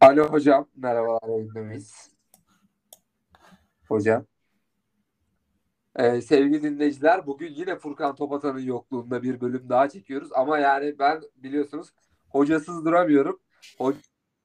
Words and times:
Alo 0.00 0.28
hocam, 0.32 0.66
merhabalar 0.76 1.28
yayındayız. 1.28 2.10
Hocam. 3.88 4.26
Ee, 5.96 6.20
sevgili 6.20 6.62
dinleyiciler, 6.62 7.26
bugün 7.26 7.52
yine 7.54 7.76
Furkan 7.76 8.14
Topatan'ın 8.14 8.60
yokluğunda 8.60 9.22
bir 9.22 9.40
bölüm 9.40 9.68
daha 9.68 9.88
çekiyoruz. 9.88 10.28
Ama 10.34 10.58
yani 10.58 10.98
ben 10.98 11.22
biliyorsunuz 11.36 11.92
hocasız 12.28 12.84
duramıyorum. 12.84 13.40
Hoca, 13.78 13.98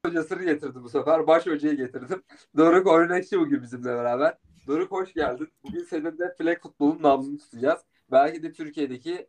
hocasını 0.06 0.44
getirdim 0.44 0.84
bu 0.84 0.90
sefer. 0.90 1.28
Baş 1.28 1.48
hocayı 1.48 1.78
getirdim. 1.78 2.24
Doruk 2.58 2.88
Oynakçı 2.88 3.40
bugün 3.40 3.62
bizimle 3.62 3.90
beraber. 3.90 4.38
Doruk 4.68 4.92
hoş 4.92 5.14
geldin. 5.14 5.50
Bugün 5.64 5.84
seninle 5.84 6.36
flag 6.38 6.62
futbolun 6.62 7.04
nabzını 7.04 7.38
tutacağız. 7.38 7.82
Belki 8.12 8.44
de 8.44 8.52
Türkiye'deki 8.52 9.28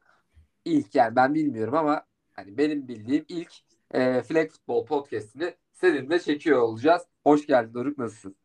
ilk 0.64 0.94
yani 0.94 1.16
ben 1.16 1.34
bilmiyorum 1.34 1.74
ama 1.74 2.06
hani 2.32 2.58
benim 2.58 2.88
bildiğim 2.88 3.24
ilk 3.28 3.52
e, 3.92 4.22
flag 4.22 4.50
futbol 4.50 4.86
podcastini 4.86 5.54
seninle 5.72 6.18
çekiyor 6.18 6.60
olacağız. 6.60 7.02
Hoş 7.24 7.46
geldin 7.46 7.74
Doruk 7.74 7.98
nasılsın? 7.98 8.36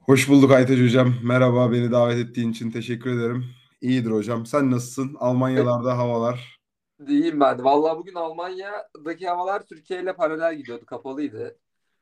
Hoş 0.00 0.28
bulduk 0.28 0.50
Aytaç 0.50 0.78
Hocam. 0.78 1.14
Merhaba, 1.22 1.72
beni 1.72 1.92
davet 1.92 2.18
ettiğin 2.18 2.50
için 2.50 2.70
teşekkür 2.70 3.18
ederim. 3.18 3.44
İyidir 3.80 4.10
hocam. 4.10 4.46
Sen 4.46 4.70
nasılsın? 4.70 5.16
Almanyalarda 5.18 5.98
havalar. 5.98 6.60
İyiyim 7.08 7.40
ben 7.40 7.58
de. 7.58 7.64
Vallahi 7.64 7.98
bugün 7.98 8.14
Almanya'daki 8.14 9.28
havalar 9.28 9.66
Türkiye 9.66 10.02
ile 10.02 10.12
paralel 10.12 10.56
gidiyordu. 10.56 10.86
Kapalıydı. 10.86 11.58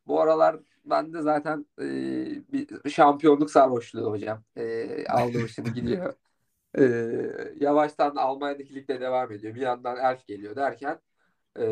Bu 0.06 0.20
aralar 0.20 0.56
ben 0.84 1.12
de 1.12 1.22
zaten 1.22 1.66
e, 1.80 1.84
bir 2.52 2.90
şampiyonluk 2.90 3.50
sarhoşluğu 3.50 4.10
hocam. 4.10 4.42
E, 4.56 5.06
aldı 5.06 5.42
başını 5.42 5.68
gidiyor. 5.74 6.14
E, 6.78 6.84
yavaştan 7.60 8.16
Almanya'daki 8.16 8.74
ligde 8.74 9.00
devam 9.00 9.32
ediyor. 9.32 9.54
Bir 9.54 9.60
yandan 9.60 9.96
Elf 9.96 10.26
geliyor 10.26 10.56
derken 10.56 10.98
e, 11.58 11.66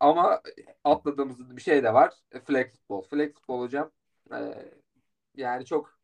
ama 0.00 0.42
atladığımız 0.84 1.56
bir 1.56 1.62
şey 1.62 1.82
de 1.82 1.94
var. 1.94 2.14
Flag 2.44 2.70
futbol. 2.72 3.02
Flag 3.02 3.34
futbol 3.34 3.60
hocam 3.60 3.90
e, 4.32 4.38
yani 5.36 5.64
çok 5.66 5.98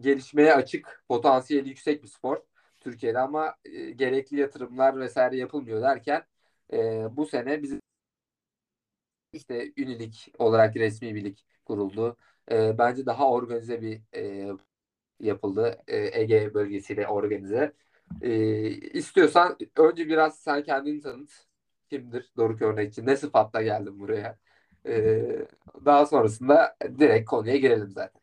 gelişmeye 0.00 0.54
açık, 0.54 1.04
potansiyeli 1.08 1.68
yüksek 1.68 2.02
bir 2.02 2.08
spor 2.08 2.36
Türkiye'de 2.80 3.18
ama 3.18 3.56
e, 3.64 3.90
gerekli 3.90 4.40
yatırımlar 4.40 5.00
vesaire 5.00 5.36
yapılmıyor 5.36 5.82
derken 5.82 6.24
e, 6.72 7.06
bu 7.16 7.26
sene 7.26 7.62
bizim 7.62 7.80
işte 9.32 9.72
ünilik 9.76 10.32
olarak 10.38 10.76
resmi 10.76 11.14
bir 11.14 11.24
lig 11.24 11.38
kuruldu. 11.64 12.16
E, 12.50 12.78
bence 12.78 13.06
daha 13.06 13.30
organize 13.30 13.82
bir 13.82 14.02
e, 14.16 14.52
yapıldı. 15.20 15.82
E, 15.88 16.20
Ege 16.20 16.54
bölgesiyle 16.54 17.08
organize. 17.08 17.72
E, 18.22 18.32
istiyorsan 18.70 19.58
önce 19.76 20.08
biraz 20.08 20.38
sen 20.40 20.62
kendini 20.64 21.00
tanıt. 21.00 21.46
Kimdir 21.90 22.32
Doruk 22.36 22.62
Örnekçi? 22.62 23.06
Ne 23.06 23.16
sıfatla 23.16 23.62
geldin 23.62 24.00
buraya? 24.00 24.38
E, 24.86 25.46
daha 25.84 26.06
sonrasında 26.06 26.76
direkt 26.98 27.30
konuya 27.30 27.56
girelim 27.56 27.90
zaten. 27.90 28.20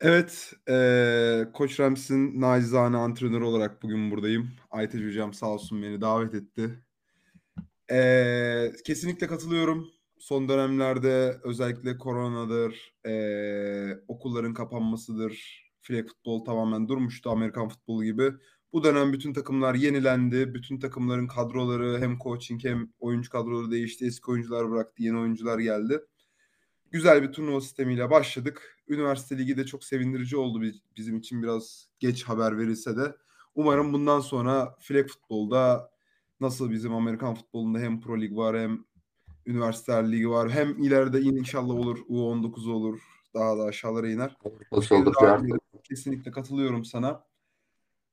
Evet, 0.00 0.52
e, 0.68 1.46
Koç 1.54 1.80
Rams'in 1.80 2.40
nacizane 2.40 2.96
antrenörü 2.96 3.44
olarak 3.44 3.82
bugün 3.82 4.10
buradayım. 4.10 4.50
Aytaç 4.70 5.00
Hocam 5.02 5.34
sağ 5.34 5.46
olsun 5.46 5.82
beni 5.82 6.00
davet 6.00 6.34
etti. 6.34 6.84
E, 7.90 8.72
kesinlikle 8.84 9.26
katılıyorum. 9.26 9.88
Son 10.18 10.48
dönemlerde 10.48 11.36
özellikle 11.44 11.98
koronadır, 11.98 12.94
e, 13.06 13.98
okulların 14.08 14.54
kapanmasıdır, 14.54 15.64
flag 15.82 16.08
futbol 16.08 16.44
tamamen 16.44 16.88
durmuştu 16.88 17.30
Amerikan 17.30 17.68
futbolu 17.68 18.04
gibi. 18.04 18.32
Bu 18.74 18.84
dönem 18.84 19.12
bütün 19.12 19.32
takımlar 19.32 19.74
yenilendi. 19.74 20.54
Bütün 20.54 20.78
takımların 20.78 21.26
kadroları 21.26 22.00
hem 22.00 22.18
coaching 22.18 22.64
hem 22.64 22.88
oyuncu 23.00 23.30
kadroları 23.30 23.70
değişti. 23.70 24.06
Eski 24.06 24.30
oyuncular 24.30 24.70
bıraktı, 24.70 25.02
yeni 25.02 25.18
oyuncular 25.18 25.58
geldi. 25.58 26.00
Güzel 26.90 27.22
bir 27.22 27.32
turnuva 27.32 27.60
sistemiyle 27.60 28.10
başladık. 28.10 28.78
Üniversite 28.88 29.38
Ligi 29.38 29.56
de 29.56 29.66
çok 29.66 29.84
sevindirici 29.84 30.36
oldu 30.36 30.62
bizim 30.96 31.16
için 31.16 31.42
biraz 31.42 31.88
geç 31.98 32.24
haber 32.24 32.58
verilse 32.58 32.96
de. 32.96 33.16
Umarım 33.54 33.92
bundan 33.92 34.20
sonra 34.20 34.76
flag 34.80 35.08
futbolda 35.08 35.90
nasıl 36.40 36.70
bizim 36.70 36.94
Amerikan 36.94 37.34
futbolunda 37.34 37.78
hem 37.78 38.00
Pro 38.00 38.20
Lig 38.20 38.36
var 38.36 38.58
hem 38.58 38.84
Üniversiteler 39.46 40.12
Ligi 40.12 40.30
var. 40.30 40.50
Hem 40.50 40.82
ileride 40.82 41.20
inşallah 41.20 41.74
olur 41.74 41.98
U19 41.98 42.70
olur. 42.70 43.00
Daha 43.34 43.58
da 43.58 43.62
aşağılara 43.62 44.08
iner. 44.08 44.36
Kesinlikle 45.84 46.30
katılıyorum 46.30 46.84
sana. 46.84 47.24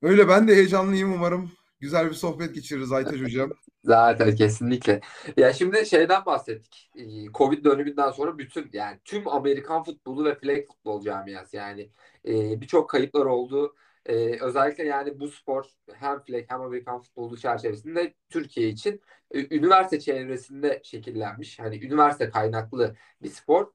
Öyle 0.02 0.28
ben 0.28 0.48
de 0.48 0.56
heyecanlıyım 0.56 1.14
umarım. 1.14 1.52
Güzel 1.80 2.10
bir 2.10 2.14
sohbet 2.14 2.56
geçiririz 2.56 2.92
Aytaç 2.92 3.22
Hocam. 3.22 3.52
Zaten 3.84 4.36
kesinlikle. 4.36 5.02
Ya 5.38 5.54
şimdi 5.54 5.86
şeyden 5.86 6.26
bahsettik. 6.26 6.92
Ee, 6.96 7.26
Covid 7.34 7.66
döneminden 7.66 8.12
sonra 8.12 8.38
bütün 8.38 8.70
yani 8.74 9.00
tüm 9.06 9.28
Amerikan 9.28 9.84
futbolu 9.84 10.26
ve 10.26 10.36
flag 10.36 10.68
futbol 10.68 11.02
camiası 11.02 11.56
yani 11.56 11.90
e, 12.28 12.62
birçok 12.62 12.90
kayıplar 12.90 13.26
oldu. 13.26 13.76
E, 14.06 14.42
özellikle 14.42 14.84
yani 14.84 15.20
bu 15.20 15.28
spor 15.28 15.66
hem 15.94 16.20
flag 16.20 16.44
hem 16.48 16.62
Amerikan 16.62 17.02
futbolu 17.02 17.38
çerçevesinde 17.38 18.14
Türkiye 18.30 18.70
için 18.70 19.02
e, 19.32 19.56
üniversite 19.56 20.00
çevresinde 20.00 20.82
şekillenmiş. 20.84 21.60
Hani 21.60 21.86
üniversite 21.86 22.30
kaynaklı 22.30 22.96
bir 23.24 23.30
spor. 23.30 23.68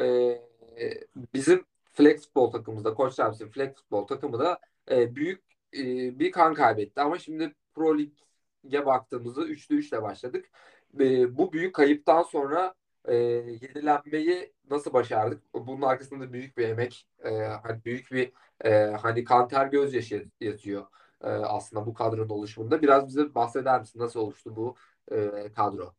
E, 0.00 0.38
bizim 1.34 1.64
flag 1.92 2.18
futbol 2.18 2.50
takımımızda 2.50 2.94
Koç 2.94 3.18
Rams'in 3.18 3.48
flag 3.48 3.76
futbol 3.76 4.06
takımı 4.06 4.38
da 4.38 4.58
e, 4.90 5.16
büyük 5.16 5.53
e, 5.78 6.18
bir 6.18 6.32
kan 6.32 6.54
kaybetti. 6.54 7.00
Ama 7.00 7.18
şimdi 7.18 7.54
Pro 7.74 7.98
Lig'e 7.98 8.86
baktığımızda 8.86 9.46
3'lü 9.46 9.76
3'le 9.76 10.02
başladık. 10.02 10.50
E, 11.00 11.36
bu 11.38 11.52
büyük 11.52 11.74
kayıptan 11.74 12.22
sonra 12.22 12.74
e, 13.04 13.14
yenilenmeyi 13.16 14.52
nasıl 14.70 14.92
başardık? 14.92 15.42
Bunun 15.54 15.82
arkasında 15.82 16.32
büyük 16.32 16.58
bir 16.58 16.68
emek, 16.68 17.08
e, 17.24 17.30
hani 17.38 17.84
büyük 17.84 18.12
bir 18.12 18.32
e, 18.64 18.70
hani 19.02 19.24
kanter 19.24 19.66
gözyaşı 19.66 20.30
yatıyor 20.40 20.86
e, 21.22 21.28
aslında 21.28 21.86
bu 21.86 21.94
kadronun 21.94 22.28
oluşumunda. 22.28 22.82
Biraz 22.82 23.08
bize 23.08 23.34
bahseder 23.34 23.80
misin? 23.80 24.00
Nasıl 24.00 24.20
oluştu 24.20 24.56
bu 24.56 24.76
e, 25.12 25.52
kadro? 25.56 25.94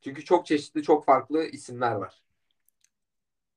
Çünkü 0.00 0.24
çok 0.24 0.46
çeşitli, 0.46 0.82
çok 0.82 1.04
farklı 1.04 1.44
isimler 1.44 1.92
var. 1.94 2.22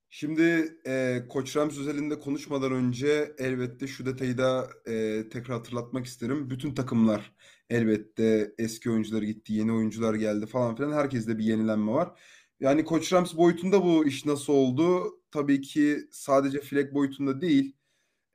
Şimdi 0.09 0.77
e, 0.87 1.23
Koç 1.29 1.55
Rams 1.57 1.77
özelinde 1.79 2.19
konuşmadan 2.19 2.71
önce 2.71 3.35
elbette 3.37 3.87
şu 3.87 4.05
detayı 4.05 4.37
da 4.37 4.69
e, 4.87 5.29
tekrar 5.29 5.57
hatırlatmak 5.57 6.05
isterim. 6.05 6.49
Bütün 6.49 6.73
takımlar 6.75 7.33
elbette 7.69 8.53
eski 8.57 8.91
oyuncular 8.91 9.21
gitti, 9.21 9.53
yeni 9.53 9.73
oyuncular 9.73 10.15
geldi 10.15 10.45
falan 10.45 10.75
filan. 10.75 10.91
Herkeste 10.91 11.37
bir 11.37 11.43
yenilenme 11.43 11.91
var. 11.91 12.19
Yani 12.59 12.85
Koç 12.85 13.13
Rams 13.13 13.35
boyutunda 13.37 13.83
bu 13.83 14.05
iş 14.07 14.25
nasıl 14.25 14.53
oldu? 14.53 15.13
Tabii 15.31 15.61
ki 15.61 15.99
sadece 16.11 16.61
flag 16.61 16.93
boyutunda 16.93 17.41
değil. 17.41 17.75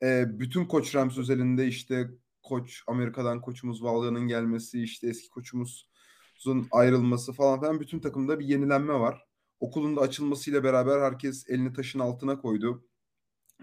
E, 0.03 0.25
bütün 0.41 0.65
Koç 0.67 0.95
Rams 0.95 1.19
özelinde 1.19 1.67
işte 1.67 2.11
koç 2.43 2.83
Amerika'dan 2.87 3.41
koçumuz 3.41 3.83
Valga'nın 3.83 4.29
gelmesi, 4.29 4.83
işte 4.83 5.09
eski 5.09 5.31
koçumuzun 5.31 6.69
ayrılması 6.73 7.33
falan 7.33 7.61
filan 7.61 7.81
bütün 7.81 8.01
takımda 8.01 8.39
bir 8.41 8.47
yenilenme 8.47 8.95
var. 8.95 9.32
Okulun 9.63 9.97
da 9.97 10.01
açılmasıyla 10.01 10.65
beraber 10.65 11.01
herkes 11.01 11.51
elini 11.51 11.73
taşın 11.73 11.99
altına 11.99 12.39
koydu. 12.41 12.85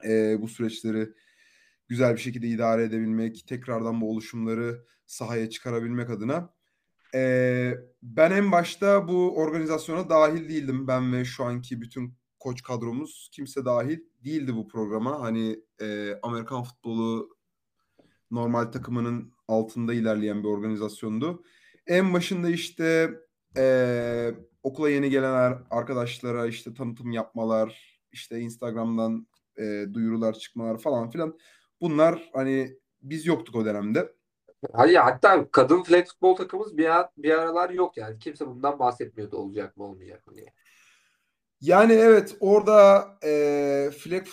E, 0.07 0.41
bu 0.41 0.47
süreçleri 0.47 1.09
güzel 1.87 2.13
bir 2.13 2.19
şekilde 2.19 2.47
idare 2.47 2.83
edebilmek, 2.83 3.47
tekrardan 3.47 4.01
bu 4.01 4.11
oluşumları 4.11 4.85
sahaya 5.05 5.49
çıkarabilmek 5.49 6.09
adına. 6.09 6.53
E, 7.15 7.73
ben 8.03 8.31
en 8.31 8.51
başta 8.51 9.07
bu 9.07 9.37
organizasyona 9.37 10.09
dahil 10.09 10.49
değildim. 10.49 10.87
Ben 10.87 11.13
ve 11.13 11.25
şu 11.25 11.43
anki 11.43 11.81
bütün 11.81 12.13
koç 12.39 12.63
kadromuz 12.63 13.29
kimse 13.33 13.65
dahil 13.65 13.99
değildi 14.23 14.55
bu 14.55 14.67
programa. 14.67 15.21
Hani 15.21 15.59
e, 15.81 16.19
Amerikan 16.23 16.63
futbolu 16.63 17.37
normal 18.31 18.65
takımının 18.65 19.33
altında 19.47 19.93
ilerleyen 19.93 20.43
bir 20.43 20.47
organizasyondu. 20.47 21.43
En 21.87 22.13
başında 22.13 22.49
işte 22.49 23.11
e, 23.57 24.33
okula 24.63 24.89
yeni 24.89 25.09
gelen 25.09 25.57
arkadaşlara 25.69 26.47
işte 26.47 26.73
tanıtım 26.73 27.11
yapmalar, 27.11 27.99
işte 28.11 28.39
Instagram'dan 28.39 29.27
e, 29.57 29.85
duyurular 29.93 30.33
çıkmalar 30.33 30.77
falan 30.77 31.09
filan. 31.09 31.39
Bunlar 31.81 32.29
hani 32.33 32.77
biz 33.01 33.25
yoktuk 33.25 33.55
o 33.55 33.65
dönemde. 33.65 34.13
Hayır 34.73 34.95
hatta 34.95 35.51
kadın 35.51 35.83
flag 35.83 36.05
futbol 36.05 36.35
takımımız 36.35 36.77
bir, 36.77 36.89
bir 37.17 37.31
aralar 37.31 37.69
yok 37.69 37.97
yani. 37.97 38.19
Kimse 38.19 38.47
bundan 38.47 38.79
bahsetmiyordu 38.79 39.37
olacak 39.37 39.77
mı 39.77 39.83
olmayacak 39.83 40.27
mı 40.27 40.35
diye. 40.35 40.53
Yani 41.61 41.93
evet 41.93 42.37
orada 42.39 43.07
e, 43.23 43.91
flag 43.97 44.27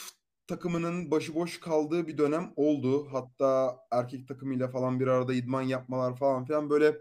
takımının 0.46 1.10
başıboş 1.10 1.60
kaldığı 1.60 2.06
bir 2.06 2.18
dönem 2.18 2.52
oldu. 2.56 3.08
Hatta 3.12 3.78
erkek 3.90 4.28
takımıyla 4.28 4.68
falan 4.68 5.00
bir 5.00 5.06
arada 5.06 5.34
idman 5.34 5.62
yapmalar 5.62 6.16
falan 6.16 6.44
filan 6.44 6.70
böyle 6.70 6.96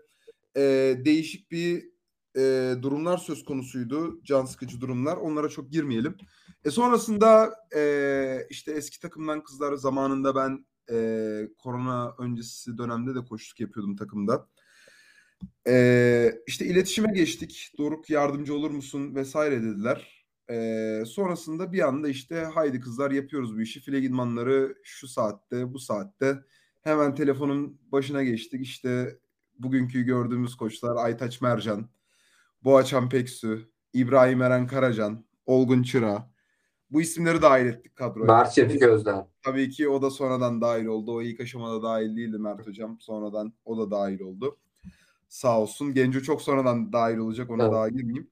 e, 0.57 0.61
değişik 1.05 1.51
bir 1.51 1.94
e, 2.37 2.75
durumlar 2.81 3.17
söz 3.17 3.45
konusuydu. 3.45 4.23
Can 4.23 4.45
sıkıcı 4.45 4.81
durumlar. 4.81 5.17
Onlara 5.17 5.49
çok 5.49 5.71
girmeyelim. 5.71 6.17
E 6.65 6.71
sonrasında 6.71 7.55
e, 7.75 8.47
işte 8.49 8.71
eski 8.71 8.99
takımdan 8.99 9.43
kızlar 9.43 9.73
zamanında 9.73 10.35
ben 10.35 10.65
e, 10.91 10.97
korona 11.57 12.15
öncesi 12.19 12.77
dönemde 12.77 13.15
de 13.15 13.25
koştuk 13.25 13.59
yapıyordum 13.59 13.95
takımda. 13.95 14.47
Ee, 15.67 16.41
işte 16.47 16.65
iletişime 16.65 17.13
geçtik. 17.13 17.71
Doruk 17.77 18.09
yardımcı 18.09 18.53
olur 18.55 18.71
musun 18.71 19.15
vesaire 19.15 19.63
dediler. 19.63 20.25
Ee, 20.49 21.03
sonrasında 21.05 21.73
bir 21.73 21.87
anda 21.87 22.09
işte 22.09 22.35
haydi 22.53 22.79
kızlar 22.79 23.11
yapıyoruz 23.11 23.57
bu 23.57 23.61
işi. 23.61 23.79
File 23.79 23.99
idmanları 24.01 24.75
şu 24.83 25.07
saatte, 25.07 25.73
bu 25.73 25.79
saatte. 25.79 26.39
Hemen 26.81 27.15
telefonun 27.15 27.79
başına 27.91 28.23
geçtik. 28.23 28.61
İşte 28.61 29.19
bugünkü 29.59 30.03
gördüğümüz 30.03 30.55
koçlar 30.55 30.95
Aytaç 30.95 31.41
Mercan, 31.41 31.89
Boğaçan 32.65 33.09
Peksu, 33.09 33.59
İbrahim 33.93 34.41
Eren 34.41 34.67
Karacan, 34.67 35.25
Olgun 35.45 35.83
Çıra. 35.83 36.31
Bu 36.91 37.01
isimleri 37.01 37.41
dahil 37.41 37.65
ettik 37.65 37.95
kadroya. 37.95 38.25
Mert 38.25 38.51
Şefik 38.51 38.81
Özden. 38.81 39.27
Tabii 39.43 39.69
ki 39.69 39.89
o 39.89 40.01
da 40.01 40.09
sonradan 40.09 40.61
dahil 40.61 40.85
oldu. 40.85 41.15
O 41.15 41.21
ilk 41.21 41.39
aşamada 41.39 41.83
dahil 41.83 42.17
değildi 42.17 42.37
Mert 42.37 42.67
Hocam. 42.67 42.99
Sonradan 42.99 43.53
o 43.65 43.77
da 43.77 43.91
dahil 43.91 44.19
oldu. 44.19 44.57
Sağ 45.27 45.61
olsun. 45.61 45.93
Genco 45.93 46.19
çok 46.19 46.41
sonradan 46.41 46.93
dahil 46.93 47.17
olacak. 47.17 47.49
Ona 47.49 47.63
Evet. 47.63 47.73
daha 47.73 47.89
girmeyeyim. 47.89 48.29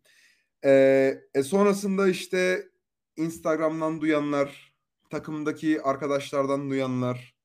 Ee, 0.66 1.22
e 1.34 1.44
sonrasında 1.44 2.08
işte 2.08 2.70
Instagram'dan 3.18 4.02
duyanlar, 4.02 4.74
takımdaki 5.10 5.82
arkadaşlardan 5.82 6.70
duyanlar 6.70 7.36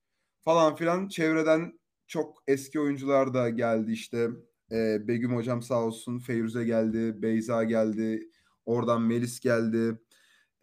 falan 0.41 0.75
filan 0.75 1.07
çevreden 1.07 1.79
çok 2.07 2.43
eski 2.47 2.79
oyuncular 2.79 3.33
da 3.33 3.49
geldi 3.49 3.91
işte. 3.91 4.29
Ee, 4.71 5.07
Begüm 5.07 5.35
hocam 5.35 5.61
sağ 5.61 5.83
olsun. 5.83 6.19
Feyruze 6.19 6.63
geldi. 6.63 7.21
Beyza 7.21 7.63
geldi. 7.63 8.29
Oradan 8.65 9.01
Melis 9.01 9.39
geldi. 9.39 9.99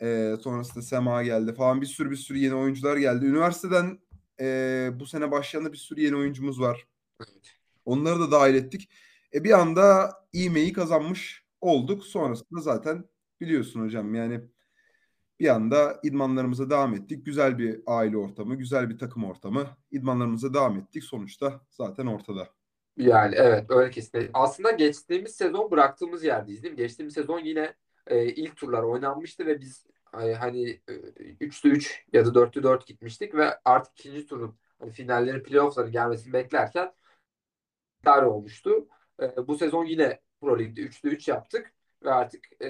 Ee, 0.03 0.37
sonrasında 0.41 0.83
Sema 0.83 1.23
geldi 1.23 1.55
falan. 1.55 1.81
Bir 1.81 1.87
sürü 1.87 2.11
bir 2.11 2.17
sürü 2.17 2.39
yeni 2.39 2.55
oyuncular 2.55 2.97
geldi. 2.97 3.27
Üniversiteden 3.27 3.99
e, 4.41 4.91
bu 4.95 5.07
sene 5.07 5.31
başlayan 5.31 5.73
bir 5.73 5.79
sürü 5.79 6.01
yeni 6.01 6.17
oyuncumuz 6.17 6.61
var. 6.61 6.87
Onları 7.85 8.21
da 8.21 8.31
dahil 8.31 8.55
ettik. 8.55 8.91
E 9.35 9.45
bir 9.45 9.51
anda 9.61 10.13
ivmeyi 10.35 10.73
kazanmış 10.73 11.45
olduk. 11.61 12.05
Sonrasında 12.05 12.61
zaten 12.61 13.05
biliyorsun 13.41 13.81
hocam 13.81 14.15
yani 14.15 14.41
bir 15.41 15.49
anda 15.49 16.01
idmanlarımıza 16.03 16.71
devam 16.71 16.95
ettik. 16.95 17.27
Güzel 17.27 17.59
bir 17.59 17.81
aile 17.87 18.17
ortamı, 18.17 18.55
güzel 18.57 18.91
bir 18.91 18.99
takım 18.99 19.25
ortamı. 19.25 19.67
İdmanlarımıza 19.91 20.55
devam 20.55 20.79
ettik. 20.79 21.05
Sonuçta 21.05 21.61
zaten 21.71 22.07
ortada. 22.07 22.49
Yani 22.97 23.35
evet 23.39 23.71
öyle 23.71 23.91
kesinlikle. 23.91 24.31
Aslında 24.35 24.71
geçtiğimiz 24.71 25.35
sezon 25.35 25.71
bıraktığımız 25.71 26.25
yerdeyiz 26.25 26.63
değil 26.63 26.75
mi? 26.75 26.79
Geçtiğimiz 26.79 27.15
sezon 27.15 27.39
yine 27.41 27.75
e, 28.07 28.25
ilk 28.27 28.57
turlar 28.57 28.83
oynanmıştı 28.83 29.47
ve 29.47 29.61
biz 29.61 29.87
e, 30.23 30.33
hani 30.35 30.71
e, 30.89 30.93
3'te 31.41 31.69
3 31.69 32.05
ya 32.13 32.27
da 32.27 32.35
4'te 32.35 32.63
4 32.63 32.87
gitmiştik 32.87 33.35
ve 33.35 33.59
artık 33.65 34.01
ikinci 34.01 34.27
turun 34.27 34.59
hani 34.79 34.91
finallerin 34.93 35.43
playoff'ların 35.43 35.93
gelmesini 35.93 36.33
beklerken 36.33 36.93
iptal 37.99 38.23
olmuştu. 38.23 38.89
E, 39.23 39.47
bu 39.47 39.59
sezon 39.59 39.85
yine 39.85 40.21
Pro 40.41 40.59
Lig'de 40.59 40.81
3'te 40.81 41.09
3 41.09 41.29
yaptık 41.29 41.73
ve 42.05 42.11
artık 42.11 42.63
e, 42.63 42.69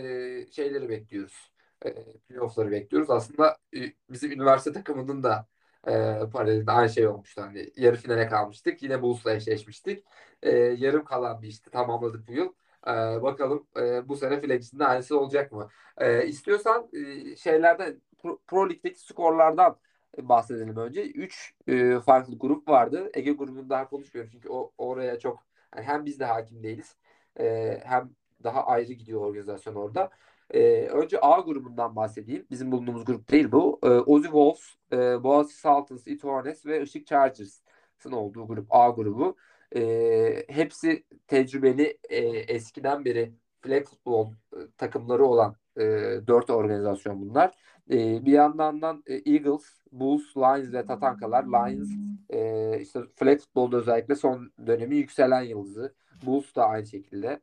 şeyleri 0.53 0.89
bekliyoruz. 0.89 1.53
E, 1.87 1.95
playoff'ları 2.29 2.71
bekliyoruz. 2.71 3.11
Aslında 3.11 3.57
e, 3.77 3.93
bizim 4.11 4.33
üniversite 4.33 4.73
takımının 4.73 5.23
da 5.23 5.47
e, 5.87 6.21
paralelinde 6.33 6.71
aynı 6.73 6.91
şey 6.91 7.07
olmuştu. 7.09 7.43
Hani 7.43 7.71
yarı 7.77 7.97
finale 7.97 8.29
kalmıştık. 8.29 8.83
Yine 8.83 9.03
Bulls'la 9.03 9.33
eşleşmiştik. 9.35 10.05
E, 10.43 10.51
yarım 10.57 11.05
kalan 11.05 11.43
bir 11.43 11.49
işte 11.49 11.71
tamamladık 11.71 12.29
bu 12.29 12.33
yıl. 12.33 12.53
E, 12.87 12.91
bakalım 13.23 13.67
e, 13.77 14.09
bu 14.09 14.17
sene 14.17 14.41
Flex'in 14.41 14.79
aynısı 14.79 15.21
olacak 15.21 15.53
mı? 15.53 15.69
E, 15.99 16.27
istiyorsan 16.27 16.89
e, 16.93 17.37
şeylerden 17.37 18.03
Pro, 18.19 18.39
Pro 18.47 18.71
Lig'deki 18.71 19.01
skorlardan 19.01 19.79
bahsedelim 20.19 20.77
önce. 20.77 21.03
Üç 21.11 21.55
e, 21.67 22.01
farklı 22.01 22.39
grup 22.39 22.69
vardı. 22.69 23.11
Ege 23.15 23.33
grubunu 23.33 23.71
daha 23.71 23.89
konuşmuyorum 23.89 24.31
çünkü 24.33 24.49
o 24.49 24.73
oraya 24.79 25.19
çok 25.19 25.39
yani 25.77 25.87
hem 25.87 26.05
biz 26.05 26.21
de 26.21 26.25
hakim 26.25 26.63
değiliz 26.63 26.97
e, 27.41 27.81
hem 27.85 28.11
daha 28.45 28.67
ayrı 28.67 28.93
gidiyor 28.93 29.21
organizasyon 29.21 29.75
orada. 29.75 30.11
E, 30.51 30.87
önce 30.87 31.21
A 31.21 31.41
grubundan 31.41 31.97
bahsedeyim. 31.97 32.47
Bizim 32.51 32.73
bulunduğumuz 32.73 33.05
grup 33.05 33.31
değil 33.31 33.53
bu. 33.53 33.79
E, 33.83 33.89
Ozzy 33.89 34.27
Wolves, 34.27 34.77
e, 34.93 35.23
Boğaziçi 35.25 35.59
Saltons, 35.61 36.07
It 36.07 36.25
Hornets 36.25 36.67
ve 36.67 36.83
Işık 36.83 37.07
Chargers'ın 37.07 38.13
olduğu 38.13 38.47
grup 38.47 38.67
A 38.71 38.91
grubu. 38.91 39.37
E, 39.77 40.45
hepsi 40.49 41.05
tecrübeli 41.27 41.99
e, 42.09 42.19
eskiden 42.27 43.05
beri 43.05 43.33
flag 43.61 43.85
futbol 43.85 44.33
e, 44.53 44.57
takımları 44.79 45.25
olan 45.25 45.57
e, 45.77 45.83
dört 46.27 46.51
organizasyon 46.51 47.21
bunlar. 47.21 47.55
E, 47.91 48.25
bir 48.25 48.33
yandan 48.33 49.03
e, 49.07 49.15
Eagles, 49.15 49.65
Bulls, 49.93 50.37
Lions 50.37 50.73
ve 50.73 50.85
Tatankalar. 50.85 51.45
Lions 51.45 51.91
e, 52.31 52.81
işte 52.81 53.01
flag 53.17 53.39
futbolda 53.39 53.77
özellikle 53.77 54.15
son 54.15 54.53
dönemi 54.67 54.97
yükselen 54.97 55.43
yıldızı. 55.43 55.95
Bulls 56.23 56.55
da 56.55 56.69
aynı 56.69 56.87
şekilde. 56.87 57.41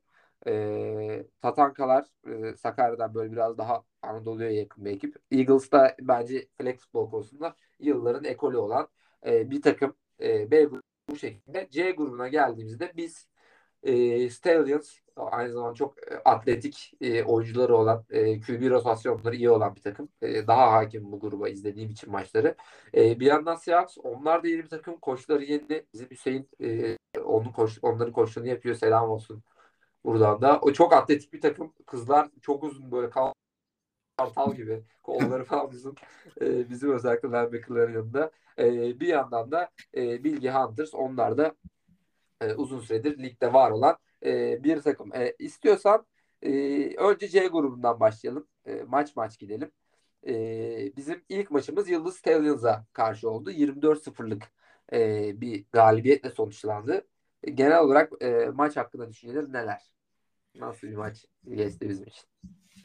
E, 0.47 1.25
Tatankalar 1.41 2.05
e, 2.27 2.55
Sakarya'dan 2.55 3.13
böyle 3.15 3.31
biraz 3.31 3.57
daha 3.57 3.83
Anadolu'ya 4.01 4.51
yakın 4.51 4.85
bir 4.85 4.91
ekip. 4.91 5.15
Eagles 5.31 5.71
da 5.71 5.95
bence 6.01 6.47
flag 6.57 6.77
futbol 6.77 7.11
konusunda 7.11 7.55
yılların 7.79 8.23
ekolü 8.23 8.57
olan 8.57 8.87
e, 9.25 9.51
bir 9.51 9.61
takım. 9.61 9.95
E, 10.21 10.51
B 10.51 10.63
grubu 10.63 10.81
bu 11.09 11.15
şekilde. 11.17 11.67
C 11.71 11.91
grubuna 11.91 12.27
geldiğimizde 12.27 12.91
biz 12.97 13.27
e, 13.83 14.29
Stallions 14.29 14.99
aynı 15.15 15.53
zamanda 15.53 15.75
çok 15.75 15.95
atletik 16.25 16.93
e, 17.01 17.23
oyuncuları 17.23 17.77
olan 17.77 18.05
e, 18.09 18.39
QB 18.41 18.69
rotasyonları 18.69 19.35
iyi 19.35 19.49
olan 19.49 19.75
bir 19.75 19.81
takım. 19.81 20.09
E, 20.21 20.47
daha 20.47 20.71
hakim 20.71 21.11
bu 21.11 21.19
gruba 21.19 21.49
izlediğim 21.49 21.89
için 21.89 22.11
maçları. 22.11 22.55
E, 22.95 23.19
bir 23.19 23.25
yandan 23.25 23.55
Seahawks 23.55 23.97
onlar 24.03 24.43
da 24.43 24.47
yeni 24.47 24.63
bir 24.63 24.69
takım. 24.69 24.97
Koçları 24.97 25.43
yeni. 25.43 25.85
Bizim 25.93 26.09
Hüseyin 26.09 26.49
e, 26.61 26.97
onun 27.19 27.51
koç, 27.51 27.79
onların 27.81 28.13
koçluğunu 28.13 28.47
yapıyor. 28.47 28.75
Selam 28.75 29.09
olsun 29.09 29.43
buradan 30.05 30.41
da. 30.41 30.59
O 30.61 30.73
çok 30.73 30.93
atletik 30.93 31.33
bir 31.33 31.41
takım. 31.41 31.73
Kızlar 31.85 32.29
çok 32.41 32.63
uzun 32.63 32.91
böyle 32.91 33.09
kartal 34.17 34.55
gibi 34.55 34.83
kolları 35.03 35.43
falan 35.45 35.69
uzun. 35.69 35.95
E, 36.41 36.69
bizim 36.69 36.91
özellikle 36.91 37.27
linebacker'ların 37.27 37.93
yanında. 37.93 38.31
E, 38.59 38.99
bir 38.99 39.07
yandan 39.07 39.51
da 39.51 39.69
e, 39.95 40.23
Bilgi 40.23 40.51
Hunters 40.51 40.93
onlar 40.93 41.37
da 41.37 41.55
e, 42.41 42.53
uzun 42.53 42.79
süredir 42.79 43.19
ligde 43.23 43.53
var 43.53 43.71
olan 43.71 43.97
e, 44.25 44.63
bir 44.63 44.81
takım. 44.81 45.15
E, 45.15 45.35
istiyorsan 45.39 46.05
e, 46.41 46.49
önce 46.97 47.27
C 47.27 47.47
grubundan 47.47 47.99
başlayalım. 47.99 48.47
E, 48.65 48.83
maç 48.87 49.15
maç 49.15 49.39
gidelim. 49.39 49.71
E, 50.27 50.95
bizim 50.97 51.23
ilk 51.29 51.51
maçımız 51.51 51.89
Yıldız 51.89 52.17
Stallions'a 52.17 52.85
karşı 52.93 53.29
oldu. 53.29 53.51
24-0'lık 53.51 54.43
e, 54.93 55.41
bir 55.41 55.65
galibiyetle 55.71 56.29
sonuçlandı. 56.29 57.07
E, 57.43 57.51
genel 57.51 57.79
olarak 57.79 58.11
e, 58.21 58.51
maç 58.53 58.77
hakkında 58.77 59.09
düşünceler 59.09 59.53
neler? 59.53 59.92
Nasıl 60.55 60.87
bir 60.87 60.95
maç 60.95 61.25
geçti 61.55 61.89
bizim 61.89 62.07
için? 62.07 62.23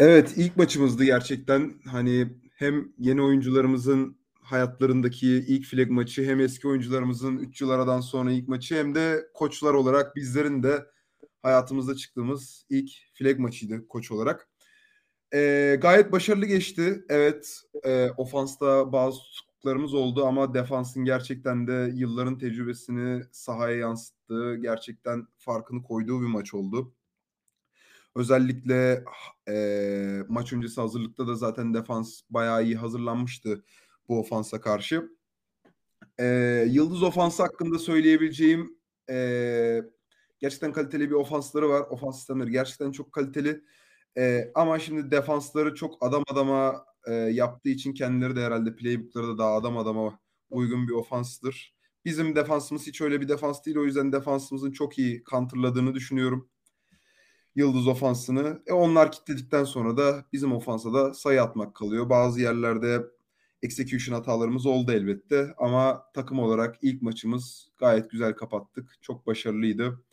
Evet 0.00 0.34
ilk 0.36 0.56
maçımızdı 0.56 1.04
gerçekten. 1.04 1.74
Hani 1.84 2.28
hem 2.54 2.92
yeni 2.98 3.22
oyuncularımızın 3.22 4.18
hayatlarındaki 4.40 5.28
ilk 5.28 5.66
flag 5.66 5.90
maçı 5.90 6.25
hem 6.25 6.40
eski 6.40 6.68
oyuncularımızın 6.68 7.38
3 7.38 7.60
yıl 7.60 7.70
aradan 7.70 8.00
sonra 8.00 8.32
ilk 8.32 8.48
maçı 8.48 8.75
hem 8.75 8.94
de 8.94 9.28
koçlar 9.34 9.75
olarak 9.75 10.16
bizlerin 10.16 10.62
de 10.62 10.87
hayatımızda 11.42 11.94
çıktığımız 11.94 12.66
ilk 12.70 12.90
flag 13.14 13.38
maçıydı 13.38 13.88
koç 13.88 14.10
olarak. 14.10 14.48
Ee, 15.34 15.78
gayet 15.82 16.12
başarılı 16.12 16.46
geçti. 16.46 17.04
Evet 17.08 17.60
e, 17.84 18.10
ofansta 18.16 18.92
bazı 18.92 19.18
tutuklarımız 19.20 19.94
oldu 19.94 20.26
ama 20.26 20.54
defansın 20.54 21.04
gerçekten 21.04 21.66
de 21.66 21.92
yılların 21.94 22.38
tecrübesini 22.38 23.22
sahaya 23.32 23.76
yansıttığı, 23.76 24.56
gerçekten 24.56 25.26
farkını 25.38 25.82
koyduğu 25.82 26.20
bir 26.20 26.26
maç 26.26 26.54
oldu. 26.54 26.94
Özellikle 28.14 29.04
e, 29.48 30.22
maç 30.28 30.52
öncesi 30.52 30.80
hazırlıkta 30.80 31.26
da 31.26 31.34
zaten 31.34 31.74
defans 31.74 32.20
bayağı 32.30 32.64
iyi 32.64 32.76
hazırlanmıştı 32.76 33.64
bu 34.08 34.20
ofansa 34.20 34.60
karşı. 34.60 35.08
E, 36.20 36.24
Yıldız 36.68 37.02
ofansı 37.02 37.42
hakkında 37.42 37.78
söyleyebileceğim 37.78 38.78
e, 39.10 39.82
gerçekten 40.38 40.72
kaliteli 40.72 41.10
bir 41.10 41.14
ofansları 41.14 41.68
var. 41.68 41.80
Ofans 41.90 42.16
sistemleri 42.16 42.50
gerçekten 42.50 42.92
çok 42.92 43.12
kaliteli. 43.12 43.64
E, 44.18 44.52
ama 44.54 44.78
şimdi 44.78 45.10
defansları 45.10 45.74
çok 45.74 45.96
adam 46.00 46.22
adama 46.32 46.84
e, 47.06 47.12
yaptığı 47.14 47.68
için 47.68 47.94
kendileri 47.94 48.36
de 48.36 48.44
herhalde 48.44 48.76
playbookları 48.76 49.28
da 49.28 49.38
daha 49.38 49.54
adam 49.54 49.78
adama 49.78 50.18
uygun 50.50 50.88
bir 50.88 50.92
ofanstır. 50.92 51.74
Bizim 52.04 52.36
defansımız 52.36 52.86
hiç 52.86 53.00
öyle 53.00 53.20
bir 53.20 53.28
defans 53.28 53.66
değil. 53.66 53.76
O 53.76 53.84
yüzden 53.84 54.12
defansımızın 54.12 54.72
çok 54.72 54.98
iyi 54.98 55.22
counterladığını 55.30 55.94
düşünüyorum. 55.94 56.48
Yıldız 57.55 57.88
ofansını. 57.88 58.62
E 58.67 58.73
onlar 58.73 59.12
kitledikten 59.12 59.64
sonra 59.64 59.97
da 59.97 60.25
bizim 60.33 60.52
ofansa 60.52 60.93
da 60.93 61.14
sayı 61.14 61.43
atmak 61.43 61.75
kalıyor. 61.75 62.11
Bazı 62.11 62.40
yerlerde 62.40 63.02
execution 63.62 64.14
hatalarımız 64.14 64.67
oldu 64.67 64.93
elbette 64.93 65.55
ama 65.59 66.05
takım 66.14 66.38
olarak 66.38 66.76
ilk 66.83 67.02
maçımız 67.02 67.69
gayet 67.78 68.11
güzel 68.11 68.33
kapattık. 68.33 68.97
Çok 69.02 69.26
başarılıydı. 69.26 70.05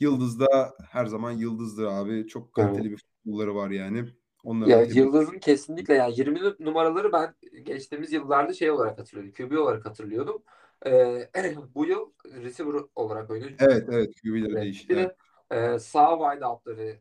Yıldız 0.00 0.40
da 0.40 0.74
her 0.90 1.06
zaman 1.06 1.30
Yıldız'dır 1.30 1.84
abi. 1.84 2.26
Çok 2.26 2.52
kaliteli 2.52 2.90
bir 2.90 2.96
futbolları 2.96 3.54
var 3.54 3.70
yani. 3.70 4.04
Onları 4.44 4.70
ya 4.70 4.82
Yıldız'ın 4.82 5.38
kesinlikle 5.38 5.94
yani 5.94 6.14
20 6.16 6.40
numaraları 6.60 7.12
ben 7.12 7.34
geçtiğimiz 7.62 8.12
yıllarda 8.12 8.54
şey 8.54 8.70
olarak 8.70 8.98
hatırlıyordum. 8.98 9.48
QB 9.48 9.58
olarak 9.58 9.86
hatırlıyordum. 9.86 10.42
Ee, 10.86 11.28
bu 11.74 11.86
yıl 11.86 12.10
receiver 12.42 12.80
olarak 12.94 13.30
oynuyor. 13.30 13.50
Evet 13.58 13.88
evet 13.88 14.14
QB'leri 14.22 14.52
evet, 14.52 14.62
değişti. 14.62 14.88
Bir 14.88 14.96
de 14.96 15.16
e, 15.52 15.78
sağ 15.78 16.18
wide 16.18 16.46
out'ları 16.46 17.00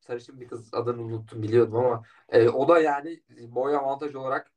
sarışın 0.00 0.40
bir 0.40 0.48
kız 0.48 0.74
adını 0.74 1.02
unuttum 1.02 1.42
biliyordum 1.42 1.76
ama 1.76 2.02
e, 2.28 2.48
o 2.48 2.68
da 2.68 2.80
yani 2.80 3.20
boy 3.38 3.76
avantaj 3.76 4.14
olarak 4.14 4.52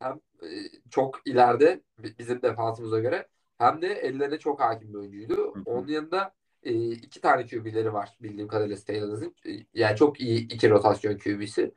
hem 0.00 0.20
e, 0.42 0.48
çok 0.90 1.26
ileride 1.26 1.82
bizim 2.18 2.42
defansımıza 2.42 3.00
göre 3.00 3.28
hem 3.58 3.82
de 3.82 3.88
ellerine 3.88 4.38
çok 4.38 4.60
hakim 4.60 4.88
bir 4.94 4.98
oyuncuydu. 4.98 5.54
Onun 5.66 5.88
yanında 5.88 6.34
e, 6.62 6.90
iki 6.90 7.20
tane 7.20 7.46
QB'leri 7.46 7.92
var 7.92 8.16
bildiğim 8.20 8.48
kadarıyla 8.48 8.76
Steelers'ın. 8.76 9.34
Yani 9.74 9.96
çok 9.96 10.20
iyi 10.20 10.48
iki 10.48 10.70
rotasyon 10.70 11.18
QB'si. 11.18 11.72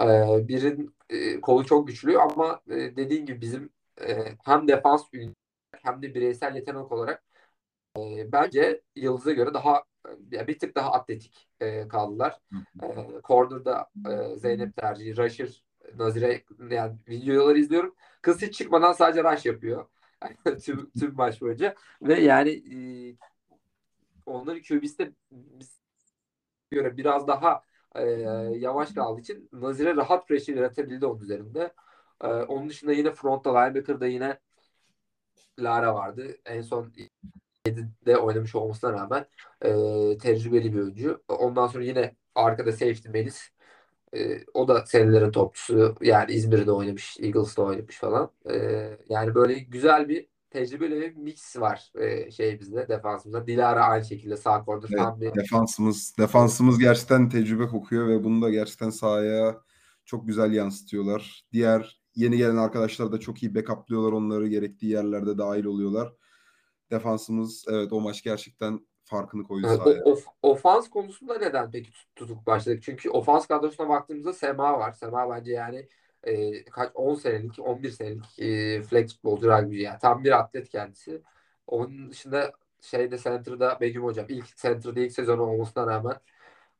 E, 0.00 0.04
birin 0.48 0.94
e, 1.10 1.40
kolu 1.40 1.64
çok 1.66 1.86
güçlü 1.88 2.18
ama 2.18 2.60
e, 2.70 2.96
dediğim 2.96 3.26
gibi 3.26 3.40
bizim 3.40 3.70
e, 4.00 4.24
hem 4.44 4.68
defans 4.68 5.02
hem 5.82 6.02
de 6.02 6.14
bireysel 6.14 6.54
yetenek 6.56 6.92
olarak 6.92 7.24
e, 7.96 8.32
bence 8.32 8.82
Yıldız'a 8.96 9.32
göre 9.32 9.54
daha 9.54 9.84
yani 10.30 10.48
bir 10.48 10.58
tık 10.58 10.74
daha 10.76 10.92
atletik 10.92 11.48
e, 11.60 11.88
kaldılar. 11.88 12.40
E, 12.82 12.86
corner'da 13.24 13.90
e, 14.10 14.36
Zeynep 14.36 14.76
tercihi, 14.76 15.16
Rusher, 15.16 15.62
Nazire 15.96 16.44
yani 16.70 16.96
videoları 17.08 17.58
izliyorum. 17.58 17.94
Kız 18.22 18.42
hiç 18.42 18.58
çıkmadan 18.58 18.92
sadece 18.92 19.24
rush 19.24 19.46
yapıyor. 19.46 19.86
tüm, 20.64 20.90
tüm 20.90 21.14
maç 21.14 21.40
boyunca. 21.40 21.74
Ve 22.02 22.20
yani 22.20 22.50
e, 22.50 22.78
onların 24.26 24.62
QB'si 24.62 24.98
de 24.98 25.12
göre 26.70 26.96
biraz 26.96 27.28
daha 27.28 27.62
e, 27.94 28.02
yavaş 28.58 28.92
kaldığı 28.94 29.20
için 29.20 29.48
Nazire 29.52 29.96
rahat 29.96 30.28
pressure 30.28 30.56
yaratabildi 30.56 31.06
onun 31.06 31.20
üzerinde. 31.20 31.74
E, 32.22 32.26
onun 32.26 32.68
dışında 32.68 32.92
yine 32.92 33.12
frontta 33.12 33.58
linebacker'da 33.58 34.06
yine 34.06 34.38
Lara 35.58 35.94
vardı. 35.94 36.36
En 36.44 36.62
son 36.62 36.92
de 38.06 38.16
oynamış 38.16 38.54
olmasına 38.54 38.92
rağmen 38.92 39.26
e, 39.62 40.18
tecrübeli 40.18 40.72
bir 40.72 40.78
oyuncu. 40.78 41.22
Ondan 41.28 41.66
sonra 41.66 41.84
yine 41.84 42.16
arkada 42.34 42.72
safety 42.72 43.08
Melis. 43.08 43.50
E, 44.16 44.44
o 44.54 44.68
da 44.68 44.86
senelerin 44.86 45.30
topçusu. 45.30 45.94
Yani 46.00 46.32
İzmir'de 46.32 46.72
oynamış, 46.72 47.16
Eagles'da 47.20 47.62
oynamış 47.62 47.98
falan. 47.98 48.30
E, 48.50 48.56
yani 49.08 49.34
böyle 49.34 49.54
güzel 49.54 50.08
bir 50.08 50.26
tecrübeli 50.50 51.00
bir 51.00 51.16
mix 51.16 51.56
var 51.56 51.92
e, 51.94 52.30
şey 52.30 52.60
bizde 52.60 52.88
defansımızda. 52.88 53.46
Dilara 53.46 53.84
aynı 53.84 54.04
şekilde 54.04 54.36
sağ 54.36 54.64
korner 54.64 54.88
Evet, 54.88 54.98
tam 54.98 55.20
bir 55.20 55.34
defansımız 55.34 56.14
defansımız 56.18 56.78
gerçekten 56.78 57.28
tecrübe 57.28 57.66
kokuyor 57.66 58.08
ve 58.08 58.24
bunu 58.24 58.42
da 58.42 58.50
gerçekten 58.50 58.90
sahaya 58.90 59.60
çok 60.04 60.26
güzel 60.26 60.52
yansıtıyorlar. 60.52 61.44
Diğer 61.52 62.00
yeni 62.14 62.36
gelen 62.36 62.56
arkadaşlar 62.56 63.12
da 63.12 63.20
çok 63.20 63.42
iyi 63.42 63.54
backuplıyorlar 63.54 64.12
onları 64.12 64.48
gerektiği 64.48 64.92
yerlerde 64.92 65.38
dahil 65.38 65.64
oluyorlar. 65.64 66.12
Defansımız 66.90 67.64
evet 67.68 67.92
o 67.92 68.00
maç 68.00 68.22
gerçekten 68.22 68.86
farkını 69.04 69.44
koydu 69.44 69.66
Evet, 69.66 69.78
sahaya. 69.78 70.02
of, 70.04 70.26
ofans 70.42 70.90
konusunda 70.90 71.38
neden 71.38 71.70
peki 71.70 71.90
tut- 71.92 72.16
tutuk 72.16 72.46
başladık? 72.46 72.82
Çünkü 72.82 73.10
ofans 73.10 73.46
kadrosuna 73.46 73.88
baktığımızda 73.88 74.32
Sema 74.32 74.78
var. 74.78 74.92
Sema 74.92 75.30
bence 75.30 75.52
yani 75.52 75.88
e, 76.24 76.64
kaç 76.64 76.90
10 76.94 77.14
senelik, 77.14 77.58
11 77.58 77.90
senelik 77.90 78.38
e, 78.38 78.82
flex 78.82 79.14
futbolcu 79.14 79.48
rugby 79.48 79.82
yani 79.82 79.98
tam 79.98 80.24
bir 80.24 80.38
atlet 80.38 80.68
kendisi. 80.68 81.22
Onun 81.66 82.10
dışında 82.10 82.52
şeyde 82.80 83.18
center'da 83.18 83.80
Begüm 83.80 84.04
hocam 84.04 84.26
ilk 84.28 84.56
center'da 84.56 85.00
ilk 85.00 85.12
sezonu 85.12 85.42
olmasına 85.42 85.86
rağmen 85.86 86.16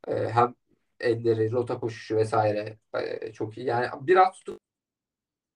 e, 0.09 0.31
hem 0.31 0.55
elleri, 1.01 1.53
rota 1.53 1.81
koşuşu 1.81 2.17
vesaire 2.17 2.79
e, 2.95 3.33
çok 3.33 3.59
iyi. 3.59 3.67
Yani 3.67 3.89
biraz 4.03 4.33
tutuk 4.33 4.61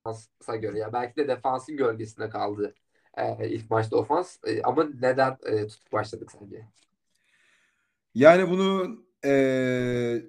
defansa 0.06 0.56
göre 0.56 0.78
ya 0.78 0.92
belki 0.92 1.16
de 1.16 1.28
defansın 1.28 1.76
gölgesinde 1.76 2.28
kaldı 2.28 2.75
e, 3.16 3.49
ilk 3.49 3.71
maçta 3.71 3.97
ofans. 3.97 4.37
E, 4.44 4.62
ama 4.62 4.85
neden 5.00 5.37
e, 5.47 5.66
tutuk 5.66 5.92
başladık 5.92 6.33
sence? 6.40 6.68
Yani 8.14 8.50
bunu 8.50 8.99
eee, 9.25 10.26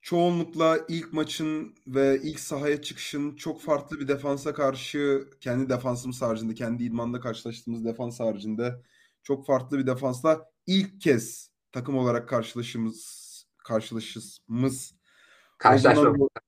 çoğunlukla 0.00 0.78
ilk 0.88 1.12
maçın 1.12 1.74
ve 1.86 2.20
ilk 2.22 2.40
sahaya 2.40 2.82
çıkışın 2.82 3.36
çok 3.36 3.62
farklı 3.62 4.00
bir 4.00 4.08
defansa 4.08 4.54
karşı 4.54 5.28
kendi 5.40 5.68
defansımız 5.68 6.22
haricinde, 6.22 6.54
kendi 6.54 6.84
idmanda 6.84 7.20
karşılaştığımız 7.20 7.84
defans 7.84 8.20
haricinde 8.20 8.82
çok 9.22 9.46
farklı 9.46 9.78
bir 9.78 9.86
defansla 9.86 10.50
ilk 10.66 11.00
kez 11.00 11.50
takım 11.72 11.98
olarak 11.98 12.28
karşılaşımız 12.28 13.26
karşılaşımız 13.58 14.94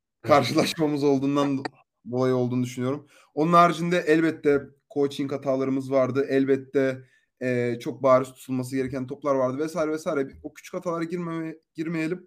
karşılaşmamız 0.23 1.05
olduğundan 1.05 1.65
dolayı 2.11 2.35
olduğunu 2.35 2.63
düşünüyorum. 2.63 3.07
Onun 3.35 3.53
haricinde 3.53 3.99
elbette 3.99 4.78
coaching 4.95 5.33
hatalarımız 5.33 5.93
vardı. 5.93 6.27
Elbette 6.29 7.05
e, 7.43 7.79
çok 7.81 8.03
bariz 8.03 8.29
tutulması 8.29 8.77
gereken 8.77 9.07
toplar 9.07 9.35
vardı 9.35 9.59
vesaire 9.59 9.91
vesaire. 9.91 10.29
O 10.43 10.55
küçük 10.55 10.75
hatalara 10.75 11.05
girmeme, 11.05 11.57
girmeyelim. 11.75 12.27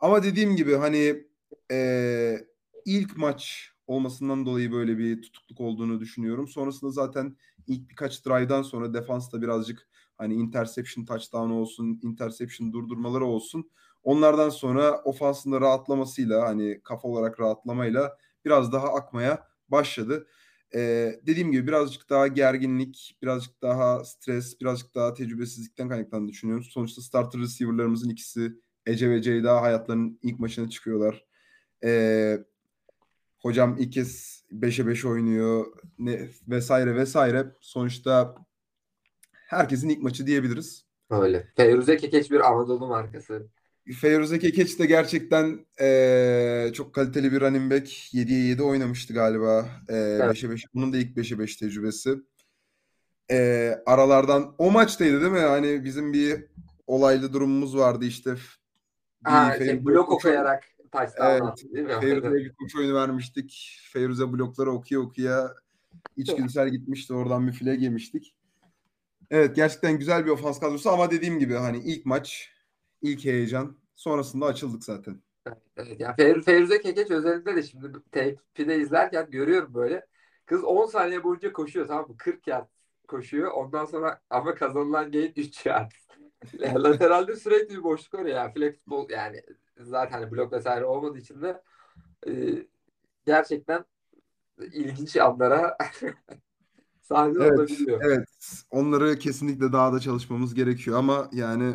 Ama 0.00 0.22
dediğim 0.22 0.56
gibi 0.56 0.74
hani 0.74 1.24
e, 1.70 2.38
ilk 2.84 3.16
maç 3.16 3.70
olmasından 3.86 4.46
dolayı 4.46 4.72
böyle 4.72 4.98
bir 4.98 5.22
tutukluk 5.22 5.60
olduğunu 5.60 6.00
düşünüyorum. 6.00 6.48
Sonrasında 6.48 6.90
zaten 6.90 7.36
ilk 7.66 7.90
birkaç 7.90 8.26
drive'dan 8.26 8.62
sonra 8.62 8.94
defansta 8.94 9.42
birazcık 9.42 9.88
hani 10.16 10.34
interception 10.34 11.04
touchdown 11.04 11.50
olsun, 11.50 12.00
interception 12.02 12.72
durdurmaları 12.72 13.24
olsun. 13.24 13.70
Onlardan 14.02 14.50
sonra 14.50 15.02
ofansında 15.02 15.60
rahatlamasıyla 15.60 16.42
hani 16.42 16.80
kafa 16.84 17.08
olarak 17.08 17.40
rahatlamayla 17.40 18.18
biraz 18.44 18.72
daha 18.72 18.92
akmaya 18.92 19.46
başladı. 19.68 20.26
Dediğim 21.26 21.52
gibi 21.52 21.66
birazcık 21.66 22.10
daha 22.10 22.26
gerginlik, 22.26 23.18
birazcık 23.22 23.62
daha 23.62 24.04
stres, 24.04 24.60
birazcık 24.60 24.94
daha 24.94 25.14
tecrübesizlikten 25.14 25.88
kaynaklandığını 25.88 26.28
düşünüyorum. 26.28 26.64
Sonuçta 26.64 27.02
starter 27.02 27.40
receiver'larımızın 27.40 28.10
ikisi 28.10 28.52
Ece 28.86 29.10
ve 29.10 29.22
Ceyda 29.22 29.62
hayatlarının 29.62 30.18
ilk 30.22 30.38
maçına 30.38 30.70
çıkıyorlar. 30.70 31.24
Ee, 31.84 32.38
hocam 33.38 33.76
ilk 33.78 33.92
kez 33.92 34.44
5'e 34.52 34.86
5 34.86 35.04
oynuyor 35.04 35.66
ne, 35.98 36.28
vesaire 36.48 36.96
vesaire. 36.96 37.46
Sonuçta 37.60 38.34
herkesin 39.32 39.88
ilk 39.88 40.02
maçı 40.02 40.26
diyebiliriz. 40.26 40.84
Öyle. 41.10 41.48
Feyruze 41.56 41.96
Kekeç 41.96 42.30
bir 42.30 42.52
Anadolu 42.52 42.86
markası. 42.86 43.48
Feyruze 43.92 44.38
Kekeç 44.38 44.78
de 44.78 44.86
gerçekten 44.86 45.66
ee, 45.80 46.70
çok 46.74 46.94
kaliteli 46.94 47.32
bir 47.32 47.40
running 47.40 47.72
back. 47.72 47.88
7'ye 48.14 48.48
7 48.48 48.62
oynamıştı 48.62 49.14
galiba. 49.14 49.66
E, 49.88 49.96
Evet. 49.96 50.36
5'e 50.36 50.50
5. 50.50 50.64
Bunun 50.74 50.92
da 50.92 50.96
ilk 50.96 51.16
5'e 51.16 51.38
5 51.38 51.56
tecrübesi. 51.56 52.16
E, 53.30 53.70
aralardan 53.86 54.54
o 54.58 54.70
maçtaydı 54.70 55.20
değil 55.20 55.32
mi? 55.32 55.38
Hani 55.38 55.84
bizim 55.84 56.12
bir 56.12 56.44
olaylı 56.86 57.32
durumumuz 57.32 57.76
vardı 57.76 58.04
işte. 58.04 58.34
Ha, 59.24 59.54
şey, 59.58 59.84
blok 59.84 60.12
okuyarak 60.12 60.64
touchdown 60.92 61.30
Evet, 61.30 61.42
attı 61.42 61.72
değil 61.72 61.86
mi? 61.86 62.00
Feyruze'ye 62.00 62.44
bir 62.44 62.52
koç 62.52 62.76
oyunu 62.76 62.94
vermiştik. 62.94 63.80
Feyruze 63.92 64.32
blokları 64.32 64.70
okuya 64.70 65.00
okuya 65.00 65.54
içgüdüsel 66.16 66.68
gitmişti. 66.68 67.14
Oradan 67.14 67.46
bir 67.46 67.52
flag 67.52 67.82
yemiştik. 67.82 68.34
Evet 69.30 69.56
gerçekten 69.56 69.98
güzel 69.98 70.26
bir 70.26 70.30
ofans 70.30 70.60
kadrosu 70.60 70.90
ama 70.90 71.10
dediğim 71.10 71.38
gibi 71.38 71.54
hani 71.54 71.78
ilk 71.78 72.06
maç, 72.06 72.53
ilk 73.04 73.24
heyecan. 73.24 73.76
Sonrasında 73.94 74.46
açıldık 74.46 74.84
zaten. 74.84 75.20
Evet, 75.76 76.00
yani 76.00 76.16
Fer 76.16 76.42
Feruze 76.42 76.80
Kekeç 76.80 77.10
özellikle 77.10 77.56
de 77.56 77.62
şimdi 77.62 77.92
tepkide 78.12 78.78
izlerken 78.78 79.30
görüyorum 79.30 79.74
böyle. 79.74 80.06
Kız 80.46 80.64
10 80.64 80.86
saniye 80.86 81.24
boyunca 81.24 81.52
koşuyor 81.52 81.88
tamam 81.88 82.08
mı? 82.08 82.16
40 82.16 82.46
yard 82.46 82.66
koşuyor. 83.08 83.50
Ondan 83.50 83.84
sonra 83.84 84.20
ama 84.30 84.54
kazanılan 84.54 85.12
gain 85.12 85.32
3 85.36 85.66
yard. 85.66 85.90
Lateralde 86.60 87.36
sürekli 87.36 87.76
bir 87.78 87.82
boşluk 87.82 88.14
oluyor 88.20 88.36
yani. 88.36 88.52
Flex 88.52 88.78
futbol 88.78 89.10
yani 89.10 89.42
zaten 89.80 90.18
hani 90.20 90.30
blok 90.30 90.52
vesaire 90.52 90.84
olmadığı 90.84 91.18
için 91.18 91.42
de 91.42 91.62
e, 92.28 92.32
gerçekten 93.26 93.84
ilginç 94.60 95.16
anlara 95.16 95.76
sahne 97.02 97.44
Evet, 97.44 97.58
olabiliyor. 97.58 98.00
evet. 98.04 98.28
Onları 98.70 99.18
kesinlikle 99.18 99.72
daha 99.72 99.92
da 99.92 100.00
çalışmamız 100.00 100.54
gerekiyor 100.54 100.98
ama 100.98 101.28
yani 101.32 101.74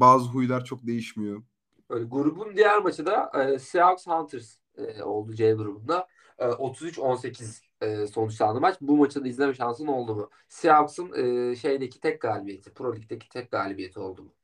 bazı 0.00 0.28
huylar 0.28 0.64
çok 0.64 0.86
değişmiyor. 0.86 1.42
Böyle 1.90 2.04
grubun 2.04 2.56
diğer 2.56 2.78
maçı 2.78 3.06
da 3.06 3.32
e, 3.42 3.58
Seahawks 3.58 4.06
Hunters 4.06 4.56
e, 4.76 5.02
oldu 5.02 5.34
C 5.34 5.52
grubunda. 5.52 6.08
E, 6.38 6.44
33-18 6.44 7.62
e, 7.80 8.06
sonuçlandı 8.06 8.60
maç. 8.60 8.76
Bu 8.80 8.96
maçı 8.96 9.24
da 9.24 9.28
izleme 9.28 9.54
şansın 9.54 9.86
oldu 9.86 10.14
mu? 10.16 10.30
Seahawks'ın 10.48 11.12
e, 11.52 11.56
şeydeki 11.56 12.00
tek 12.00 12.20
galibiyeti, 12.20 12.74
Pro 12.74 12.96
Lig'deki 12.96 13.28
tek 13.28 13.50
galibiyeti 13.50 14.00
oldu 14.00 14.22
mu? 14.22 14.34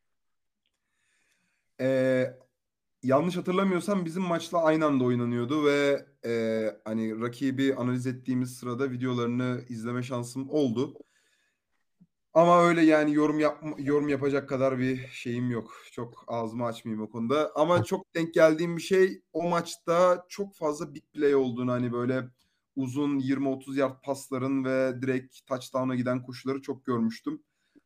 Ee, 1.81 2.37
yanlış 3.03 3.37
hatırlamıyorsam 3.37 4.05
bizim 4.05 4.23
maçla 4.23 4.63
aynı 4.65 4.87
anda 4.87 5.05
oynanıyordu 5.05 5.65
ve 5.67 6.07
e, 6.25 6.33
hani 6.85 7.21
rakibi 7.21 7.75
analiz 7.75 8.07
ettiğimiz 8.07 8.57
sırada 8.57 8.91
videolarını 8.91 9.65
izleme 9.69 10.03
şansım 10.03 10.51
oldu. 10.51 10.95
Ama 12.35 12.63
öyle 12.63 12.83
yani 12.83 13.15
yorum 13.15 13.41
yapma, 13.41 13.77
yorum 13.79 14.09
yapacak 14.09 14.49
kadar 14.49 14.79
bir 14.79 15.09
şeyim 15.13 15.51
yok. 15.51 15.73
Çok 15.93 16.25
ağzımı 16.27 16.67
açmayayım 16.67 17.05
o 17.05 17.11
konuda. 17.11 17.53
Ama 17.55 17.85
çok 17.85 18.15
denk 18.15 18.35
geldiğim 18.35 18.77
bir 18.77 18.83
şey 18.83 19.23
o 19.33 19.49
maçta 19.49 20.25
çok 20.29 20.55
fazla 20.57 20.95
big 20.95 21.03
play 21.13 21.35
olduğunu 21.35 21.73
hani 21.73 21.93
böyle 21.93 22.29
uzun 22.77 23.19
20-30 23.19 23.79
yard 23.79 24.03
pasların 24.03 24.65
ve 24.65 25.03
direkt 25.03 25.47
touchdown'a 25.47 25.95
giden 25.95 26.23
koşuları 26.23 26.63
çok 26.63 26.85
görmüştüm. 26.87 27.43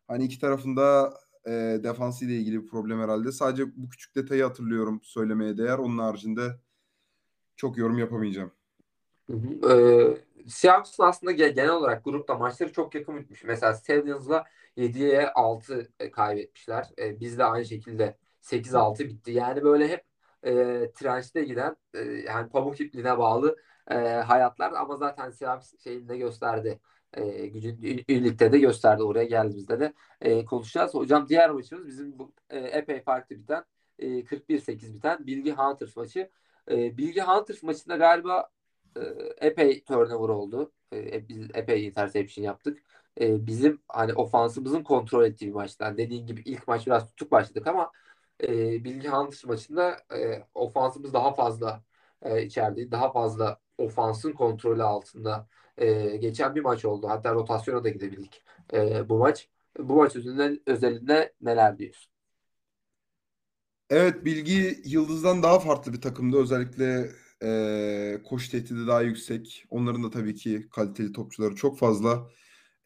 Hani 0.08 0.24
iki 0.24 0.40
tarafında 0.40 1.14
e, 1.46 1.50
defansıyla 1.82 2.34
ilgili 2.34 2.62
bir 2.62 2.68
problem 2.68 3.00
herhalde. 3.00 3.32
Sadece 3.32 3.76
bu 3.76 3.88
küçük 3.88 4.16
detayı 4.16 4.42
hatırlıyorum 4.42 5.00
söylemeye 5.02 5.58
değer. 5.58 5.78
Onun 5.78 5.98
haricinde 5.98 6.60
çok 7.56 7.78
yorum 7.78 7.98
yapamayacağım. 7.98 8.57
Hı 9.30 10.18
Seahawks'ın 10.48 11.02
aslında 11.02 11.32
ge- 11.32 11.48
genel 11.54 11.70
olarak 11.70 12.04
grupta 12.04 12.34
maçları 12.34 12.72
çok 12.72 12.94
yakın 12.94 13.16
bitmiş. 13.16 13.44
Mesela 13.44 13.74
Stallions'la 13.74 14.44
7'ye 14.76 15.30
6 15.32 15.92
kaybetmişler. 16.12 16.88
Ee, 16.98 17.20
biz 17.20 17.38
de 17.38 17.44
aynı 17.44 17.64
şekilde 17.64 18.16
8-6 18.40 19.08
bitti. 19.08 19.30
Yani 19.32 19.62
böyle 19.62 19.88
hep 19.88 20.04
e, 20.42 20.52
trençte 20.94 21.44
giden 21.44 21.76
e, 21.94 21.98
yani 22.00 22.48
pamuk 22.50 22.80
ipliğine 22.80 23.18
bağlı 23.18 23.56
e, 23.90 23.94
hayatlar 23.94 24.72
ama 24.72 24.96
zaten 24.96 25.30
Seahawks 25.30 25.74
şeyinde 25.84 26.18
gösterdi. 26.18 26.80
E, 27.14 27.46
gücün 27.46 27.76
ligde 28.10 28.52
de 28.52 28.58
gösterdi. 28.58 29.02
Oraya 29.02 29.24
geldiğimizde 29.24 29.80
de 29.80 29.92
e, 30.20 30.44
konuşacağız. 30.44 30.94
Hocam 30.94 31.28
diğer 31.28 31.50
maçımız 31.50 31.86
bizim 31.86 32.18
bu 32.18 32.32
e, 32.50 32.58
epey 32.58 33.02
farklı 33.02 33.36
biten 33.38 33.64
e, 33.98 34.24
41-8 34.24 34.94
biten 34.94 35.26
Bilgi 35.26 35.52
Hunters 35.52 35.96
maçı. 35.96 36.30
E, 36.70 36.96
Bilgi 36.98 37.20
Hunters 37.20 37.62
maçında 37.62 37.96
galiba 37.96 38.50
e, 38.96 39.00
epey 39.46 39.84
turnover 39.84 40.28
oldu. 40.28 40.72
E, 40.92 41.28
biz 41.28 41.48
epey 41.54 41.86
interception 41.86 42.44
yaptık. 42.44 42.82
E, 43.20 43.46
bizim 43.46 43.82
hani 43.88 44.14
ofansımızın 44.14 44.82
kontrol 44.82 45.24
ettiği 45.24 45.52
maçtan. 45.52 45.98
Dediğin 45.98 46.26
gibi 46.26 46.42
ilk 46.44 46.68
maç 46.68 46.86
biraz 46.86 47.08
tutuk 47.10 47.32
başladık 47.32 47.66
ama 47.66 47.92
e, 48.42 48.48
Bilgi 48.84 49.08
Hunters 49.08 49.44
maçında 49.44 49.96
e, 50.16 50.42
ofansımız 50.54 51.14
daha 51.14 51.34
fazla 51.34 51.82
e, 52.22 52.42
içerideydi. 52.42 52.90
Daha 52.92 53.12
fazla 53.12 53.58
ofansın 53.78 54.32
kontrolü 54.32 54.82
altında 54.82 55.48
e, 55.78 56.16
geçen 56.16 56.54
bir 56.54 56.60
maç 56.60 56.84
oldu. 56.84 57.08
Hatta 57.08 57.34
rotasyona 57.34 57.84
da 57.84 57.88
gidebildik 57.88 58.42
e, 58.72 59.08
bu 59.08 59.18
maç. 59.18 59.48
Bu 59.78 59.96
maç 59.96 60.16
özelinde, 60.16 60.60
özelinde 60.66 61.32
neler 61.40 61.78
diyorsun? 61.78 62.12
Evet 63.90 64.24
Bilgi 64.24 64.82
Yıldız'dan 64.84 65.42
daha 65.42 65.58
farklı 65.60 65.92
bir 65.92 66.00
takımdı. 66.00 66.36
Özellikle 66.42 67.10
e, 67.42 68.22
koşu 68.24 68.50
tehdidi 68.50 68.86
daha 68.86 69.02
yüksek. 69.02 69.64
Onların 69.70 70.02
da 70.02 70.10
tabii 70.10 70.34
ki 70.34 70.68
kaliteli 70.70 71.12
topçuları 71.12 71.54
çok 71.54 71.78
fazla. 71.78 72.28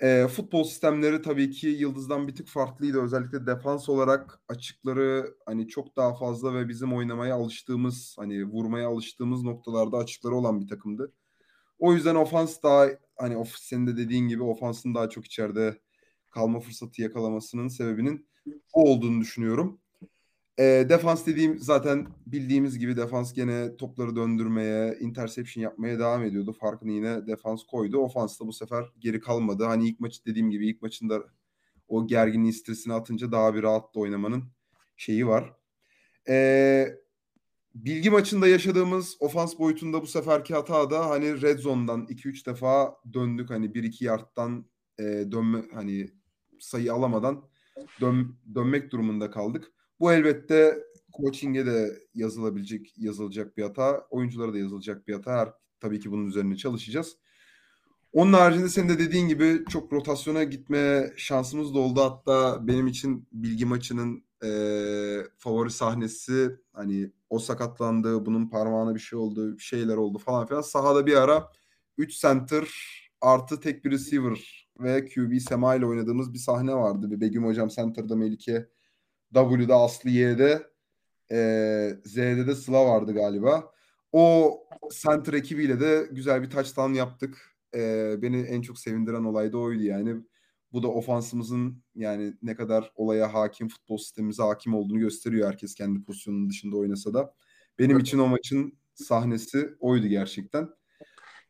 E, 0.00 0.26
futbol 0.28 0.64
sistemleri 0.64 1.22
tabii 1.22 1.50
ki 1.50 1.68
Yıldız'dan 1.68 2.28
bir 2.28 2.34
tık 2.34 2.48
farklıydı. 2.48 3.02
Özellikle 3.02 3.46
defans 3.46 3.88
olarak 3.88 4.40
açıkları 4.48 5.34
hani 5.46 5.68
çok 5.68 5.96
daha 5.96 6.14
fazla 6.14 6.54
ve 6.54 6.68
bizim 6.68 6.92
oynamaya 6.94 7.34
alıştığımız 7.34 8.16
hani 8.18 8.44
vurmaya 8.44 8.88
alıştığımız 8.88 9.42
noktalarda 9.42 9.96
açıkları 9.98 10.34
olan 10.34 10.60
bir 10.60 10.68
takımdı. 10.68 11.12
O 11.78 11.94
yüzden 11.94 12.14
ofans 12.14 12.62
daha 12.62 12.88
hani 13.16 13.36
of, 13.36 13.56
senin 13.56 13.86
de 13.86 13.96
dediğin 13.96 14.28
gibi 14.28 14.42
ofansın 14.42 14.94
daha 14.94 15.10
çok 15.10 15.26
içeride 15.26 15.80
kalma 16.30 16.60
fırsatı 16.60 17.02
yakalamasının 17.02 17.68
sebebinin 17.68 18.28
o 18.72 18.90
olduğunu 18.90 19.20
düşünüyorum. 19.20 19.81
E, 20.58 20.86
defans 20.88 21.26
dediğim 21.26 21.58
zaten 21.58 22.06
bildiğimiz 22.26 22.78
gibi 22.78 22.96
defans 22.96 23.32
gene 23.32 23.76
topları 23.76 24.16
döndürmeye, 24.16 24.98
interception 25.00 25.62
yapmaya 25.62 25.98
devam 25.98 26.24
ediyordu. 26.24 26.52
Farkını 26.60 26.92
yine 26.92 27.26
defans 27.26 27.64
koydu. 27.64 27.98
Ofans 27.98 28.40
da 28.40 28.46
bu 28.46 28.52
sefer 28.52 28.84
geri 28.98 29.20
kalmadı. 29.20 29.64
Hani 29.64 29.88
ilk 29.88 30.00
maçı 30.00 30.24
dediğim 30.26 30.50
gibi 30.50 30.68
ilk 30.68 30.82
maçında 30.82 31.22
o 31.88 32.06
gerginliği 32.06 32.52
stresini 32.52 32.94
atınca 32.94 33.32
daha 33.32 33.54
bir 33.54 33.62
rahat 33.62 33.94
da 33.94 34.00
oynamanın 34.00 34.44
şeyi 34.96 35.26
var. 35.26 35.52
E, 36.28 36.86
bilgi 37.74 38.10
maçında 38.10 38.48
yaşadığımız 38.48 39.16
ofans 39.20 39.58
boyutunda 39.58 40.02
bu 40.02 40.06
seferki 40.06 40.54
hata 40.54 40.90
da 40.90 41.10
hani 41.10 41.42
red 41.42 41.58
zone'dan 41.58 42.06
2-3 42.06 42.46
defa 42.46 42.96
döndük. 43.12 43.50
Hani 43.50 43.66
1-2 43.66 44.04
yardtan 44.04 44.66
e, 44.98 45.02
dönme 45.02 45.62
hani 45.74 46.10
sayı 46.60 46.92
alamadan 46.92 47.44
dön, 48.00 48.36
dönmek 48.54 48.90
durumunda 48.90 49.30
kaldık. 49.30 49.72
Bu 50.02 50.12
elbette 50.12 50.78
coaching'e 51.16 51.66
de 51.66 51.98
yazılabilecek, 52.14 52.94
yazılacak 52.98 53.56
bir 53.56 53.62
hata. 53.62 54.06
Oyunculara 54.10 54.52
da 54.52 54.58
yazılacak 54.58 55.08
bir 55.08 55.14
hata. 55.14 55.32
Her, 55.32 55.52
tabii 55.80 56.00
ki 56.00 56.10
bunun 56.10 56.26
üzerine 56.26 56.56
çalışacağız. 56.56 57.16
Onun 58.12 58.32
haricinde 58.32 58.68
senin 58.68 58.88
de 58.88 58.98
dediğin 58.98 59.28
gibi 59.28 59.64
çok 59.68 59.92
rotasyona 59.92 60.44
gitme 60.44 61.12
şansımız 61.16 61.74
da 61.74 61.78
oldu. 61.78 62.00
Hatta 62.00 62.66
benim 62.66 62.86
için 62.86 63.28
bilgi 63.32 63.66
maçının 63.66 64.24
e, 64.44 64.50
favori 65.38 65.70
sahnesi 65.70 66.56
hani 66.72 67.10
o 67.30 67.38
sakatlandı, 67.38 68.26
bunun 68.26 68.48
parmağına 68.48 68.94
bir 68.94 69.00
şey 69.00 69.18
oldu, 69.18 69.56
bir 69.58 69.62
şeyler 69.62 69.96
oldu 69.96 70.18
falan 70.18 70.46
filan. 70.46 70.60
Sahada 70.60 71.06
bir 71.06 71.16
ara 71.16 71.48
3 71.98 72.20
center 72.20 72.68
artı 73.20 73.60
tek 73.60 73.84
bir 73.84 73.90
receiver 73.90 74.68
ve 74.80 75.04
QB 75.04 75.38
Sema 75.38 75.74
ile 75.74 75.86
oynadığımız 75.86 76.32
bir 76.32 76.38
sahne 76.38 76.74
vardı. 76.74 77.10
Bir 77.10 77.20
Begüm 77.20 77.44
hocam 77.44 77.68
center'da 77.68 78.16
Melike 78.16 78.68
W'da 79.34 79.76
Aslı 79.76 80.10
Y'de 80.10 80.66
e, 81.32 81.38
Z'de 82.04 82.46
de 82.46 82.54
Sıla 82.54 82.86
vardı 82.86 83.14
galiba. 83.14 83.72
O 84.12 84.58
center 85.02 85.32
ekibiyle 85.32 85.80
de 85.80 86.08
güzel 86.10 86.42
bir 86.42 86.50
touchdown 86.50 86.92
yaptık. 86.92 87.38
E, 87.74 88.14
beni 88.22 88.40
en 88.40 88.62
çok 88.62 88.78
sevindiren 88.78 89.24
olay 89.24 89.52
da 89.52 89.58
oydu 89.58 89.82
yani. 89.82 90.16
Bu 90.72 90.82
da 90.82 90.88
ofansımızın 90.88 91.82
yani 91.94 92.34
ne 92.42 92.56
kadar 92.56 92.92
olaya 92.94 93.34
hakim, 93.34 93.68
futbol 93.68 93.96
sistemimize 93.98 94.42
hakim 94.42 94.74
olduğunu 94.74 94.98
gösteriyor 94.98 95.48
herkes 95.48 95.74
kendi 95.74 96.04
pozisyonunun 96.04 96.50
dışında 96.50 96.76
oynasa 96.76 97.14
da. 97.14 97.34
Benim 97.78 97.98
için 97.98 98.18
o 98.18 98.26
maçın 98.26 98.78
sahnesi 98.94 99.68
oydu 99.80 100.06
gerçekten. 100.06 100.68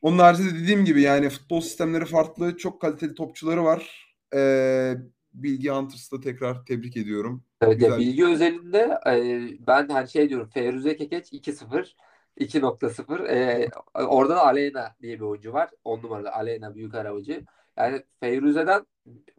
Onun 0.02 0.18
haricinde 0.18 0.54
dediğim 0.54 0.84
gibi 0.84 1.02
yani 1.02 1.28
futbol 1.28 1.60
sistemleri 1.60 2.04
farklı. 2.04 2.56
Çok 2.56 2.80
kaliteli 2.80 3.14
topçuları 3.14 3.64
var. 3.64 4.14
Ee, 4.34 4.94
Bilgi 5.34 5.70
Hunters'ı 5.70 6.16
da 6.16 6.20
tekrar 6.20 6.64
tebrik 6.64 6.96
ediyorum. 6.96 7.44
Evet, 7.62 7.74
Güzel. 7.78 7.90
Ya 7.90 7.98
bilgi 7.98 8.26
özelinde 8.26 8.98
e, 9.06 9.66
ben 9.66 9.88
hani 9.88 10.08
şey 10.08 10.28
diyorum 10.28 10.48
Feruze 10.48 10.96
Kekeç 10.96 11.32
2-0 11.32 11.94
2.0 12.38 13.28
e, 13.28 13.68
orada 13.94 14.36
da 14.36 14.44
Aleyna 14.46 14.96
diye 15.02 15.16
bir 15.16 15.20
oyuncu 15.24 15.52
var. 15.52 15.70
10 15.84 15.98
numaralı 16.02 16.32
Aleyna 16.32 16.74
büyük 16.74 16.94
arabacı. 16.94 17.44
Yani 17.76 18.02
Feyruze'den 18.20 18.86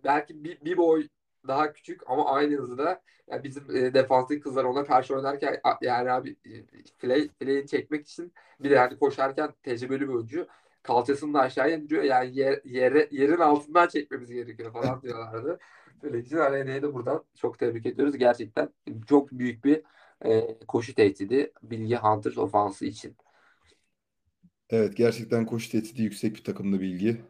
belki 0.03 0.43
bir, 0.43 0.61
bir 0.65 0.77
boy 0.77 1.07
daha 1.47 1.73
küçük 1.73 2.01
ama 2.09 2.33
aynı 2.33 2.55
hızda 2.55 3.01
yani 3.27 3.43
bizim 3.43 3.75
e, 3.75 3.93
defanslı 3.93 4.39
kızlar 4.39 4.63
ona 4.63 4.85
karşı 4.85 5.15
oynarken 5.15 5.61
yani 5.81 6.11
abi 6.11 6.35
play, 6.99 7.29
play'ini 7.29 7.67
çekmek 7.67 8.07
için 8.07 8.33
bir 8.59 8.69
de 8.69 8.73
yani 8.73 8.99
koşarken 8.99 9.53
tecrübeli 9.63 10.01
bir 10.01 10.13
oyuncu 10.13 10.47
kalçasını 10.83 11.33
da 11.33 11.39
aşağıya 11.41 11.77
indiriyor. 11.77 12.03
Yani 12.03 12.37
yer, 12.39 12.59
yere, 12.65 13.07
yerin 13.11 13.37
altından 13.39 13.87
çekmemiz 13.87 14.31
gerekiyor 14.31 14.73
falan 14.73 15.01
diyorlardı. 15.01 15.59
Öyleyse 16.03 16.43
Aleyna'yı 16.43 16.81
da 16.81 16.93
buradan 16.93 17.23
çok 17.35 17.59
tebrik 17.59 17.85
ediyoruz. 17.85 18.17
Gerçekten 18.17 18.69
çok 19.07 19.31
büyük 19.31 19.65
bir 19.65 19.81
e, 20.25 20.57
koşu 20.67 20.95
tehdidi 20.95 21.51
Bilgi 21.63 21.95
Hunters 21.95 22.37
ofansı 22.37 22.85
için. 22.85 23.15
Evet 24.69 24.97
gerçekten 24.97 25.45
koşu 25.45 25.71
tehdidi 25.71 26.01
yüksek 26.01 26.35
bir 26.35 26.43
takımda 26.43 26.79
Bilgi. 26.79 27.21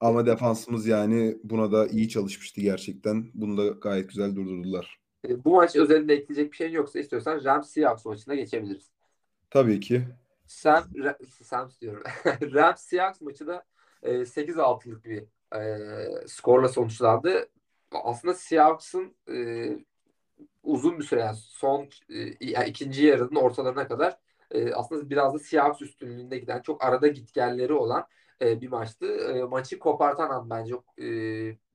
Ama 0.00 0.26
defansımız 0.26 0.86
yani 0.86 1.38
buna 1.44 1.72
da 1.72 1.86
iyi 1.86 2.08
çalışmıştı 2.08 2.60
gerçekten. 2.60 3.30
Bunu 3.34 3.56
da 3.56 3.68
gayet 3.68 4.08
güzel 4.08 4.36
durdurdular. 4.36 5.00
E, 5.28 5.44
bu 5.44 5.54
maç 5.54 5.76
özelinde 5.76 6.14
ekleyecek 6.14 6.52
bir 6.52 6.56
şey 6.56 6.72
yoksa 6.72 6.98
istiyorsan 6.98 7.44
Rams 7.44 7.70
Seahawks 7.70 8.04
maçına 8.04 8.34
geçebiliriz. 8.34 8.90
Tabii 9.50 9.80
ki. 9.80 10.02
Sam, 10.46 10.84
Sam 11.42 11.70
diyorum. 11.80 12.02
Rams 12.26 12.80
Seahawks 12.80 13.20
maçı 13.20 13.46
da 13.46 13.64
e, 14.02 14.24
8-6'lık 14.26 15.04
bir 15.04 15.24
e, 15.56 15.78
skorla 16.26 16.68
sonuçlandı 16.68 17.48
aslında 18.04 18.34
Seahawks'ın 18.34 19.16
e, 19.30 19.68
uzun 20.62 20.98
bir 20.98 21.04
süre 21.04 21.20
yani 21.20 21.36
son 21.36 21.88
e, 22.10 22.16
yani 22.40 22.68
ikinci 22.68 23.04
yarının 23.06 23.36
ortalarına 23.36 23.88
kadar 23.88 24.18
e, 24.50 24.72
aslında 24.72 25.10
biraz 25.10 25.34
da 25.34 25.38
Seahawks 25.38 25.82
üstünlüğünde 25.82 26.38
giden 26.38 26.62
çok 26.62 26.84
arada 26.84 27.08
gitgelleri 27.08 27.72
olan 27.72 28.06
e, 28.42 28.60
bir 28.60 28.68
maçtı. 28.68 29.06
E, 29.06 29.42
maçı 29.42 29.78
kopartan 29.78 30.30
an 30.30 30.50
bence 30.50 30.74
e, 30.98 31.06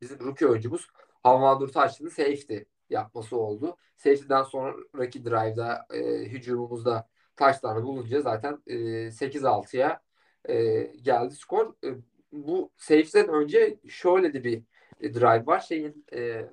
bizim 0.02 0.20
rookie 0.20 0.48
oyuncumuz 0.48 0.88
Havandur 1.24 1.68
Taşlı'nın 1.68 2.10
safety 2.10 2.58
yapması 2.90 3.38
oldu. 3.38 3.78
Safety'den 3.98 4.44
sonraki 4.44 5.26
drive'da 5.26 5.86
e, 5.94 6.00
hücumumuzda 6.26 7.08
taşlarını 7.36 7.84
bulunca 7.84 8.22
zaten 8.22 8.64
e, 8.68 9.12
8-6'ya 9.12 10.02
e, 10.50 10.84
geldi 11.02 11.36
skor. 11.36 11.74
E, 11.84 11.88
bu 12.32 12.72
safety'den 12.78 13.28
önce 13.30 13.80
şöyle 13.90 14.34
de 14.34 14.44
bir 14.44 14.64
drive 15.02 15.46
var. 15.46 15.60
Şeyin 15.60 16.06
e, 16.14 16.50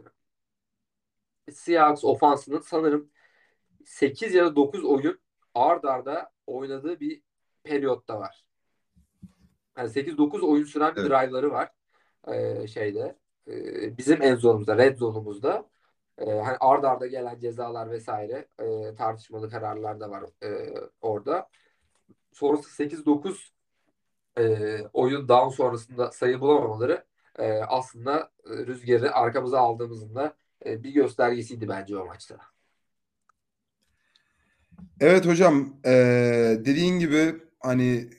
Seahawks 1.53 2.05
ofansının 2.05 2.61
sanırım 2.61 3.11
8 3.85 4.35
ya 4.35 4.45
da 4.45 4.57
9 4.57 4.85
oyun 4.85 5.21
ard 5.55 5.85
arda 5.85 6.31
oynadığı 6.47 7.01
bir 7.01 7.23
periyotta 7.65 8.21
var. 8.21 8.45
Yani 9.77 9.89
8-9 9.89 10.43
oyun 10.43 10.65
süren 10.65 10.93
evet. 10.97 11.11
drive'ları 11.11 11.51
var. 11.51 11.71
E, 12.29 12.67
şeyde 12.67 13.19
e, 13.49 13.99
bizim 13.99 14.23
en 14.23 14.35
zonumuzda, 14.37 14.77
red 14.79 14.99
zonumuzda. 14.99 15.69
E, 16.19 16.31
hani 16.31 16.57
ard 16.61 16.85
arda 16.85 17.07
gelen 17.07 17.39
cezalar 17.39 17.91
vesaire 17.91 18.49
e, 18.59 18.95
tartışmalı 18.95 19.51
kararlar 19.51 20.01
da 20.01 20.11
var 20.11 20.25
e, 20.43 20.75
orada. 21.01 21.49
Sonrası 22.33 22.83
8-9 22.83 23.53
e, 24.39 24.79
oyun 24.93 25.29
down 25.29 25.49
sonrasında 25.49 26.11
sayı 26.11 26.41
bulamamaları 26.41 27.05
e, 27.39 27.53
aslında 27.53 28.31
e, 28.47 28.67
rüzgarı 28.67 29.15
arkamıza 29.15 29.59
aldığımızın 29.61 30.15
da 30.15 30.37
e, 30.67 30.83
bir 30.83 30.91
göstergesiydi 30.91 31.69
bence 31.69 31.97
o 31.99 32.07
maçta. 32.07 32.37
Evet 35.01 35.27
hocam, 35.27 35.77
eee, 35.85 36.63
dediğin 36.65 36.99
gibi 36.99 37.35
hani 37.61 38.11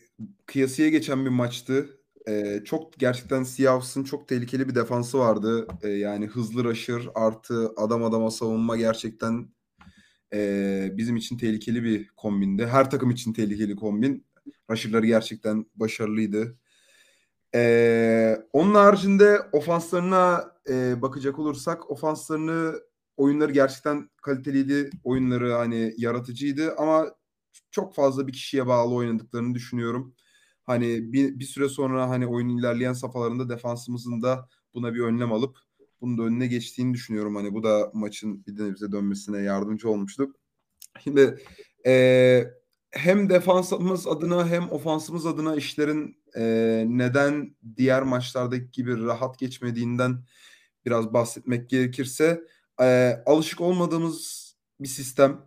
kıyasıya 0.46 0.90
geçen 0.90 1.26
bir 1.26 1.30
maçtı. 1.30 1.90
Eee, 2.28 2.62
çok 2.66 2.94
gerçekten 3.00 3.44
Seahawks'ın 3.44 4.04
çok 4.04 4.28
tehlikeli 4.28 4.70
bir 4.70 4.76
defansı 4.76 5.20
vardı. 5.20 5.68
Eee, 5.84 5.90
yani 5.90 6.28
hızlı 6.28 6.64
rusher 6.64 7.02
artı 7.16 7.72
adam 7.78 8.04
adama 8.04 8.32
savunma 8.32 8.78
gerçekten 8.78 9.50
eee, 10.34 10.94
bizim 10.98 11.16
için 11.18 11.38
tehlikeli 11.38 11.84
bir 11.84 12.08
kombindi. 12.18 12.66
Her 12.68 12.92
takım 12.92 13.12
için 13.12 13.34
tehlikeli 13.34 13.76
kombin. 13.76 14.26
Rusher'ları 14.70 15.06
gerçekten 15.06 15.66
başarılıydı. 15.76 16.58
Eee, 17.54 18.46
onun 18.54 18.76
haricinde 18.76 19.40
ofanslarına 19.52 20.52
eee, 20.70 20.96
bakacak 21.02 21.40
olursak 21.40 21.92
ofanslarını 21.92 22.76
oyunları 23.18 23.52
gerçekten 23.52 24.10
kaliteliydi. 24.22 24.90
Oyunları 25.04 25.54
hani 25.54 25.94
yaratıcıydı 25.98 26.76
ama 26.78 27.16
çok 27.72 27.96
fazla 27.96 28.28
bir 28.28 28.34
kişiye 28.34 28.68
bağlı 28.68 28.96
oynadıklarını 28.96 29.56
düşünüyorum. 29.56 30.16
Hani 30.64 31.14
bir, 31.14 31.40
bir 31.40 31.46
süre 31.46 31.70
sonra 31.70 32.10
hani 32.10 32.28
oyunun 32.28 32.58
ilerleyen 32.58 32.94
safhalarında 32.94 33.50
defansımızın 33.50 34.22
da 34.22 34.50
buna 34.74 34.94
bir 34.94 35.00
önlem 35.02 35.34
alıp 35.34 35.58
bunun 36.02 36.18
da 36.18 36.24
önüne 36.24 36.48
geçtiğini 36.48 36.94
düşünüyorum. 36.94 37.36
Hani 37.36 37.54
bu 37.54 37.64
da 37.64 37.92
maçın 37.94 38.46
bir 38.48 38.66
nebze 38.66 38.92
dönmesine 38.92 39.42
yardımcı 39.42 39.90
olmuştu. 39.90 40.34
Şimdi 41.04 41.40
eee, 41.86 42.54
hem 42.92 43.30
defansımız 43.30 44.08
adına 44.08 44.48
hem 44.50 44.72
ofansımız 44.72 45.26
adına 45.26 45.56
işlerin 45.56 46.19
eee, 46.36 46.86
neden 46.88 47.56
diğer 47.78 48.04
maçlardaki 48.04 48.72
gibi 48.72 49.04
rahat 49.06 49.40
geçmediğinden 49.40 50.24
biraz 50.86 51.14
bahsetmek 51.14 51.70
gerekirse 51.70 52.42
eee, 52.80 53.24
alışık 53.26 53.62
olmadığımız 53.62 54.50
bir 54.80 54.88
sistem. 54.88 55.42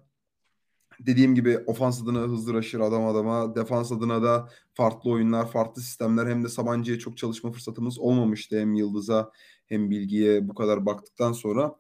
Dediğim 1.00 1.34
gibi 1.34 1.58
ofans 1.66 2.02
adına 2.02 2.18
hızlı 2.18 2.54
rusher 2.54 2.80
adam 2.80 3.06
adama, 3.06 3.54
defans 3.54 3.92
adına 3.92 4.22
da 4.22 4.48
farklı 4.74 5.10
oyunlar, 5.10 5.50
farklı 5.50 5.82
sistemler 5.82 6.26
hem 6.26 6.44
de 6.44 6.48
Sabancı'ya 6.48 6.98
çok 6.98 7.18
çalışma 7.18 7.52
fırsatımız 7.52 7.98
olmamıştı 7.98 8.60
hem 8.60 8.74
Yıldız'a 8.74 9.30
hem 9.66 9.90
Bilgi'ye 9.90 10.48
bu 10.48 10.54
kadar 10.54 10.86
baktıktan 10.86 11.32
sonra. 11.32 11.74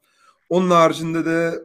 Onun 0.48 0.70
haricinde 0.70 1.24
de 1.24 1.64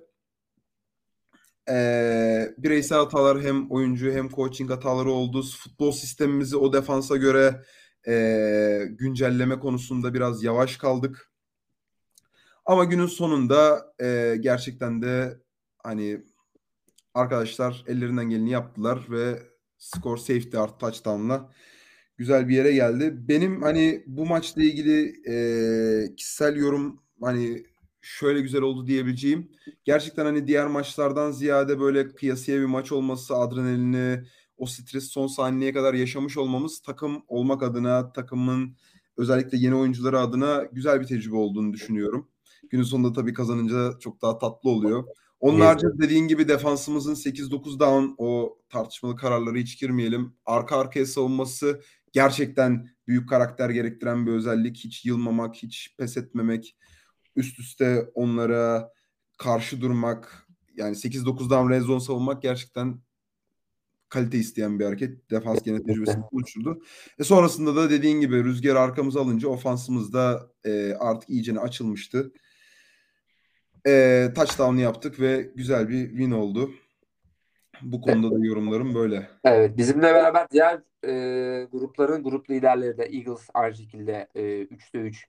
eee, 1.69 2.55
bireysel 2.57 2.97
hatalar 2.97 3.41
hem 3.41 3.71
oyuncu 3.71 4.11
hem 4.11 4.29
coaching 4.29 4.71
hataları 4.71 5.11
oldu. 5.11 5.43
Futbol 5.59 5.91
sistemimizi 5.91 6.57
o 6.57 6.73
defansa 6.73 7.17
göre 7.17 7.61
eee, 8.07 8.85
güncelleme 8.85 9.59
konusunda 9.59 10.13
biraz 10.13 10.43
yavaş 10.43 10.77
kaldık. 10.77 11.31
Ama 12.65 12.83
günün 12.83 13.05
sonunda 13.05 13.85
eee, 14.01 14.35
gerçekten 14.37 15.01
de 15.01 15.37
hani 15.83 16.21
arkadaşlar 17.13 17.85
ellerinden 17.87 18.29
geleni 18.29 18.51
yaptılar 18.51 19.07
ve 19.11 19.39
skor 19.77 20.17
safety 20.17 20.57
art 20.57 20.79
touchdown'la 20.79 21.51
güzel 22.17 22.49
bir 22.49 22.55
yere 22.55 22.73
geldi. 22.73 23.15
Benim 23.29 23.61
hani 23.63 24.03
bu 24.07 24.25
maçla 24.25 24.63
ilgili 24.63 25.13
eee, 25.27 26.15
kişisel 26.17 26.55
yorum 26.57 27.01
hani 27.23 27.63
şöyle 28.07 28.41
güzel 28.41 28.61
oldu 28.61 28.87
diyebileceğim. 28.87 29.51
Gerçekten 29.85 30.25
hani 30.25 30.47
diğer 30.47 30.67
maçlardan 30.67 31.31
ziyade 31.31 31.79
böyle 31.79 32.07
kıyasıya 32.07 32.59
bir 32.59 32.65
maç 32.65 32.91
olması, 32.91 33.35
adrenalini, 33.35 34.23
o 34.57 34.65
stres 34.65 35.07
son 35.07 35.27
saniyeye 35.27 35.73
kadar 35.73 35.93
yaşamış 35.93 36.37
olmamız 36.37 36.81
takım 36.81 37.23
olmak 37.27 37.63
adına, 37.63 38.11
takımın 38.11 38.75
özellikle 39.17 39.57
yeni 39.57 39.75
oyuncuları 39.75 40.19
adına 40.19 40.63
güzel 40.71 41.01
bir 41.01 41.07
tecrübe 41.07 41.35
olduğunu 41.35 41.73
düşünüyorum. 41.73 42.29
Günün 42.69 42.83
sonunda 42.83 43.13
tabii 43.13 43.33
kazanınca 43.33 43.99
çok 43.99 44.21
daha 44.21 44.37
tatlı 44.37 44.69
oluyor. 44.69 45.03
Onun 45.39 45.59
haricinde 45.59 45.99
dediğin 45.99 46.27
gibi 46.27 46.47
defansımızın 46.47 47.15
8-9 47.15 47.79
down 47.79 48.13
o 48.17 48.57
tartışmalı 48.69 49.15
kararları 49.15 49.57
hiç 49.57 49.79
girmeyelim. 49.79 50.33
Arka 50.45 50.77
arkaya 50.77 51.05
savunması 51.05 51.81
gerçekten 52.11 52.87
büyük 53.07 53.29
karakter 53.29 53.69
gerektiren 53.69 54.27
bir 54.27 54.31
özellik. 54.31 54.77
Hiç 54.77 55.05
yılmamak, 55.05 55.55
hiç 55.55 55.95
pes 55.97 56.17
etmemek, 56.17 56.75
üst 57.37 57.59
üste 57.59 58.05
onlara 58.13 58.91
karşı 59.37 59.81
durmak. 59.81 60.47
Yani 60.75 60.95
8-9 60.95 61.49
down 61.49 61.69
red 61.69 61.81
zone 61.81 61.99
savunmak 61.99 62.41
gerçekten 62.41 62.99
kalite 64.09 64.37
isteyen 64.37 64.79
bir 64.79 64.85
hareket. 64.85 65.31
Defans 65.31 65.63
gene 65.63 65.83
tecrübesini 65.83 66.23
oluşturdu. 66.31 66.81
E 67.19 67.23
sonrasında 67.23 67.75
da 67.75 67.89
dediğin 67.89 68.21
gibi 68.21 68.43
rüzgar 68.43 68.75
arkamıza 68.75 69.21
alınca 69.21 69.47
ofansımız 69.47 70.13
da 70.13 70.51
e, 70.65 70.93
artık 70.93 71.29
iyicene 71.29 71.59
açılmıştı. 71.59 72.31
E, 73.87 74.27
touchdown 74.35 74.77
yaptık 74.77 75.19
ve 75.19 75.51
güzel 75.55 75.89
bir 75.89 76.09
win 76.09 76.31
oldu. 76.31 76.71
Bu 77.81 78.01
konuda 78.01 78.35
da 78.35 78.45
yorumlarım 78.45 78.95
böyle. 78.95 79.29
Evet, 79.43 79.77
bizimle 79.77 80.13
beraber 80.13 80.47
diğer 80.51 80.81
e, 81.05 81.63
grupların 81.71 82.23
grup 82.23 82.49
liderleri 82.49 82.97
de 82.97 83.03
Eagles 83.03 83.49
aynı 83.53 83.75
şekilde 83.75 84.27
e, 84.35 84.41
3'te 84.41 84.99
3 84.99 85.27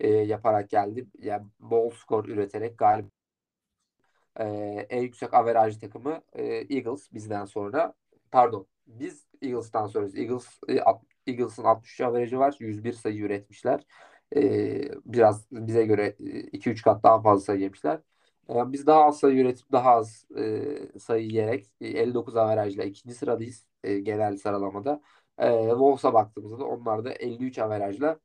e, 0.00 0.08
yaparak 0.10 0.70
geldi. 0.70 1.06
Yani 1.18 1.46
bol 1.60 1.90
skor 1.90 2.24
üreterek 2.24 2.78
galip 2.78 3.06
e, 4.40 4.44
en 4.90 5.02
yüksek 5.02 5.34
averaj 5.34 5.78
takımı 5.78 6.22
e, 6.32 6.44
Eagles 6.44 7.12
bizden 7.12 7.44
sonra. 7.44 7.94
Pardon, 8.30 8.66
biz 8.86 9.26
Eagles'tan 9.42 9.86
sonrayız. 9.86 10.16
Eagles 10.18 10.46
e, 10.68 10.80
Eagles'ın 11.26 11.64
63 11.64 12.00
averajı 12.00 12.38
var. 12.38 12.56
101 12.60 12.92
sayı 12.92 13.20
üretmişler. 13.22 13.86
E, 14.36 14.42
biraz 15.06 15.46
bize 15.52 15.86
göre 15.86 16.16
2-3 16.52 16.82
kat 16.82 17.02
daha 17.02 17.22
fazla 17.22 17.44
sayı 17.44 17.60
yemişler. 17.60 18.00
E, 18.50 18.72
biz 18.72 18.86
daha 18.86 19.04
az 19.04 19.18
sayı 19.20 19.40
üretip 19.40 19.72
daha 19.72 19.90
az 19.90 20.26
e, 20.38 20.98
sayı 20.98 21.26
yiyerek 21.26 21.66
e, 21.80 21.88
59 21.88 22.36
averajla 22.36 22.84
ikinci 22.84 23.14
sıradayız 23.14 23.66
e, 23.84 23.98
genel 24.00 24.36
sıralamada. 24.36 25.02
E, 25.38 25.68
Wolves'a 25.70 26.14
baktığımızda 26.14 26.58
da 26.58 26.64
onlar 26.64 27.04
da 27.04 27.12
53 27.12 27.58
averajla 27.58 28.20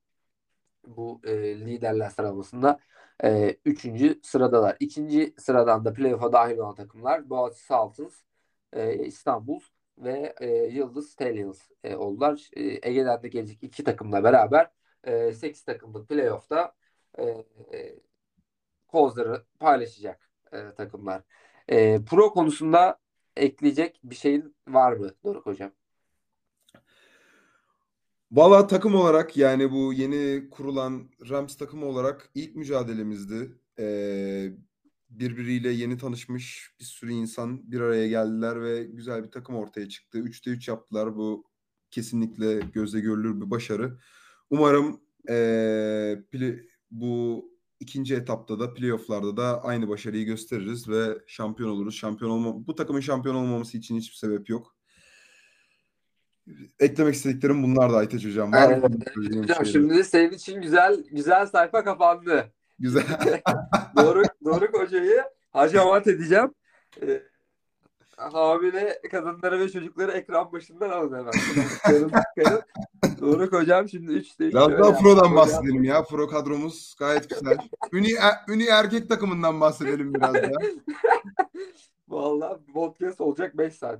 bu 0.87 1.21
e, 1.23 1.59
liderler 1.59 2.09
sıralamasında 2.09 2.79
e, 3.23 3.57
üçüncü 3.65 4.19
sıradalar. 4.23 4.77
İkinci 4.79 5.33
sıradan 5.37 5.85
da 5.85 5.93
playoff'a 5.93 6.33
dahil 6.33 6.57
olan 6.57 6.75
takımlar 6.75 7.29
Boğaziçi 7.29 7.65
Saltins, 7.65 8.21
e, 8.73 9.05
İstanbul 9.05 9.59
ve 9.97 10.35
e, 10.41 10.47
Yıldız 10.47 11.09
Stallions 11.09 11.61
e, 11.83 11.95
oldular. 11.95 12.49
E, 12.53 12.63
Ege'den 12.89 13.23
de 13.23 13.27
gelecek 13.27 13.63
iki 13.63 13.83
takımla 13.83 14.23
beraber 14.23 14.71
e, 15.03 15.33
8 15.33 15.63
takımlık 15.63 16.09
playoff'ta 16.09 16.73
e, 17.17 17.23
e, 17.73 17.99
kozları 18.87 19.45
paylaşacak 19.59 20.29
e, 20.53 20.73
takımlar. 20.75 21.21
E, 21.69 22.05
pro 22.05 22.33
konusunda 22.33 22.99
ekleyecek 23.35 23.99
bir 24.03 24.15
şeyin 24.15 24.55
var 24.67 24.93
mı 24.93 25.11
Doruk 25.23 25.45
Hocam? 25.45 25.71
Valla 28.35 28.67
takım 28.67 28.95
olarak 28.95 29.37
yani 29.37 29.71
bu 29.71 29.93
yeni 29.93 30.49
kurulan 30.49 31.09
Rams 31.29 31.57
takımı 31.57 31.85
olarak 31.85 32.29
ilk 32.35 32.55
mücadelemizdi. 32.55 33.51
Ee, 33.79 34.49
birbiriyle 35.09 35.69
yeni 35.69 35.97
tanışmış 35.97 36.71
bir 36.79 36.85
sürü 36.85 37.11
insan 37.11 37.71
bir 37.71 37.81
araya 37.81 38.07
geldiler 38.07 38.61
ve 38.61 38.83
güzel 38.83 39.23
bir 39.23 39.31
takım 39.31 39.55
ortaya 39.55 39.89
çıktı. 39.89 40.17
3'te 40.19 40.51
3 40.51 40.67
yaptılar. 40.67 41.15
Bu 41.15 41.43
kesinlikle 41.91 42.59
gözle 42.59 42.99
görülür 42.99 43.41
bir 43.41 43.51
başarı. 43.51 43.97
Umarım 44.49 45.01
ee, 45.29 46.23
bu 46.91 47.45
ikinci 47.79 48.15
etapta 48.15 48.59
da 48.59 48.73
playofflarda 48.73 49.37
da 49.37 49.63
aynı 49.63 49.89
başarıyı 49.89 50.25
gösteririz 50.25 50.89
ve 50.89 51.17
şampiyon 51.27 51.69
oluruz. 51.69 51.95
Şampiyon 51.95 52.31
olma 52.31 52.67
bu 52.67 52.75
takımın 52.75 53.01
şampiyon 53.01 53.35
olmaması 53.35 53.77
için 53.77 53.97
hiçbir 53.97 54.15
sebep 54.15 54.49
yok. 54.49 54.74
Eklemek 56.79 57.15
istediklerim 57.15 57.63
bunlar 57.63 57.93
da 57.93 57.97
Aytaç 57.97 58.25
Hocam. 58.25 58.51
Var 58.51 58.77
mı? 58.77 58.87
Evet, 59.17 59.43
hocam 59.43 59.65
şimdi 59.65 60.03
senin 60.03 60.31
için 60.31 60.61
güzel 60.61 61.03
güzel 61.11 61.45
sayfa 61.45 61.83
kapandı. 61.83 62.51
Güzel. 62.79 63.03
Doruk, 63.97 64.25
Doruk 64.45 64.79
Hoca'yı 64.79 65.23
hacamat 65.51 66.07
edeceğim. 66.07 66.53
Ee, 67.01 67.21
hamile 68.17 69.01
kadınları 69.11 69.59
ve 69.59 69.69
çocukları 69.69 70.11
ekran 70.11 70.51
başından 70.51 70.89
alın 70.89 71.17
hemen. 71.17 71.31
Çıkarın, 71.31 72.11
çıkarın. 72.35 72.61
Doruk 73.21 73.53
Hocam 73.53 73.89
şimdi 73.89 74.11
3'te 74.11 74.45
3 74.45 74.53
Biraz 74.53 74.65
şöyle 74.69 74.83
daha 74.83 74.93
Pro'dan 74.97 75.35
bahsedelim 75.35 75.83
ya. 75.83 76.03
Pro 76.03 76.27
kadromuz 76.27 76.95
gayet 76.99 77.29
güzel. 77.29 77.57
Üni, 77.91 78.11
er- 78.13 78.53
Üni 78.53 78.65
erkek 78.65 79.09
takımından 79.09 79.61
bahsedelim 79.61 80.13
biraz 80.13 80.33
da. 80.33 80.51
Vallahi 82.07 82.65
podcast 82.73 83.21
olacak 83.21 83.57
5 83.57 83.73
saat. 83.73 83.99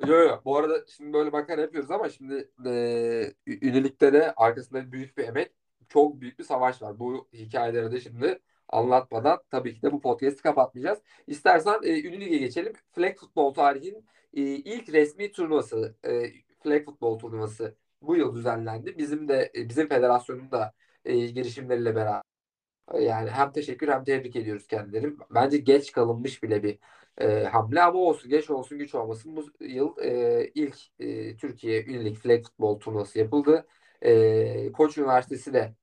Yo 0.00 0.16
yo 0.18 0.40
bu 0.44 0.56
arada 0.56 0.84
şimdi 0.88 1.12
böyle 1.12 1.30
makara 1.30 1.60
yapıyoruz 1.60 1.90
ama 1.90 2.08
şimdi 2.08 2.50
e, 2.66 3.34
ünilikte 3.46 4.12
de 4.12 4.32
arkasında 4.34 4.92
büyük 4.92 5.18
bir 5.18 5.24
emek 5.28 5.52
çok 5.88 6.20
büyük 6.20 6.38
bir 6.38 6.44
savaş 6.44 6.82
var. 6.82 6.98
Bu 6.98 7.28
hikayeleri 7.32 7.92
de 7.92 8.00
şimdi 8.00 8.38
anlatmadan 8.68 9.38
tabii 9.50 9.74
ki 9.74 9.82
de 9.82 9.92
bu 9.92 10.00
podcast'i 10.00 10.42
kapatmayacağız. 10.42 10.98
İstersen 11.26 11.80
e, 11.82 12.02
Ünlü 12.02 12.26
geçelim. 12.26 12.72
Flag 12.92 13.16
futbol 13.16 13.54
tarihinin 13.54 14.06
e, 14.34 14.42
ilk 14.42 14.88
resmi 14.92 15.32
turnuvası 15.32 15.96
e, 16.04 16.22
flag 16.62 16.84
futbol 16.84 17.18
turnuvası 17.18 17.76
bu 18.02 18.16
yıl 18.16 18.34
düzenlendi. 18.34 18.98
Bizim 18.98 19.28
de 19.28 19.52
e, 19.56 19.68
bizim 19.68 19.88
federasyonun 19.88 20.50
da 20.50 20.72
e, 21.04 21.16
girişimleriyle 21.26 21.94
beraber 21.94 22.22
Yani 23.00 23.30
hem 23.30 23.52
teşekkür 23.52 23.88
hem 23.88 24.04
tebrik 24.04 24.36
ediyoruz 24.36 24.66
kendileri. 24.66 25.12
Bence 25.30 25.58
geç 25.58 25.92
kalınmış 25.92 26.42
bile 26.42 26.62
bir 26.62 26.78
e, 27.18 27.44
hamle 27.44 27.82
ama 27.82 27.98
olsun 27.98 28.30
geç 28.30 28.50
olsun 28.50 28.78
güç 28.78 28.94
olmasın. 28.94 29.36
Bu 29.36 29.64
yıl 29.64 29.98
e, 30.02 30.50
ilk 30.54 30.76
e, 30.98 31.36
Türkiye 31.36 31.84
Ünlük 31.86 32.16
Flag 32.16 32.44
Futbol 32.44 32.80
turnuvası 32.80 33.18
yapıldı. 33.18 33.66
E, 34.02 34.72
Koç 34.72 34.98
Üniversitesi 34.98 35.52
de 35.52 35.74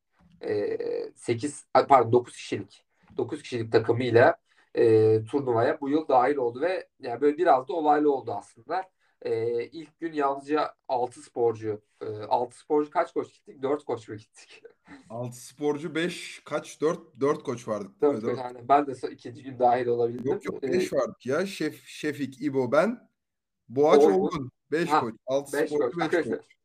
e, 0.42 0.78
8 1.16 1.66
pardon 1.90 2.12
9 2.12 2.34
kişilik 2.36 2.86
9 3.18 3.42
kişilik 3.42 3.72
takımıyla 3.72 4.36
e, 4.76 5.24
turnuvaya 5.26 5.82
bu 5.82 5.90
yıl 5.90 6.08
dahil 6.08 6.36
oldu 6.36 6.62
ve 6.62 6.88
yani 7.00 7.22
böyle 7.22 7.38
biraz 7.38 7.68
da 7.68 7.74
olaylı 7.74 8.14
oldu 8.14 8.34
aslında. 8.34 8.84
E, 9.22 9.64
ilk 9.66 10.00
gün 10.00 10.14
yalnızca 10.14 10.74
6 10.88 11.22
sporcu 11.22 11.82
e, 12.02 12.06
6 12.06 12.58
sporcu 12.58 12.90
kaç 12.90 13.14
koç 13.14 13.34
gittik? 13.34 13.62
4 13.62 13.86
koç 13.86 14.10
mu 14.10 14.16
gittik? 14.16 14.64
6 15.10 15.46
sporcu 15.46 15.96
5 15.96 16.42
kaç 16.46 16.82
4 16.82 17.00
4 17.20 17.44
koç 17.44 17.68
vardık 17.68 18.02
değil 18.02 18.14
mi? 18.14 18.22
4 18.22 18.26
koç. 18.26 18.38
4. 18.38 18.46
Yani 18.56 18.70
ben 18.70 18.88
de 18.88 18.94
ikinci 19.12 19.44
gün 19.44 19.60
dahil 19.60 19.88
olabildim. 19.88 20.32
Yok 20.32 20.46
yok 20.46 20.64
E, 20.64 20.74
5 20.74 20.94
vardık 20.94 21.26
ya. 21.26 21.46
Şef 21.46 21.86
Şefik, 21.86 22.42
İbo, 22.42 22.72
ben, 22.72 23.10
Boğaç, 23.70 24.04
Olgun. 24.04 24.14
Olgun. 24.14 24.52
5 24.72 24.90
Ha 24.90 25.00
koç. 25.00 25.16
6 25.28 25.58
5 25.58 25.70
koç. 25.70 25.80
sporcu 25.80 26.00
5 26.00 26.30
koç. 26.30 26.46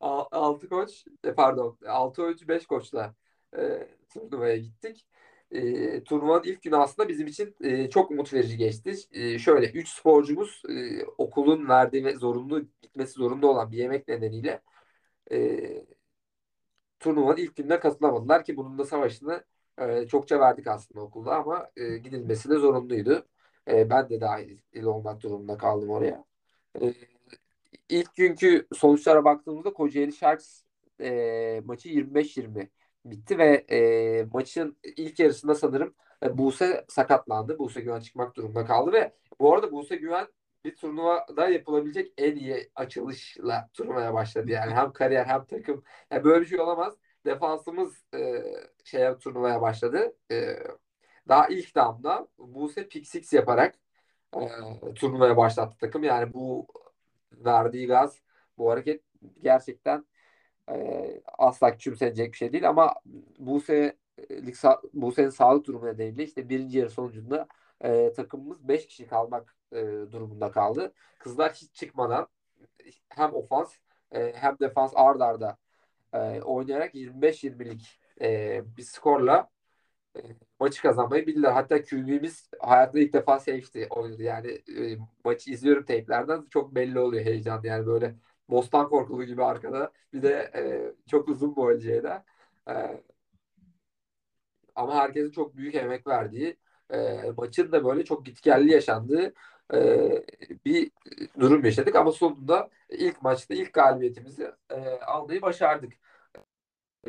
6 0.00 0.68
koç 0.68 1.04
e, 1.24 1.34
pardon 1.34 1.78
6 1.86 2.22
oyuncu 2.22 2.48
5 2.48 2.66
koçla 2.66 3.14
e, 3.56 3.88
turnuvaya 4.12 4.56
gittik. 4.56 5.06
E, 5.54 6.04
turnuvanın 6.04 6.42
ilk 6.44 6.62
günü 6.62 6.76
aslında 6.76 7.08
bizim 7.08 7.26
için 7.26 7.56
e, 7.60 7.90
çok 7.90 8.10
umut 8.10 8.32
verici 8.32 8.56
geçti. 8.56 8.94
E, 9.12 9.38
şöyle 9.38 9.70
3 9.70 9.88
sporcumuz 9.88 10.62
e, 10.68 11.04
okulun 11.18 11.68
verdiği 11.68 12.04
ve 12.04 12.16
zorunlu 12.16 12.66
gitmesi 12.82 13.12
zorunda 13.12 13.46
olan 13.46 13.72
bir 13.72 13.76
yemek 13.76 14.08
nedeniyle 14.08 14.62
e, 15.32 15.86
turnuvanın 17.00 17.36
ilk 17.36 17.56
gününe 17.56 17.80
katılamadılar 17.80 18.44
ki 18.44 18.56
bunun 18.56 18.78
da 18.78 18.84
savaşını 18.84 19.44
e, 19.78 20.06
çokça 20.06 20.40
verdik 20.40 20.66
aslında 20.66 21.00
okulda 21.00 21.36
ama 21.36 21.70
e, 21.76 21.98
gidilmesi 21.98 22.50
de 22.50 22.58
zorunluydu. 22.58 23.26
E, 23.68 23.90
ben 23.90 24.08
de 24.08 24.20
dahil 24.20 24.58
olmak 24.84 25.22
durumunda 25.22 25.58
kaldım 25.58 25.90
oraya. 25.90 26.24
E, 26.82 26.94
ilk 27.88 28.14
günkü 28.16 28.66
sonuçlara 28.74 29.24
baktığımızda 29.24 29.72
Kocaeli 29.72 30.12
Sharks 30.12 30.62
e, 31.00 31.62
maçı 31.64 31.88
25-20 31.88 32.68
bitti 33.04 33.38
ve 33.38 33.64
e, 33.70 34.26
maçın 34.32 34.76
ilk 34.96 35.18
yarısında 35.18 35.54
sanırım 35.54 35.94
e, 36.22 36.38
Buse 36.38 36.84
sakatlandı. 36.88 37.58
Buse 37.58 37.80
Güven 37.80 38.00
çıkmak 38.00 38.36
durumunda 38.36 38.64
kaldı 38.64 38.92
ve 38.92 39.14
bu 39.40 39.54
arada 39.54 39.72
Buse 39.72 39.96
Güven 39.96 40.26
bir 40.64 40.76
turnuvada 40.76 41.48
yapılabilecek 41.48 42.12
en 42.18 42.36
iyi 42.36 42.70
açılışla 42.74 43.70
turnuvaya 43.72 44.14
başladı. 44.14 44.50
Yani 44.50 44.74
hem 44.74 44.92
kariyer 44.92 45.26
hem 45.26 45.44
takım. 45.46 45.84
Yani 46.10 46.24
böyle 46.24 46.40
bir 46.40 46.46
şey 46.46 46.60
olamaz. 46.60 46.94
Defansımız 47.26 48.04
e, 48.14 48.44
şeye 48.84 49.18
turnuvaya 49.18 49.60
başladı. 49.60 50.16
E, 50.30 50.56
daha 51.28 51.48
ilk 51.48 51.74
damda 51.74 52.28
Buse 52.38 52.88
pick 52.88 53.06
six 53.06 53.32
yaparak 53.32 53.74
e, 54.36 54.48
turnuvaya 54.94 55.36
başlattı 55.36 55.76
takım. 55.80 56.04
Yani 56.04 56.32
bu 56.34 56.66
verdiği 57.32 57.86
gaz, 57.86 58.20
bu 58.58 58.70
hareket 58.70 59.02
gerçekten 59.42 60.04
e, 60.70 61.06
asla 61.38 61.72
küçümsenecek 61.72 62.32
bir 62.32 62.36
şey 62.36 62.52
değil 62.52 62.68
ama 62.68 62.94
Buse 63.38 63.96
Buse'nin 64.94 65.28
sağlık 65.30 65.66
durumu 65.66 65.86
nedeniyle 65.86 66.24
işte 66.24 66.48
birinci 66.48 66.78
yarı 66.78 66.90
sonucunda 66.90 67.48
e, 67.80 68.12
takımımız 68.12 68.68
5 68.68 68.86
kişi 68.86 69.06
kalmak 69.06 69.56
e, 69.72 69.82
durumunda 70.12 70.50
kaldı. 70.50 70.92
Kızlar 71.18 71.52
hiç 71.52 71.74
çıkmadan 71.74 72.28
hem 73.08 73.34
ofans 73.34 73.74
e, 74.12 74.32
hem 74.32 74.56
defans 74.60 74.92
ard 74.94 75.20
arda 75.20 75.58
e, 76.12 76.40
oynayarak 76.42 76.94
25-20'lik 76.94 78.00
e, 78.20 78.62
bir 78.76 78.82
skorla 78.82 79.50
e, 80.16 80.20
maçı 80.60 80.82
kazanmayı 80.82 81.26
bildiler. 81.26 81.52
Hatta 81.52 81.82
QB'miz 81.82 82.50
hayatında 82.60 83.02
ilk 83.02 83.12
defa 83.12 83.38
safety 83.38 83.84
oynadı. 83.90 84.22
Yani 84.22 84.48
e, 84.78 84.98
maçı 85.24 85.50
izliyorum 85.50 85.84
teyplerden 85.84 86.44
çok 86.50 86.74
belli 86.74 86.98
oluyor 86.98 87.24
heyecan. 87.24 87.60
Yani 87.64 87.86
böyle 87.86 88.14
Bostan 88.48 88.88
korkulu 88.88 89.24
gibi 89.24 89.44
arkada. 89.44 89.92
Bir 90.12 90.22
de 90.22 90.50
e, 90.54 90.62
çok 91.10 91.28
uzun 91.28 91.56
boylu 91.56 91.80
Ceyda. 91.80 92.24
E, 92.68 92.74
ama 94.74 94.94
herkesin 94.94 95.30
çok 95.30 95.56
büyük 95.56 95.74
emek 95.74 96.06
verdiği 96.06 96.56
e, 96.90 97.22
maçın 97.36 97.72
da 97.72 97.84
böyle 97.84 98.04
çok 98.04 98.26
gitgelli 98.26 98.72
yaşandığı 98.72 99.34
e, 99.74 99.78
bir 100.64 100.90
durum 101.40 101.64
yaşadık. 101.64 101.96
Ama 101.96 102.12
sonunda 102.12 102.70
ilk 102.88 103.22
maçta 103.22 103.54
ilk 103.54 103.72
galibiyetimizi 103.72 104.52
e, 104.70 104.76
almayı 105.00 105.42
başardık. 105.42 105.92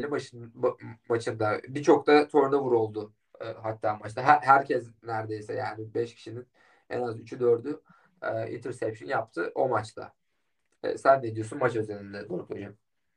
Maçın, 0.09 0.53
maçında 1.09 1.61
birçok 1.67 2.07
da 2.07 2.27
turnover 2.27 2.71
oldu 2.71 3.13
e, 3.41 3.45
hatta 3.45 3.95
maçta. 3.95 4.21
Her, 4.23 4.39
herkes 4.39 4.87
neredeyse 5.03 5.53
yani 5.53 5.93
5 5.93 6.15
kişinin 6.15 6.47
en 6.89 7.01
az 7.01 7.19
3'ü 7.19 7.39
4'ü 7.39 7.81
e, 8.21 8.51
interception 8.51 9.09
yaptı 9.09 9.51
o 9.55 9.69
maçta. 9.69 10.13
E, 10.83 10.97
sen 10.97 11.23
ne 11.23 11.35
diyorsun 11.35 11.59
maç 11.59 11.75
özelinde 11.75 12.29
Doruk 12.29 12.49
Hocam? 12.49 12.73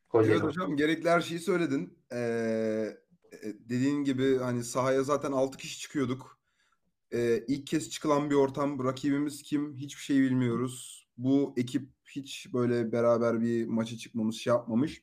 Kocaeli 0.09 0.33
evet 0.33 0.43
hocam 0.43 0.77
gerekli 0.77 1.11
her 1.11 1.21
şeyi 1.21 1.41
söyledin. 1.41 1.99
Ee, 2.13 2.97
dediğin 3.43 4.05
gibi 4.05 4.39
hani 4.39 4.65
sahaya 4.65 5.03
zaten 5.03 5.33
6 5.33 5.59
kişi 5.59 5.79
çıkıyorduk. 5.79 6.39
Ee, 7.13 7.45
ilk 7.49 7.67
kez 7.67 7.91
çıkılan 7.91 8.31
bir 8.31 8.35
ortam. 8.35 8.85
Rakibimiz 8.85 9.43
kim? 9.43 9.77
Hiçbir 9.77 10.03
şey 10.03 10.21
bilmiyoruz. 10.21 11.07
Bu 11.19 11.55
ekip 11.57 11.89
hiç 12.11 12.53
böyle 12.53 12.93
beraber 12.93 13.41
bir 13.41 13.67
maça 13.67 13.97
çıkmamış, 13.97 14.37
şey 14.37 14.53
yapmamış. 14.53 15.03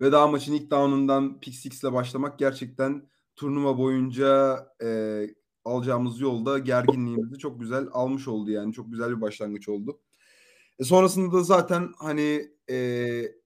Ve 0.00 0.12
daha 0.12 0.26
maçın 0.26 0.52
ilk 0.52 0.70
down'undan 0.70 1.40
pick 1.40 1.56
six 1.56 1.82
ile 1.82 1.92
başlamak 1.92 2.38
gerçekten 2.38 3.08
turnuva 3.36 3.78
boyunca 3.78 4.58
e, 4.82 5.26
alacağımız 5.64 6.20
yolda 6.20 6.58
gerginliğimizi 6.58 7.38
çok 7.38 7.60
güzel 7.60 7.88
almış 7.92 8.28
oldu 8.28 8.50
yani. 8.50 8.72
Çok 8.72 8.90
güzel 8.90 9.16
bir 9.16 9.20
başlangıç 9.20 9.68
oldu. 9.68 9.98
E 10.82 10.84
sonrasında 10.84 11.32
da 11.32 11.42
zaten 11.42 11.92
hani 11.98 12.50
e, 12.70 12.76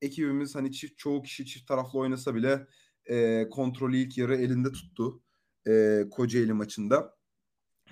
ekibimiz 0.03 0.55
hani 0.55 0.73
çift 0.73 0.99
çoğu 0.99 1.23
kişi 1.23 1.47
çift 1.47 1.69
taraflı 1.69 1.99
oynasa 1.99 2.35
bile 2.35 2.67
e, 3.07 3.49
kontrolü 3.51 3.97
ilk 3.97 4.19
yarı 4.19 4.37
elinde 4.37 4.73
tuttu 4.73 5.23
e, 5.69 6.05
Kocaeli 6.11 6.53
maçında. 6.53 7.17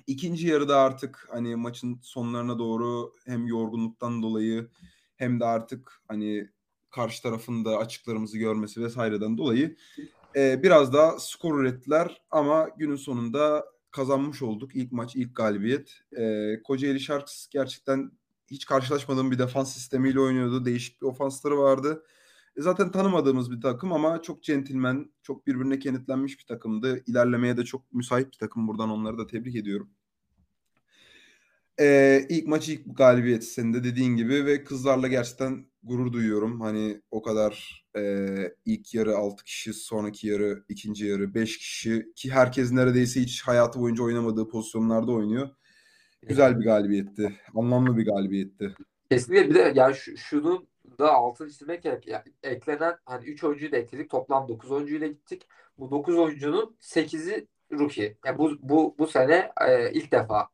İkinci 0.07 0.47
yarıda 0.47 0.79
artık 0.79 1.29
hani 1.31 1.57
maçın 1.57 2.01
sonlarına 2.03 2.59
doğru 2.59 3.15
hem 3.27 3.47
yorgunluktan 3.47 4.23
dolayı 4.23 4.71
hem 5.17 5.41
de 5.41 5.45
artık 5.45 6.03
hani 6.09 6.51
karşı 6.91 7.23
tarafında 7.23 7.79
açıklarımızı 7.79 8.39
görmesi 8.39 8.83
vesaireden 8.83 9.39
dolayı 9.39 9.77
e, 10.37 10.63
biraz 10.63 10.93
daha 10.93 11.19
skor 11.19 11.61
ürettiler 11.61 12.23
ama 12.31 12.69
günün 12.79 12.97
sonunda 12.97 13.65
kazanmış 13.91 14.43
olduk. 14.43 14.77
İlk 14.77 14.93
maç, 14.93 15.17
ilk 15.17 15.37
galibiyet. 15.37 16.01
E, 16.17 16.55
Kocaeli 16.63 17.01
Sharks 17.01 17.47
gerçekten 17.51 18.11
hiç 18.55 18.67
karşılaşmadığım 18.67 19.31
bir 19.31 19.38
defans 19.38 19.75
sistemiyle 19.75 20.21
oynuyordu. 20.21 20.64
Değişik 20.64 21.03
bir 21.03 21.07
ofansları 21.07 21.59
vardı. 21.59 22.05
E, 22.57 22.62
zaten 22.62 22.90
tanımadığımız 22.90 23.51
bir 23.51 23.61
takım 23.61 23.93
ama 23.93 24.23
çok 24.23 24.43
centilmen, 24.43 25.12
çok 25.23 25.47
birbirine 25.47 25.79
kenetlenmiş 25.79 26.38
bir 26.38 26.47
takımdı. 26.47 27.03
İlerlemeye 27.07 27.57
de 27.57 27.64
çok 27.64 27.93
müsait 27.93 28.33
bir 28.33 28.38
takım. 28.38 28.69
Buradan 28.69 28.90
onları 28.90 29.19
da 29.19 29.27
tebrik 29.27 29.57
ediyorum. 29.57 29.90
Ee, 31.81 32.27
ilk 32.29 32.47
maç 32.47 32.69
ilk 32.69 32.97
galibiyet 32.97 33.45
senin 33.45 33.75
de 33.75 33.85
dediğin 33.85 34.17
gibi 34.17 34.47
ve 34.47 34.64
kızlarla 34.64 35.09
gerçekten 35.09 35.67
gurur 35.83 36.12
duyuyorum. 36.12 36.61
Hani 36.61 37.01
o 37.11 37.23
kadar 37.23 37.85
e, 37.97 38.27
ilk 38.64 38.95
yarı 38.95 39.17
6 39.17 39.45
kişi, 39.45 39.73
sonraki 39.73 40.27
yarı, 40.29 40.64
ikinci 40.69 41.07
yarı 41.07 41.35
5 41.35 41.59
kişi 41.59 42.12
ki 42.17 42.31
herkes 42.31 42.73
neredeyse 42.73 43.21
hiç 43.21 43.43
hayatı 43.43 43.81
boyunca 43.81 44.05
oynamadığı 44.05 44.49
pozisyonlarda 44.49 45.12
oynuyor. 45.12 45.49
Güzel 46.29 46.61
bir 46.61 46.65
galibiyetti. 46.65 47.41
Anlamlı 47.55 47.97
bir 47.97 48.07
galibiyetti. 48.07 48.75
Kesinlikle 49.11 49.51
bir 49.51 49.55
de 49.55 49.73
yani 49.75 49.95
şu, 49.95 50.17
şunun 50.17 50.69
da 50.99 51.13
altını 51.13 51.51
çizmek 51.51 51.83
gerek. 51.83 52.07
Yani 52.07 52.23
eklenen 52.43 52.97
hani 53.05 53.25
3 53.25 53.45
oyuncuyu 53.45 53.73
da 53.73 53.77
ekledik. 53.77 54.11
Toplam 54.11 54.49
9 54.49 54.71
oyuncuyla 54.71 55.07
gittik. 55.07 55.49
Bu 55.79 55.91
9 55.91 56.19
oyuncunun 56.19 56.77
8'i 56.81 57.47
rookie. 57.73 58.17
Yani 58.25 58.39
bu, 58.39 58.57
bu, 58.61 58.95
bu 58.99 59.07
sene 59.07 59.53
e, 59.69 59.93
ilk 59.93 60.13
defa 60.13 60.49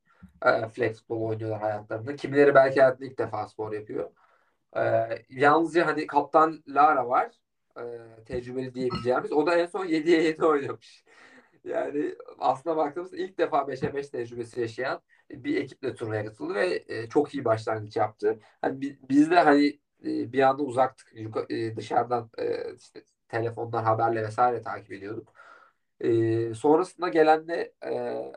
e, 0.46 0.68
flag 0.68 0.96
oynuyorlar 1.08 1.60
hayatlarında. 1.60 2.16
Kimileri 2.16 2.54
belki 2.54 2.80
hayatında 2.80 3.06
ilk 3.06 3.18
defa 3.18 3.48
spor 3.48 3.72
yapıyor. 3.72 4.10
E, 4.76 4.82
yalnızca 5.28 5.86
hani 5.86 6.06
kaptan 6.06 6.62
Lara 6.68 7.08
var. 7.08 7.30
E, 7.76 7.82
tecrübeli 8.24 8.74
diyebileceğimiz. 8.74 9.32
O 9.32 9.46
da 9.46 9.54
en 9.54 9.66
son 9.66 9.86
7'ye 9.86 10.22
7 10.22 10.44
oynamış. 10.44 11.04
Yani 11.64 12.14
aslında 12.38 12.76
baktığımızda 12.76 13.16
ilk 13.16 13.38
defa 13.38 13.68
5'e 13.68 13.94
5 13.94 14.08
tecrübesi 14.08 14.60
yaşayan 14.60 15.02
bir 15.30 15.56
ekiple 15.56 15.94
turnuvaya 15.94 16.24
katıldı 16.24 16.54
ve 16.54 16.84
e, 16.88 17.08
çok 17.08 17.34
iyi 17.34 17.44
başlangıç 17.44 17.96
yaptı. 17.96 18.40
Hani 18.60 18.98
biz 19.10 19.30
de 19.30 19.40
hani 19.40 19.66
e, 20.04 20.32
bir 20.32 20.40
anda 20.42 20.62
uzaktık. 20.62 21.12
E, 21.50 21.76
dışarıdan 21.76 22.30
e, 22.38 22.74
işte 22.76 23.04
telefondan 23.28 23.84
haberle 23.84 24.22
vesaire 24.22 24.62
takip 24.62 24.92
ediyorduk. 24.92 25.34
E, 26.00 26.54
sonrasında 26.54 27.08
gelen 27.08 27.48
de 27.48 27.74
e, 27.86 27.92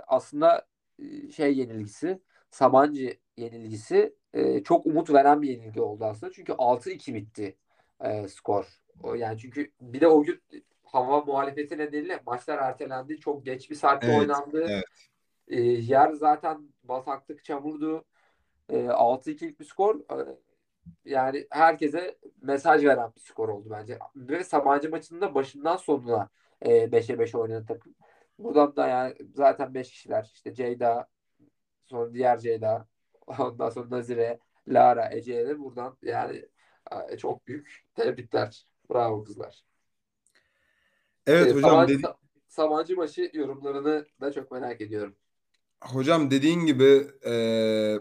aslında 0.07 0.67
e, 0.99 1.31
şey 1.31 1.57
yenilgisi, 1.57 2.19
Sabancı 2.51 3.17
yenilgisi 3.37 4.15
e, 4.33 4.63
çok 4.63 4.85
umut 4.85 5.13
veren 5.13 5.41
bir 5.41 5.49
yenilgi 5.49 5.81
oldu 5.81 6.05
aslında. 6.05 6.31
Çünkü 6.31 6.53
6-2 6.53 7.13
bitti 7.15 7.57
e, 8.01 8.27
skor. 8.27 8.65
O, 9.03 9.15
yani 9.15 9.37
çünkü 9.39 9.71
bir 9.81 10.01
de 10.01 10.07
o 10.07 10.23
gün 10.23 10.41
hava 10.93 11.21
muhalefeti 11.21 11.77
nedeniyle 11.77 12.19
maçlar 12.25 12.57
ertelendi. 12.57 13.19
Çok 13.19 13.45
geç 13.45 13.69
bir 13.71 13.75
saatte 13.75 14.07
Evet, 14.11 14.19
oynandı. 14.19 14.65
evet. 14.69 14.83
E, 15.47 15.61
yer 15.61 16.13
zaten 16.13 16.69
bataklık, 16.83 17.43
çamurdu. 17.43 18.05
E, 18.69 18.89
6-2'lik 18.89 19.59
bir 19.59 19.65
skor. 19.65 19.99
E, 19.99 20.37
yani 21.05 21.47
herkese 21.51 22.17
mesaj 22.41 22.85
veren 22.85 23.11
bir 23.15 23.21
skor 23.21 23.49
oldu 23.49 23.69
bence. 23.71 23.99
Ve 24.15 24.43
Sabancı 24.43 24.89
maçında 24.89 25.35
başından 25.35 25.77
sonuna 25.77 26.29
e, 26.61 26.91
5'e 26.91 27.19
5 27.19 27.35
oynadı 27.35 27.65
takım. 27.67 27.95
Buradan 28.39 28.75
da 28.75 28.87
yani 28.87 29.15
zaten 29.35 29.73
5 29.73 29.91
kişiler 29.91 30.31
işte 30.35 30.53
Ceyda 30.53 31.07
sonra 31.85 32.13
diğer 32.13 32.39
Ceyda 32.39 32.87
ondan 33.39 33.69
sonra 33.69 33.89
Nazire, 33.97 34.39
Lara, 34.67 35.09
Ece'ye 35.13 35.47
de 35.47 35.59
buradan 35.59 35.97
yani 36.01 36.45
e, 37.09 37.17
çok 37.17 37.47
büyük 37.47 37.85
tebrikler. 37.95 38.67
Bravo 38.89 39.23
kızlar. 39.23 39.63
Evet 41.27 41.51
E, 41.51 41.53
hocam 41.53 41.61
Sabancı, 41.61 41.93
dedi 41.99 42.07
Sabancı 42.47 42.95
maçı 42.95 43.31
yorumlarını 43.33 44.07
da 44.21 44.31
çok 44.31 44.51
merak 44.51 44.81
ediyorum. 44.81 45.15
hocam 45.83 46.31
dediğin 46.31 46.65
gibi 46.65 47.07
eee, 47.25 47.99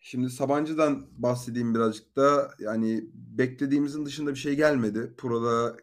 şimdi 0.00 0.30
Sabancı'dan 0.30 1.06
bahsedeyim 1.22 1.74
birazcık 1.74 2.16
da 2.16 2.50
yani 2.58 3.04
beklediğimizin 3.14 4.06
dışında 4.06 4.30
bir 4.30 4.38
şey 4.38 4.54
gelmedi. 4.56 5.14
Pro'da 5.18 5.76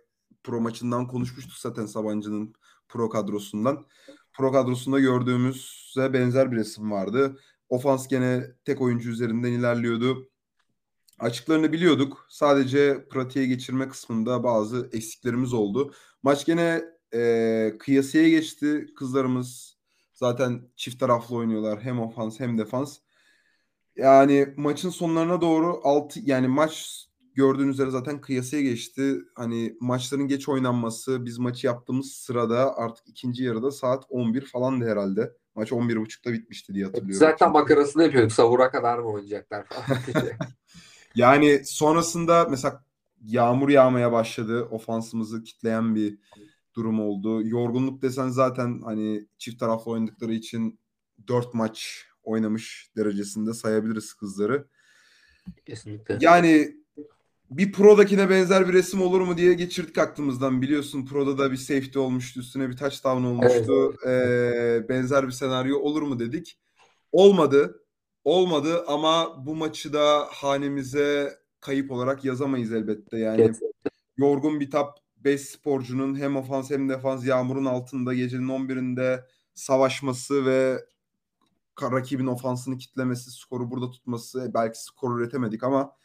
Pro 0.44 0.62
maçından 0.62 1.08
konuşmuştuk 1.08 1.54
zaten 1.58 1.86
Sabancı'nın 1.86 2.54
Pro 2.90 3.10
kadrosundan. 3.10 3.86
Pro 4.34 4.52
kadrosunda 4.52 5.00
gördüğümüze 5.00 6.14
benzer 6.14 6.52
bir 6.52 6.58
resim 6.58 6.92
vardı. 6.92 7.40
Ofans 7.70 8.08
gene 8.08 8.44
tek 8.66 8.82
oyuncu 8.82 9.10
üzerinden 9.12 9.52
ilerliyordu. 9.52 10.31
Açıklarını 11.22 11.74
biliyorduk. 11.74 12.26
Sadece 12.30 13.08
pratiğe 13.10 13.46
geçirme 13.46 13.90
kısmında 13.90 14.44
bazı 14.44 14.90
eksiklerimiz 14.94 15.54
oldu. 15.54 15.94
Maç 16.24 16.46
gene 16.46 16.84
e, 17.14 17.74
kıyasıya 17.80 18.30
geçti. 18.30 18.86
Kızlarımız 18.96 19.78
zaten 20.14 20.62
çift 20.76 21.00
taraflı 21.00 21.36
oynuyorlar. 21.36 21.82
Hem 21.82 22.00
ofans 22.00 22.40
hem 22.40 22.58
defans. 22.58 22.98
Yani 23.96 24.54
maçın 24.58 24.90
sonlarına 24.90 25.42
doğru 25.42 25.82
6 25.84 26.20
yani 26.24 26.48
maç 26.48 27.06
gördüğünüz 27.36 27.74
üzere 27.74 27.90
zaten 27.90 28.22
kıyasıya 28.22 28.62
geçti. 28.62 29.18
Hani 29.36 29.78
maçların 29.80 30.28
geç 30.28 30.50
oynanması 30.50 31.26
biz 31.26 31.40
maçı 31.40 31.68
yaptığımız 31.68 32.12
sırada 32.12 32.78
artık 32.78 33.08
ikinci 33.08 33.44
yarıda 33.44 33.72
saat 33.72 34.06
11 34.10 34.46
falandı 34.46 34.90
herhalde. 34.90 35.34
Maç 35.56 35.72
11.30'da 35.72 36.34
bitmişti 36.34 36.74
diye 36.74 36.86
hatırlıyorum. 36.86 37.20
Zaten 37.20 37.52
makarasını 37.52 38.04
yapıyorduk. 38.04 38.32
Savura 38.32 38.72
kadar 38.72 39.00
mı 39.00 39.08
oynayacaklar 39.08 39.66
falan 39.66 40.00
diye. 40.08 40.38
Yani 41.16 41.62
sonrasında 41.66 42.48
mesela 42.50 42.84
yağmur 43.22 43.70
yağmaya 43.70 44.12
başladı. 44.12 44.64
Ofansımızı 44.64 45.44
kitleyen 45.44 45.96
bir 45.96 46.18
durum 46.74 47.00
oldu. 47.00 47.48
Yorgunluk 47.48 48.02
desen 48.02 48.30
zaten 48.30 48.82
hani 48.84 49.28
çift 49.38 49.60
taraflı 49.60 49.92
oynadıkları 49.92 50.34
için 50.34 50.80
4 51.28 51.54
maç 51.54 52.06
oynamış 52.24 52.92
derecesinde 52.98 53.54
sayabiliriz 53.54 54.14
kızları. 54.14 54.68
Kesinlikle. 55.66 56.18
Yani 56.22 56.76
bir 57.52 57.72
Pro'dakine 57.72 58.30
benzer 58.30 58.68
bir 58.68 58.74
resim 58.74 59.02
olur 59.02 59.22
mu 59.22 59.38
diye 59.38 59.54
geçirdik 59.54 59.98
aklımızdan. 59.98 60.62
Biliyorsun 60.62 61.06
Pro'da 61.06 61.38
da 61.38 61.52
bir 61.52 61.58
safety 61.58 62.00
olmuştu. 62.00 62.40
Üstüne 62.40 62.70
bir 62.70 62.78
touchdown 62.78 63.24
olmuştu. 63.24 63.96
Ee, 64.08 64.86
benzer 64.90 65.28
bir 65.28 65.32
senaryo 65.32 65.80
olur 65.80 66.02
mu 66.02 66.20
dedik. 66.20 66.58
Olmadı. 67.12 67.84
Olmadı 68.24 68.84
ama 68.88 69.46
bu 69.46 69.56
maçı 69.56 69.94
da 69.94 70.28
hanemize 70.32 71.40
kayıp 71.60 71.92
olarak 71.92 72.26
yazamayız 72.26 72.74
elbette. 72.74 73.18
Yani 73.18 73.38
Kesinlikle. 73.38 73.90
yorgun 74.18 74.60
bir 74.60 74.72
tap 74.72 75.00
5 75.18 75.42
sporcunun 75.42 76.20
hem 76.20 76.36
ofans 76.36 76.72
hem 76.72 76.90
defans 76.90 77.26
yağmurun 77.26 77.66
altında 77.66 78.14
gecenin 78.14 78.48
11'inde 78.48 79.26
savaşması 79.54 80.46
ve 80.46 80.86
rakibin 81.82 82.28
ofansını 82.28 82.78
kitlemesi, 82.78 83.32
skoru 83.32 83.72
burada 83.72 83.92
tutması, 83.92 84.52
belki 84.54 84.84
skor 84.84 85.20
üretemedik 85.20 85.64
ama 85.64 85.96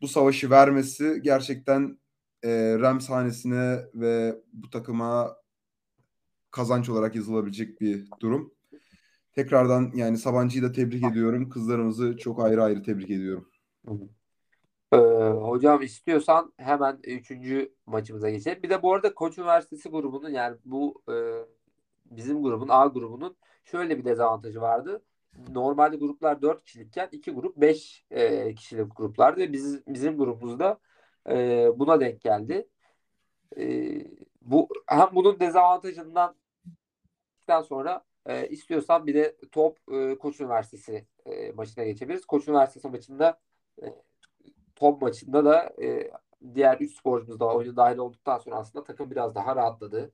bu 0.00 0.08
savaşı 0.08 0.50
vermesi 0.50 1.20
gerçekten 1.22 1.98
e, 2.42 2.76
Rams 2.80 3.10
hanesine 3.10 3.84
ve 3.94 4.42
bu 4.52 4.70
takıma 4.70 5.36
kazanç 6.50 6.88
olarak 6.88 7.14
yazılabilecek 7.14 7.80
bir 7.80 8.08
durum. 8.20 8.54
Tekrardan 9.34 9.90
yani 9.94 10.18
Sabancı'yı 10.18 10.64
da 10.64 10.72
tebrik 10.72 11.04
ediyorum. 11.04 11.48
Kızlarımızı 11.48 12.16
çok 12.16 12.44
ayrı 12.44 12.62
ayrı 12.62 12.82
tebrik 12.82 13.10
ediyorum. 13.10 13.48
Ee, 14.92 14.96
hocam 15.30 15.82
istiyorsan 15.82 16.52
hemen 16.56 16.98
üçüncü 17.04 17.74
maçımıza 17.86 18.30
geçelim. 18.30 18.62
Bir 18.62 18.70
de 18.70 18.82
bu 18.82 18.94
arada 18.94 19.14
Koç 19.14 19.38
Üniversitesi 19.38 19.88
grubunun 19.88 20.30
yani 20.30 20.56
bu 20.64 21.02
e, 21.08 21.14
bizim 22.06 22.42
grubun 22.42 22.68
A 22.70 22.86
grubunun 22.86 23.36
şöyle 23.64 23.98
bir 23.98 24.04
dezavantajı 24.04 24.60
vardı. 24.60 25.02
Normalde 25.48 25.96
gruplar 25.96 26.42
4 26.42 26.64
kişilikken 26.64 27.08
iki 27.12 27.30
grup 27.30 27.56
5 27.56 28.06
e, 28.10 28.54
kişilik 28.54 28.96
gruplardı 28.96 29.40
ve 29.40 29.52
biz, 29.52 29.86
bizim 29.86 30.18
grubumuzda 30.18 30.80
e, 31.28 31.68
buna 31.76 32.00
denk 32.00 32.20
geldi. 32.20 32.68
E, 33.56 33.94
bu 34.42 34.68
hem 34.86 35.08
bunun 35.12 35.40
dezavantajından 35.40 36.36
sonra 37.68 38.04
e, 38.26 38.48
istiyorsan 38.48 39.06
bir 39.06 39.14
de 39.14 39.36
top 39.52 39.78
e, 39.92 40.18
Koç 40.18 40.40
Üniversitesi 40.40 41.06
e, 41.26 41.52
maçına 41.52 41.84
geçebiliriz. 41.84 42.26
Koç 42.26 42.48
Üniversitesi 42.48 42.88
maçında 42.88 43.40
e, 43.82 43.86
top 44.76 45.02
maçında 45.02 45.44
da 45.44 45.72
e, 45.82 46.10
diğer 46.54 46.78
3 46.80 46.96
sporcumuz 46.98 47.40
da 47.40 47.54
oyuna 47.54 47.76
dahil 47.76 47.98
olduktan 47.98 48.38
sonra 48.38 48.56
aslında 48.56 48.84
takım 48.84 49.10
biraz 49.10 49.34
daha 49.34 49.56
rahatladı. 49.56 50.12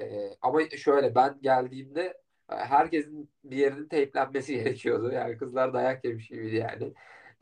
E, 0.00 0.30
ama 0.42 0.60
şöyle 0.76 1.14
ben 1.14 1.38
geldiğimde 1.42 2.02
e, 2.50 2.54
herkesin 2.54 3.30
bir 3.44 3.56
yerinin 3.56 3.88
teyplenmesi 3.88 4.54
gerekiyordu. 4.56 5.12
Yani 5.12 5.36
kızlar 5.36 5.74
dayak 5.74 6.04
yemiş 6.04 6.28
gibiydi 6.28 6.56
yani 6.56 6.94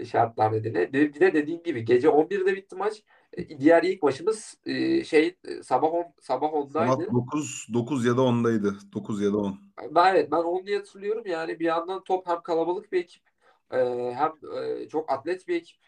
şartlar 0.07 0.53
nedeniyle. 0.53 0.92
Bir, 0.92 1.14
bir 1.14 1.20
de 1.20 1.35
dediğim 1.35 1.62
gibi 1.62 1.85
gece 1.85 2.09
11'de 2.09 2.57
bitti 2.57 2.77
maç. 2.77 3.03
E, 3.37 3.59
diğer 3.59 3.83
ilk 3.83 4.03
maçımız 4.03 4.57
e, 4.66 5.05
şey 5.05 5.37
e, 5.44 5.62
sabah 5.62 5.92
10 5.92 6.05
sabah 6.20 6.53
10'daydı. 6.53 7.05
Saat 7.05 7.14
9, 7.14 7.66
9 7.75 8.07
ya 8.07 8.16
da 8.16 8.20
10'daydı. 8.20 8.77
9 8.92 9.23
ya 9.23 9.33
da 9.33 9.37
10. 9.37 9.59
Ben 9.90 10.14
evet 10.14 10.33
ben 10.33 10.37
onu 10.37 10.66
diye 10.66 10.77
hatırlıyorum 10.79 11.23
yani 11.27 11.61
bir 11.61 11.64
yandan 11.64 12.05
top 12.05 12.27
hem 12.27 12.42
kalabalık 12.42 12.92
bir 12.92 13.01
ekip 13.01 13.23
e, 13.73 13.79
hem 14.16 14.33
e, 14.59 14.88
çok 14.88 15.12
atlet 15.12 15.49
bir 15.49 15.55
ekip 15.57 15.79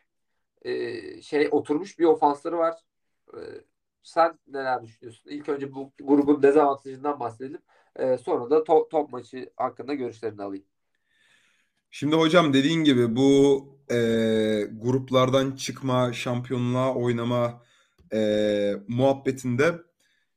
e, 0.62 1.22
şey 1.22 1.48
oturmuş 1.50 1.98
bir 1.98 2.04
ofansları 2.04 2.58
var. 2.58 2.74
E, 3.34 3.40
sen 4.02 4.38
neler 4.48 4.82
düşünüyorsun? 4.82 5.30
İlk 5.30 5.48
önce 5.48 5.74
bu 5.74 5.92
grubun 5.98 6.42
dezavantajından 6.42 7.20
bahsedelim. 7.20 7.60
E, 7.96 8.18
sonra 8.18 8.50
da 8.50 8.64
top, 8.64 8.90
top 8.90 9.12
maçı 9.12 9.50
hakkında 9.56 9.94
görüşlerini 9.94 10.42
alayım. 10.42 10.64
Şimdi 11.90 12.16
hocam 12.16 12.52
dediğin 12.52 12.84
gibi 12.84 13.16
bu 13.16 13.66
e, 13.90 13.96
gruplardan 14.72 15.56
çıkma, 15.56 16.12
şampiyonluğa 16.12 16.94
oynama 16.94 17.62
e, 18.12 18.72
muhabbetinde 18.88 19.74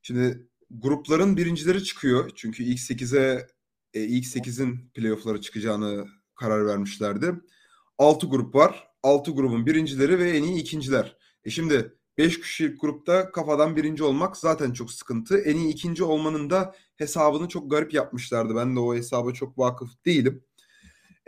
şimdi 0.02 0.48
grupların 0.72 1.38
birincileri 1.38 1.84
çıkıyor. 1.84 2.32
Çünkü 2.36 2.64
ilk 2.64 2.80
8'e 2.80 3.48
e, 3.94 4.04
ilk 4.04 4.26
8'in 4.26 4.90
playoff'lara 4.94 5.42
çıkacağını 5.42 6.08
karar 6.36 6.66
vermişlerdi. 6.66 7.34
6 7.98 8.28
grup 8.28 8.56
var. 8.56 8.88
6 9.04 9.32
grubun 9.32 9.66
birincileri 9.66 10.20
ve 10.20 10.38
en 10.38 10.44
iyi 10.44 10.62
ikinciler. 10.62 11.18
E 11.44 11.50
şimdi 11.50 11.94
5 12.18 12.42
kişilik 12.42 12.82
grupta 12.82 13.32
kafadan 13.32 13.76
birinci 13.76 14.04
olmak 14.04 14.38
zaten 14.38 14.72
çok 14.74 14.92
sıkıntı. 14.92 15.38
En 15.38 15.56
iyi 15.56 15.70
ikinci 15.74 16.04
olmanın 16.04 16.50
da 16.50 16.76
hesabını 16.96 17.48
çok 17.48 17.72
garip 17.72 17.94
yapmışlardı. 17.94 18.56
Ben 18.56 18.76
de 18.76 18.80
o 18.80 18.96
hesaba 18.96 19.34
çok 19.34 19.58
vakıf 19.58 20.06
değilim. 20.06 20.44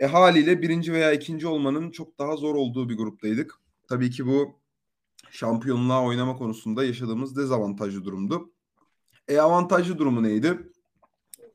E 0.02 0.06
haliyle 0.06 0.62
birinci 0.62 0.92
veya 0.92 1.12
ikinci 1.12 1.46
olmanın 1.46 1.90
çok 1.90 2.18
daha 2.18 2.36
zor 2.36 2.54
olduğu 2.54 2.88
bir 2.88 2.96
gruptaydık. 2.96 3.60
Tabii 3.88 4.10
ki 4.10 4.26
bu 4.26 4.60
şampiyonluğa 5.30 6.04
oynama 6.04 6.36
konusunda 6.36 6.84
yaşadığımız 6.84 7.36
dezavantajlı 7.36 8.04
durumdu. 8.04 8.52
E 9.28 9.38
avantajlı 9.38 9.98
durumu 9.98 10.22
neydi? 10.22 10.58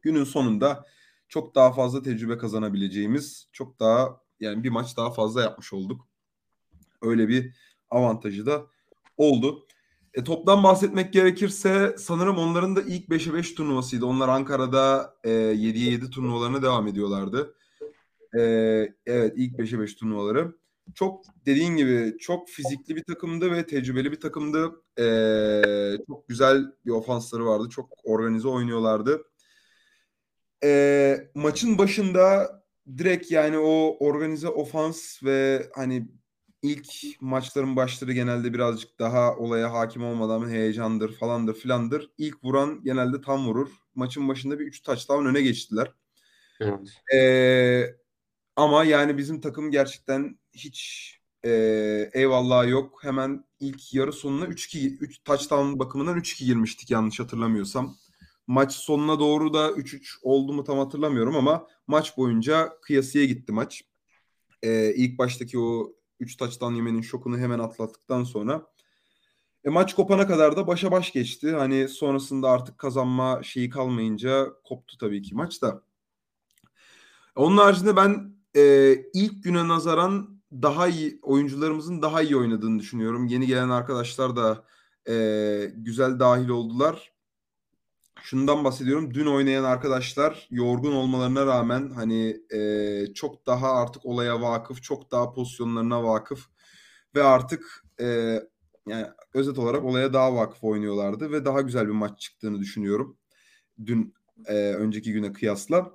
Günün 0.02 0.24
sonunda 0.24 0.86
çok 1.30 1.56
daha 1.56 1.74
fazla 1.74 2.02
tecrübe 2.02 2.38
kazanabileceğimiz, 2.38 3.50
çok 3.52 3.80
daha 3.80 4.22
yani 4.39 4.64
bir 4.64 4.70
maç 4.70 4.98
daha 4.98 5.12
fazla 5.12 5.41
yapmış 5.41 5.74
olduk. 5.74 6.08
Öyle 7.02 7.28
bir 7.28 7.56
avantajı 7.89 8.45
da 8.45 8.66
oldu. 9.18 9.68
E, 10.14 10.24
toptan 10.24 10.64
bahsetmek 10.64 11.14
gerekirse 11.14 11.95
sanırım 11.98 12.38
onların 12.38 12.76
da 12.76 12.82
ilk 12.82 13.10
5'e 13.10 13.34
5 13.34 13.54
turnuvasıydı. 13.54 14.06
Onlar 14.06 14.30
Ankara'da 14.30 15.16
e, 15.24 15.30
7'ye 15.30 15.91
7 15.91 16.10
turnuvalarına 16.10 16.62
devam 16.62 16.88
ediyorlardı. 16.88 17.57
E, 18.36 18.41
evet 19.05 19.34
ilk 19.36 19.59
5'e 19.59 19.80
5 19.80 19.95
turnuvaları. 19.95 20.55
Çok 20.95 21.23
dediğin 21.45 21.75
gibi 21.75 22.17
çok 22.19 22.49
fizikli 22.49 22.95
bir 22.95 23.03
takımdı 23.03 23.51
ve 23.51 23.65
tecrübeli 23.65 24.11
bir 24.11 24.19
takımdı. 24.19 24.71
E, 24.99 25.97
çok 26.07 26.28
güzel 26.28 26.63
bir 26.86 26.91
ofansları 26.91 27.45
vardı. 27.45 27.69
Çok 27.69 27.89
organize 28.03 28.47
oynuyorlardı. 28.47 29.23
E, 30.63 31.32
maçın 31.36 31.78
başında 31.78 32.57
direkt 32.97 33.32
yani 33.32 33.57
o 33.57 33.97
organize 33.99 34.47
ofans 34.47 35.23
ve 35.23 35.69
hani 35.75 36.07
ilk 36.61 37.21
maçların 37.21 37.75
başları 37.75 38.13
genelde 38.13 38.53
birazcık 38.53 38.99
daha 38.99 39.36
olaya 39.36 39.73
hakim 39.73 40.03
olmadan 40.03 40.49
heyecandır 40.49 41.13
falandır 41.13 41.53
filandır. 41.53 42.11
İlk 42.17 42.43
vuran 42.43 42.84
genelde 42.84 43.21
tam 43.21 43.47
vurur. 43.47 43.69
Maçın 43.95 44.28
başında 44.28 44.59
bir 44.59 44.65
3 44.65 44.82
touchdown 44.82 45.25
öne 45.25 45.41
geçtiler. 45.41 45.93
Evet. 46.59 46.80
Ee, 47.13 47.95
ama 48.58 48.84
yani 48.84 49.18
bizim 49.18 49.41
takım 49.41 49.72
gerçekten 49.72 50.39
hiç 50.53 51.12
e, 51.45 51.49
eyvallah 52.14 52.68
yok. 52.70 53.03
Hemen 53.03 53.43
ilk 53.60 53.93
yarı 53.93 54.14
sonuna 54.14 54.45
3-2 54.45 54.97
3 54.97 55.24
touchdown 55.24 55.80
bakımından 55.80 56.18
3-2 56.18 56.45
girmiştik 56.45 56.91
yanlış 56.91 57.20
hatırlamıyorsam. 57.20 57.95
Maç 58.47 58.74
sonuna 58.74 59.20
doğru 59.20 59.53
da 59.53 59.72
3-3 59.72 60.20
oldu 60.22 60.53
mu 60.53 60.64
tam 60.64 60.78
hatırlamıyorum 60.78 61.36
ama 61.36 61.68
maç 61.88 62.18
boyunca 62.18 62.78
kıyasıya 62.82 63.26
gitti 63.26 63.51
maç. 63.51 63.84
Ee, 64.64 64.93
ilk 64.95 65.18
baştaki 65.18 65.60
o 65.60 65.93
3 66.20 66.36
taçtan 66.36 66.72
yemenin 66.72 67.01
şokunu 67.01 67.38
hemen 67.38 67.60
atlattıktan 67.60 68.24
sonra 68.24 68.68
e, 69.64 69.70
maç 69.70 69.95
kopana 69.95 70.28
kadar 70.28 70.58
da 70.58 70.68
başa 70.68 70.91
baş 70.91 71.12
geçti. 71.12 71.51
Hani 71.51 71.88
sonrasında 71.88 72.49
artık 72.49 72.78
kazanma 72.78 73.43
şeyi 73.43 73.70
kalmayınca 73.70 74.47
koptu 74.64 74.97
tabii 74.97 75.22
ki 75.22 75.36
maç 75.36 75.62
da. 75.62 75.84
Onun 77.36 77.58
haricinde 77.58 77.95
ben 77.95 78.37
e, 78.58 78.95
ilk 79.14 79.43
güne 79.43 79.68
nazaran 79.68 80.41
daha 80.51 80.88
iyi 80.88 81.20
oyuncularımızın 81.22 82.01
daha 82.01 82.22
iyi 82.22 82.38
oynadığını 82.38 82.80
düşünüyorum. 82.80 83.28
Yeni 83.28 83.47
gelen 83.47 83.70
arkadaşlar 83.70 84.36
da 84.36 84.64
e, 85.10 85.16
güzel 85.76 86.20
dahil 86.20 86.49
oldular. 86.49 87.14
Şundan 88.22 88.64
bahsediyorum. 88.64 89.14
Dün 89.14 89.26
oynayan 89.26 89.64
arkadaşlar 89.64 90.47
yorgun 90.51 90.93
olmalarına 90.93 91.45
rağmen 91.45 91.89
hani 91.89 92.38
e, 92.53 93.14
çok 93.14 93.45
daha 93.47 93.74
artık 93.74 94.05
olaya 94.05 94.41
vakıf, 94.41 94.84
çok 94.84 95.12
daha 95.12 95.34
pozisyonlarına 95.34 96.03
vakıf 96.03 96.45
ve 97.16 97.24
artık 97.24 97.86
e, 97.99 98.39
yani 98.88 99.08
özet 99.34 99.60
olarak 99.60 99.84
olaya 99.84 100.14
daha 100.14 100.36
vakıf 100.36 100.64
oynuyorlardı 100.64 101.32
ve 101.32 101.45
daha 101.45 101.62
güzel 101.62 101.88
bir 101.88 101.93
maç 101.93 102.20
çıktığını 102.20 102.60
düşünüyorum. 102.60 103.18
Dün 103.86 104.14
e, 104.45 104.53
önceki 104.53 105.14
güne 105.14 105.34
kıyasla. 105.34 105.91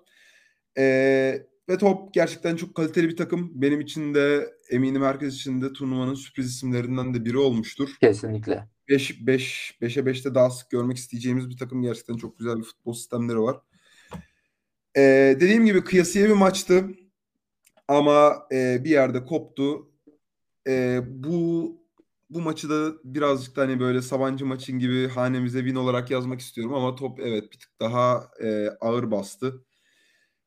E, 0.78 1.51
ve 1.72 1.78
top 1.78 2.14
gerçekten 2.14 2.56
çok 2.56 2.74
kaliteli 2.74 3.08
bir 3.08 3.16
takım. 3.16 3.50
Benim 3.54 3.80
için 3.80 4.14
de 4.14 4.54
eminim 4.70 5.02
herkes 5.02 5.34
için 5.34 5.62
de 5.62 5.72
turnuvanın 5.72 6.14
sürpriz 6.14 6.46
isimlerinden 6.46 7.14
de 7.14 7.24
biri 7.24 7.38
olmuştur. 7.38 7.88
Kesinlikle. 8.00 8.68
5 8.88 9.26
5 9.26 9.74
5'e 9.82 10.02
5'te 10.02 10.34
daha 10.34 10.50
sık 10.50 10.70
görmek 10.70 10.96
isteyeceğimiz 10.96 11.50
bir 11.50 11.56
takım. 11.56 11.82
Gerçekten 11.82 12.16
çok 12.16 12.38
güzel 12.38 12.58
bir 12.58 12.62
futbol 12.62 12.92
sistemleri 12.92 13.40
var. 13.40 13.56
Ee, 14.96 15.36
dediğim 15.40 15.66
gibi 15.66 15.84
kıyasıya 15.84 16.28
bir 16.28 16.34
maçtı. 16.34 16.84
Ama 17.88 18.46
e, 18.52 18.84
bir 18.84 18.90
yerde 18.90 19.24
koptu. 19.24 19.90
E, 20.68 21.00
bu 21.06 21.72
bu 22.30 22.40
maçı 22.40 22.70
da 22.70 22.92
birazcık 23.04 23.56
da 23.56 23.62
hani 23.62 23.80
böyle 23.80 24.02
Sabancı 24.02 24.46
maçın 24.46 24.78
gibi 24.78 25.08
hanemize 25.08 25.58
win 25.58 25.74
olarak 25.74 26.10
yazmak 26.10 26.40
istiyorum 26.40 26.74
ama 26.74 26.94
top 26.94 27.20
evet 27.20 27.52
bir 27.52 27.58
tık 27.58 27.80
daha 27.80 28.30
e, 28.42 28.68
ağır 28.80 29.10
bastı. 29.10 29.64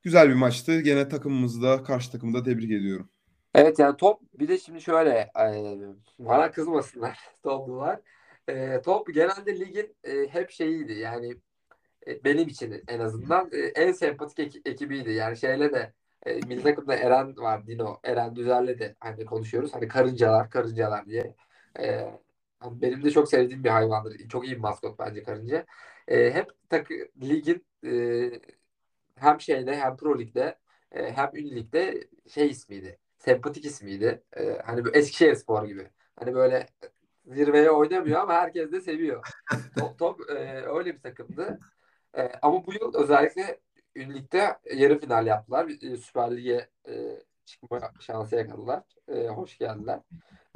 Güzel 0.06 0.30
bir 0.30 0.34
maçtı. 0.34 0.82
Gene 0.82 1.10
takımımızda, 1.10 1.84
karşı 1.84 2.12
takımı 2.12 2.34
da 2.34 2.44
tebrik 2.44 2.72
ediyorum. 2.72 3.10
Evet 3.56 3.80
yani 3.80 3.98
top 3.98 4.22
bir 4.34 4.48
de 4.48 4.58
şimdi 4.58 4.82
şöyle 4.82 5.32
e, 5.40 5.78
bana 6.20 6.52
kızmasınlar 6.52 7.20
toplular. 7.44 8.00
E, 8.48 8.82
top 8.82 9.14
genelde 9.14 9.60
ligin 9.60 9.96
e, 10.04 10.28
hep 10.28 10.52
şeyiydi 10.52 10.94
yani 10.94 11.36
e, 12.08 12.24
benim 12.24 12.48
için 12.48 12.84
en 12.88 13.00
azından 13.00 13.50
e, 13.54 13.58
en 13.58 13.92
sempatik 13.92 14.40
eki- 14.40 14.62
ekibiydi. 14.66 15.12
Yani 15.12 15.38
şeyle 15.38 15.74
de 15.74 15.94
e, 16.26 16.34
milli 16.34 16.64
takımda 16.64 16.96
Eren 16.96 17.38
var 17.38 17.68
Dino. 17.68 18.00
Eren 18.04 18.36
Düzer'le 18.36 18.80
de 18.80 18.96
hani 19.00 19.26
konuşuyoruz. 19.26 19.74
Hani 19.74 19.88
karıncalar 19.88 20.50
karıncalar 20.50 21.06
diye. 21.06 21.36
E, 21.80 22.10
hani 22.60 22.82
benim 22.82 23.04
de 23.04 23.12
çok 23.12 23.30
sevdiğim 23.30 23.64
bir 23.64 23.70
hayvandır. 23.70 24.28
Çok 24.30 24.46
iyi 24.46 24.56
bir 24.56 24.62
maskot 24.62 25.00
bence 25.00 25.24
karınca. 25.24 25.66
E, 26.08 26.32
hep 26.34 26.52
takı, 26.70 26.94
ligin 27.22 27.66
e, 27.86 27.92
hem 29.20 29.42
şeyde 29.42 29.78
hem 29.78 29.98
Pro 29.98 30.20
Lig'de 30.20 30.60
e, 30.92 31.12
hem 31.12 31.30
Ünlü 31.36 31.56
Lig'de 31.56 32.08
şey 32.30 32.50
ismiydi. 32.50 33.00
Sempatik 33.18 33.66
ismiydi. 33.66 34.24
E, 34.38 34.62
hani 34.66 34.86
böyle 34.86 34.98
Eskişehirspor 35.00 35.66
gibi. 35.66 35.90
Hani 36.20 36.36
böyle 36.36 36.68
zirveye 37.26 37.72
oynamıyor 37.72 38.22
ama 38.22 38.34
herkes 38.34 38.72
de 38.72 38.82
seviyor. 38.82 39.28
Top 39.80 40.00
top 40.00 40.30
e, 40.30 40.34
öyle 40.66 40.96
bir 40.96 41.02
takımdı. 41.02 41.60
E, 42.18 42.32
ama 42.42 42.66
bu 42.66 42.74
yıl 42.74 42.96
özellikle 42.96 43.60
Ünlük'te 43.96 44.58
yarı 44.74 45.00
final 45.00 45.28
yaptılar. 45.28 45.70
E, 45.82 45.98
Süper 45.98 46.38
Lig'e 46.38 46.70
e, 46.88 47.22
çıkma 47.46 47.92
şansı 48.00 48.36
yakaladılar. 48.36 48.84
E, 49.08 49.28
hoş 49.28 49.58
geldiler. 49.58 50.00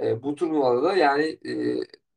E, 0.01 0.23
bu 0.23 0.35
turnuvada 0.35 0.83
da 0.83 0.93
yani 0.95 1.39
e, 1.45 1.51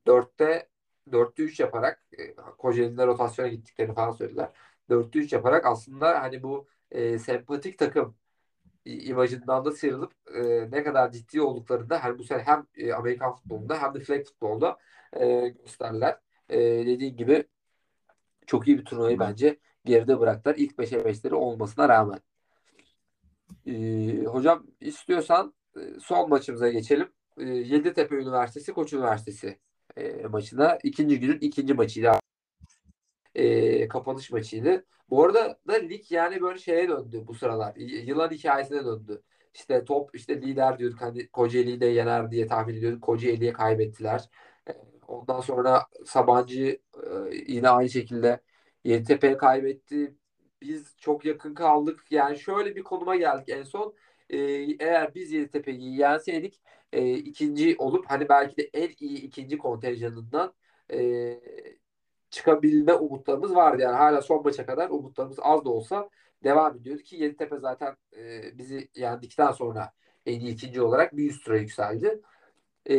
4'te 0.07 0.69
4'te 1.11 1.43
3 1.43 1.61
yaparak 1.61 2.03
e, 2.19 2.35
Kocaeli'nde 2.35 3.07
rotasyona 3.07 3.49
gittiklerini 3.49 3.95
falan 3.95 4.11
söylediler. 4.13 4.49
4'te 4.93 5.19
3 5.19 5.33
yaparak 5.33 5.67
aslında 5.67 6.23
hani 6.23 6.43
bu 6.43 6.67
e, 6.91 7.19
sempatik 7.19 7.79
takım 7.79 8.17
imajından 8.85 9.65
da 9.65 9.73
sıyrılıp 9.73 10.13
e, 10.35 10.71
ne 10.71 10.85
kadar 10.85 11.11
ciddi 11.13 11.43
olduklarını 11.43 11.91
da 11.91 12.05
hani 12.05 12.19
bu 12.19 12.25
sene 12.25 12.43
hem 12.43 12.67
e, 12.77 12.93
Amerikan 12.93 13.35
futbolunda 13.35 13.83
hem 13.83 13.95
de 13.95 14.01
flag 14.01 14.25
futbolda 14.25 14.79
e, 15.13 15.49
gösterdiler. 15.49 16.19
E, 16.49 16.59
dediğim 16.61 17.17
gibi 17.17 17.45
çok 18.47 18.69
iyi 18.69 18.79
bir 18.79 18.85
turnuvayı 18.85 19.19
bence 19.19 19.59
geride 19.85 20.21
bıraktılar. 20.21 20.55
İlk 20.57 20.79
5'e 20.79 20.99
5'leri 20.99 21.35
olmasına 21.35 21.89
rağmen. 21.89 22.21
E, 23.67 24.25
hocam 24.25 24.67
istiyorsan 24.81 25.55
e, 25.77 25.81
son 26.01 26.29
maçımıza 26.29 26.69
geçelim. 26.69 27.09
E, 27.39 27.45
Yeditepe 27.45 28.17
Üniversitesi 28.17 28.73
Koç 28.73 28.93
Üniversitesi 28.93 29.59
e, 29.97 30.27
maçına. 30.27 30.79
ikinci 30.83 31.21
günün 31.21 31.39
ikinci 31.41 31.75
maçıydı. 31.75 32.13
E, 33.35 33.89
kapanış 33.89 34.31
maçıydı. 34.31 34.85
Bu 35.11 35.25
arada 35.25 35.59
da 35.69 35.73
lig 35.75 36.13
yani 36.13 36.43
böyle 36.43 36.59
şeye 36.59 36.89
döndü 36.89 37.25
bu 37.27 37.35
sıralar. 37.35 37.77
Yılan 37.77 38.31
hikayesine 38.31 38.85
döndü. 38.85 39.23
İşte 39.55 39.85
top 39.85 40.11
işte 40.15 40.43
lider 40.43 40.79
diyorduk 40.79 41.01
hani 41.01 41.29
Kocaeli'yi 41.29 41.81
de 41.81 41.87
yener 41.87 42.31
diye 42.31 42.47
tahmin 42.47 42.75
ediyorduk. 42.75 43.03
Kocaeli'ye 43.03 43.53
kaybettiler. 43.53 44.29
Ondan 45.09 45.41
sonra 45.41 45.87
Sabancı 46.07 46.79
yine 47.47 47.69
aynı 47.69 47.91
şekilde 47.91 48.41
Yeditepe'ye 48.85 49.37
kaybetti. 49.37 50.15
Biz 50.61 50.97
çok 50.99 51.25
yakın 51.25 51.55
kaldık. 51.55 52.05
Yani 52.11 52.39
şöyle 52.39 52.77
bir 52.77 52.83
konuma 52.83 53.17
geldik 53.17 53.49
en 53.49 53.63
son. 53.63 53.95
Eğer 54.31 55.15
biz 55.15 55.33
Yeditepe'yi 55.33 55.99
yenseydik 55.99 56.63
e, 56.93 57.15
ikinci 57.15 57.77
olup 57.79 58.07
hani 58.11 58.29
belki 58.29 58.57
de 58.57 58.71
en 58.75 58.91
iyi 59.01 59.19
ikinci 59.23 59.59
kontenjanından 59.59 60.55
e, 60.93 60.99
çıkabilme 62.33 62.95
umutlarımız 62.95 63.55
vardı. 63.55 63.83
Yani 63.83 63.97
hala 63.97 64.23
son 64.23 64.45
maça 64.45 64.67
kadar 64.67 64.91
umutlarımız 64.91 65.39
az 65.43 65.65
da 65.65 65.71
olsa 65.71 66.11
devam 66.45 66.77
ediyordu 66.77 67.03
ki 67.03 67.17
Yeditepe 67.17 67.59
zaten 67.59 67.97
e, 68.17 68.59
bizi 68.59 68.89
yendikten 68.97 69.53
sonra 69.53 69.93
en 70.27 70.41
iyi 70.41 70.53
ikinci 70.55 70.83
olarak 70.83 71.17
bir 71.17 71.31
üst 71.31 71.45
tura 71.45 71.59
yükseldi. 71.59 72.23
E, 72.91 72.97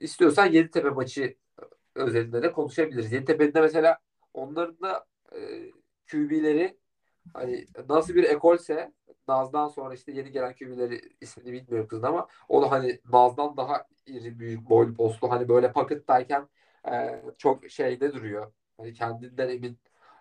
istiyorsan 0.00 0.46
Yeditepe 0.46 0.90
maçı 0.90 1.36
özelinde 1.94 2.42
de 2.42 2.52
konuşabiliriz. 2.52 3.12
Yeditepe'nin 3.12 3.54
de 3.54 3.60
mesela 3.60 3.98
onların 4.34 4.80
da 4.80 5.06
e, 5.32 5.38
QB'leri 6.10 6.78
hani 7.34 7.66
nasıl 7.88 8.14
bir 8.14 8.24
ekolse 8.24 8.92
Naz'dan 9.28 9.68
sonra 9.68 9.94
işte 9.94 10.12
yeni 10.12 10.32
gelen 10.32 10.54
QB'leri 10.54 11.00
ismini 11.20 11.52
bilmiyorum 11.52 11.88
kızın 11.88 12.06
ama 12.06 12.28
o 12.48 12.62
da 12.62 12.70
hani 12.70 13.00
Naz'dan 13.12 13.56
daha 13.56 13.84
iri 14.06 14.38
büyük 14.38 14.70
boylu 14.70 14.94
postlu 14.94 15.30
hani 15.30 15.48
böyle 15.48 15.72
pocket'tayken 15.72 16.48
e, 16.92 17.22
çok 17.38 17.70
şeyde 17.70 18.12
duruyor. 18.12 18.52
Hani 18.76 18.92
kendinden 18.92 19.48
emin. 19.48 19.78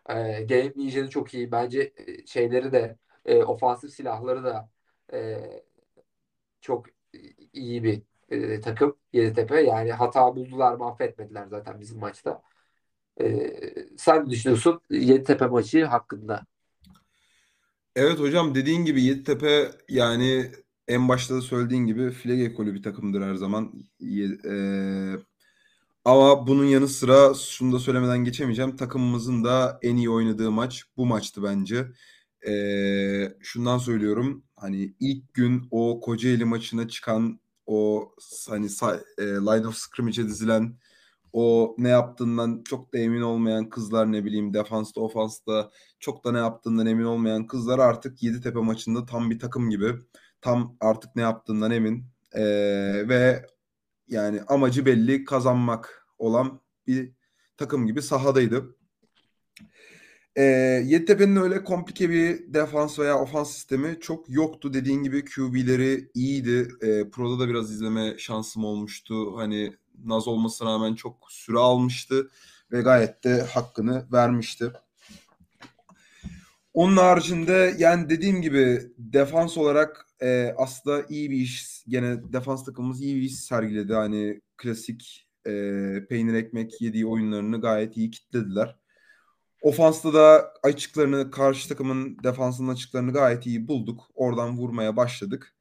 E, 0.09 0.13
game 0.43 0.73
vision'ı 0.75 1.09
çok 1.09 1.33
iyi. 1.33 1.51
Bence 1.51 1.93
e, 1.97 2.25
şeyleri 2.25 2.71
de 2.71 2.97
e, 3.25 3.43
ofansif 3.43 3.91
silahları 3.91 4.43
da 4.43 4.69
e, 5.13 5.39
çok 6.61 6.85
iyi 7.53 7.83
bir 7.83 8.01
e, 8.29 8.61
takım 8.61 8.97
Yeditepe. 9.13 9.61
Yani 9.61 9.91
hata 9.91 10.35
buldular 10.35 10.75
mı 10.75 10.85
affetmediler 10.87 11.47
zaten 11.47 11.79
bizim 11.79 11.99
maçta. 11.99 12.41
E, 13.21 13.53
sen 13.97 14.25
ne 14.25 14.29
düşünüyorsun 14.29 14.81
Yeditepe 14.89 15.47
maçı 15.47 15.85
hakkında? 15.85 16.45
Evet 17.95 18.19
hocam 18.19 18.55
dediğin 18.55 18.85
gibi 18.85 19.03
Yeditepe 19.03 19.71
yani 19.89 20.51
en 20.87 21.09
başta 21.09 21.35
da 21.35 21.41
söylediğin 21.41 21.85
gibi 21.85 22.11
flag 22.11 22.39
ekolü 22.39 22.73
bir 22.73 22.83
takımdır 22.83 23.21
her 23.21 23.35
zaman. 23.35 23.73
E, 24.01 24.55
ama 26.05 26.47
bunun 26.47 26.65
yanı 26.65 26.87
sıra 26.87 27.33
şunu 27.33 27.73
da 27.73 27.79
söylemeden 27.79 28.23
geçemeyeceğim. 28.23 28.75
Takımımızın 28.75 29.43
da 29.43 29.79
en 29.81 29.95
iyi 29.95 30.09
oynadığı 30.09 30.51
maç 30.51 30.83
bu 30.97 31.05
maçtı 31.05 31.43
bence. 31.43 31.87
Ee, 32.47 33.33
şundan 33.41 33.77
söylüyorum. 33.77 34.43
Hani 34.55 34.95
ilk 34.99 35.33
gün 35.33 35.67
o 35.71 35.99
Kocaeli 36.01 36.45
maçına 36.45 36.87
çıkan 36.87 37.39
o 37.65 38.11
hani 38.49 38.65
e, 39.17 39.23
line 39.23 39.67
of 39.67 39.75
scrimmage'e 39.75 40.25
dizilen 40.25 40.77
o 41.33 41.75
ne 41.77 41.89
yaptığından 41.89 42.63
çok 42.65 42.93
da 42.93 42.97
emin 42.97 43.21
olmayan 43.21 43.69
kızlar 43.69 44.11
ne 44.11 44.25
bileyim 44.25 44.53
defansta 44.53 45.01
ofansta 45.01 45.71
çok 45.99 46.25
da 46.25 46.31
ne 46.31 46.37
yaptığından 46.37 46.85
emin 46.87 47.03
olmayan 47.03 47.47
kızlar 47.47 47.79
artık 47.79 48.23
Yeditepe 48.23 48.59
maçında 48.59 49.05
tam 49.05 49.29
bir 49.31 49.39
takım 49.39 49.69
gibi 49.69 49.93
tam 50.41 50.77
artık 50.81 51.15
ne 51.15 51.21
yaptığından 51.21 51.71
emin 51.71 52.05
Ee, 52.35 53.09
ve 53.09 53.45
yani 54.07 54.41
amacı 54.47 54.85
belli 54.85 55.25
kazanmak 55.25 56.07
olan 56.17 56.59
bir 56.87 57.11
takım 57.57 57.87
gibi 57.87 58.01
sahadaydı. 58.01 58.75
E, 60.35 60.43
Yeditepe'nin 60.85 61.35
öyle 61.35 61.63
komplike 61.63 62.09
bir 62.09 62.53
defans 62.53 62.99
veya 62.99 63.19
ofans 63.19 63.51
sistemi 63.51 63.97
çok 64.01 64.29
yoktu. 64.29 64.73
Dediğin 64.73 65.03
gibi 65.03 65.25
QB'leri 65.25 66.09
iyiydi. 66.13 66.67
E, 66.81 67.09
Pro'da 67.09 67.39
da 67.39 67.49
biraz 67.49 67.71
izleme 67.71 68.15
şansım 68.17 68.65
olmuştu. 68.65 69.37
Hani 69.37 69.73
Naz 70.03 70.27
olmasına 70.27 70.69
rağmen 70.69 70.95
çok 70.95 71.31
süre 71.31 71.57
almıştı 71.57 72.29
ve 72.71 72.81
gayet 72.81 73.23
de 73.23 73.41
hakkını 73.41 74.05
vermişti. 74.11 74.71
Onun 76.73 76.97
haricinde 76.97 77.75
yani 77.77 78.09
dediğim 78.09 78.41
gibi 78.41 78.81
defans 78.97 79.57
olarak 79.57 80.04
e, 80.21 80.53
aslında 80.57 81.05
iyi 81.09 81.31
bir 81.31 81.37
iş 81.37 81.83
gene 81.87 82.33
defans 82.33 82.65
takımımız 82.65 83.01
iyi 83.01 83.15
bir 83.15 83.21
iş 83.21 83.35
sergiledi. 83.35 83.93
Hani 83.93 84.41
klasik 84.57 85.27
e, 85.47 85.51
peynir 86.09 86.33
ekmek 86.33 86.81
yediği 86.81 87.05
oyunlarını 87.05 87.61
gayet 87.61 87.97
iyi 87.97 88.11
kitlediler. 88.11 88.75
Ofansta 89.61 90.13
da 90.13 90.53
açıklarını 90.63 91.31
karşı 91.31 91.69
takımın 91.69 92.17
defansının 92.23 92.73
açıklarını 92.73 93.13
gayet 93.13 93.45
iyi 93.45 93.67
bulduk. 93.67 94.03
Oradan 94.15 94.57
vurmaya 94.57 94.97
başladık. 94.97 95.55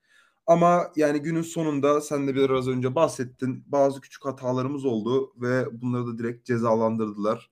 Ama 0.46 0.92
yani 0.96 1.18
günün 1.20 1.42
sonunda 1.42 2.00
sen 2.00 2.28
de 2.28 2.34
biraz 2.34 2.68
önce 2.68 2.94
bahsettin. 2.94 3.64
Bazı 3.66 4.00
küçük 4.00 4.24
hatalarımız 4.24 4.84
oldu 4.84 5.32
ve 5.36 5.66
bunları 5.82 6.06
da 6.06 6.18
direkt 6.18 6.46
cezalandırdılar. 6.46 7.50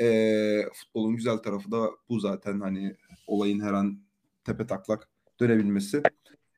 E, 0.00 0.06
futbolun 0.74 1.16
güzel 1.16 1.36
tarafı 1.36 1.72
da 1.72 1.90
bu 2.08 2.20
zaten 2.20 2.60
hani 2.60 2.96
olayın 3.26 3.60
her 3.60 3.72
an 3.72 4.00
tepe 4.44 4.66
taklak 4.66 5.08
dönebilmesi. 5.40 6.02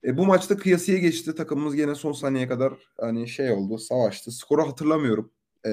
E, 0.04 0.16
bu 0.16 0.26
maçta 0.26 0.56
kıyasıya 0.56 0.98
geçti. 0.98 1.34
Takımımız 1.34 1.76
gene 1.76 1.94
son 1.94 2.12
saniyeye 2.12 2.48
kadar 2.48 2.72
hani 3.00 3.28
şey 3.28 3.52
oldu, 3.52 3.78
savaştı. 3.78 4.32
Skoru 4.32 4.68
hatırlamıyorum. 4.68 5.32
E, 5.66 5.72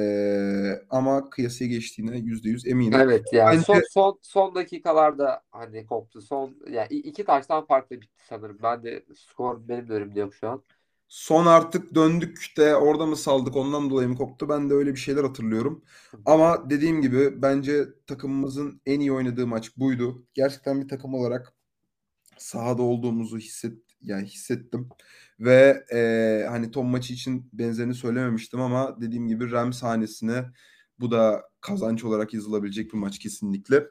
ama 0.89 1.29
kıyasıya 1.29 1.69
geçtiğine 1.69 2.17
yüzde 2.17 2.49
yüz 2.49 2.67
eminim. 2.67 2.99
Evet 2.99 3.25
yani 3.33 3.51
Bence... 3.51 3.63
son 3.63 3.81
son 3.91 4.19
son 4.21 4.55
dakikalarda 4.55 5.41
hani 5.51 5.85
koptu. 5.85 6.21
Son 6.21 6.57
yani 6.71 6.87
iki 6.89 7.25
taştan 7.25 7.65
farklı 7.65 8.01
bitti 8.01 8.23
sanırım. 8.29 8.57
Ben 8.63 8.83
de 8.83 9.05
skor 9.15 9.67
benim 9.67 9.89
de 9.89 9.93
önümde 9.93 10.19
yok 10.19 10.33
şu 10.33 10.49
an. 10.49 10.63
Son 11.07 11.45
artık 11.45 11.95
döndük 11.95 12.53
de 12.57 12.75
orada 12.75 13.05
mı 13.05 13.15
saldık 13.15 13.55
ondan 13.55 13.89
dolayı 13.89 14.09
mı 14.09 14.15
koptu? 14.15 14.49
Ben 14.49 14.69
de 14.69 14.73
öyle 14.73 14.91
bir 14.91 14.99
şeyler 14.99 15.23
hatırlıyorum. 15.23 15.83
Ama 16.25 16.69
dediğim 16.69 17.01
gibi 17.01 17.41
bence 17.41 17.85
takımımızın 18.07 18.81
en 18.85 18.99
iyi 18.99 19.11
oynadığı 19.11 19.47
maç 19.47 19.77
buydu. 19.77 20.25
Gerçekten 20.33 20.81
bir 20.81 20.87
takım 20.87 21.13
olarak 21.13 21.53
sahada 22.37 22.81
olduğumuzu 22.81 23.37
hisset 23.37 23.86
yani 24.01 24.25
hissettim. 24.25 24.89
Ve 25.39 25.85
e, 25.93 26.43
hani 26.47 26.71
Tom 26.71 26.87
maçı 26.87 27.13
için 27.13 27.49
benzerini 27.53 27.93
söylememiştim 27.93 28.61
ama 28.61 29.01
dediğim 29.01 29.27
gibi 29.27 29.51
Rams 29.51 29.79
sahnesine 29.79 30.45
bu 30.99 31.11
da 31.11 31.49
kazanç 31.61 32.03
olarak 32.03 32.33
yazılabilecek 32.33 32.93
bir 32.93 32.97
maç 32.97 33.19
kesinlikle. 33.19 33.83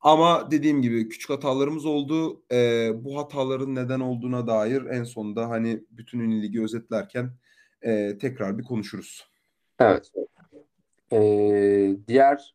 Ama 0.00 0.50
dediğim 0.50 0.82
gibi 0.82 1.08
küçük 1.08 1.30
hatalarımız 1.30 1.86
oldu. 1.86 2.42
E, 2.52 2.90
bu 2.94 3.18
hataların 3.18 3.74
neden 3.74 4.00
olduğuna 4.00 4.46
dair 4.46 4.82
en 4.84 5.04
sonunda 5.04 5.48
hani 5.48 5.84
bütün 5.90 6.42
ligi 6.42 6.62
özetlerken 6.62 7.30
e, 7.82 8.18
tekrar 8.18 8.58
bir 8.58 8.64
konuşuruz. 8.64 9.30
Evet. 9.80 10.12
Ee, 11.12 11.96
diğer 12.08 12.54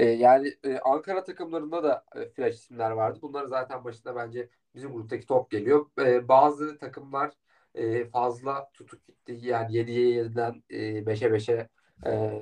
e, 0.00 0.04
yani 0.04 0.54
e, 0.64 0.78
Ankara 0.78 1.24
takımlarında 1.24 1.84
da 1.84 2.04
e, 2.16 2.28
flash 2.28 2.54
isimler 2.54 2.90
vardı. 2.90 3.18
Bunlar 3.22 3.44
zaten 3.46 3.84
başında 3.84 4.16
bence 4.16 4.48
bizim 4.74 4.92
gruptaki 4.92 5.26
top 5.26 5.50
geliyor. 5.50 5.86
E, 5.98 6.28
bazı 6.28 6.78
takımlar 6.78 7.32
e, 7.74 8.04
fazla 8.04 8.70
tutuk 8.74 9.06
gitti. 9.06 9.38
Yani 9.42 9.76
7'ye 9.76 10.10
7'den 10.10 10.62
e, 10.70 11.06
5'e 11.06 11.28
5'e 11.28 11.68
e, 12.06 12.40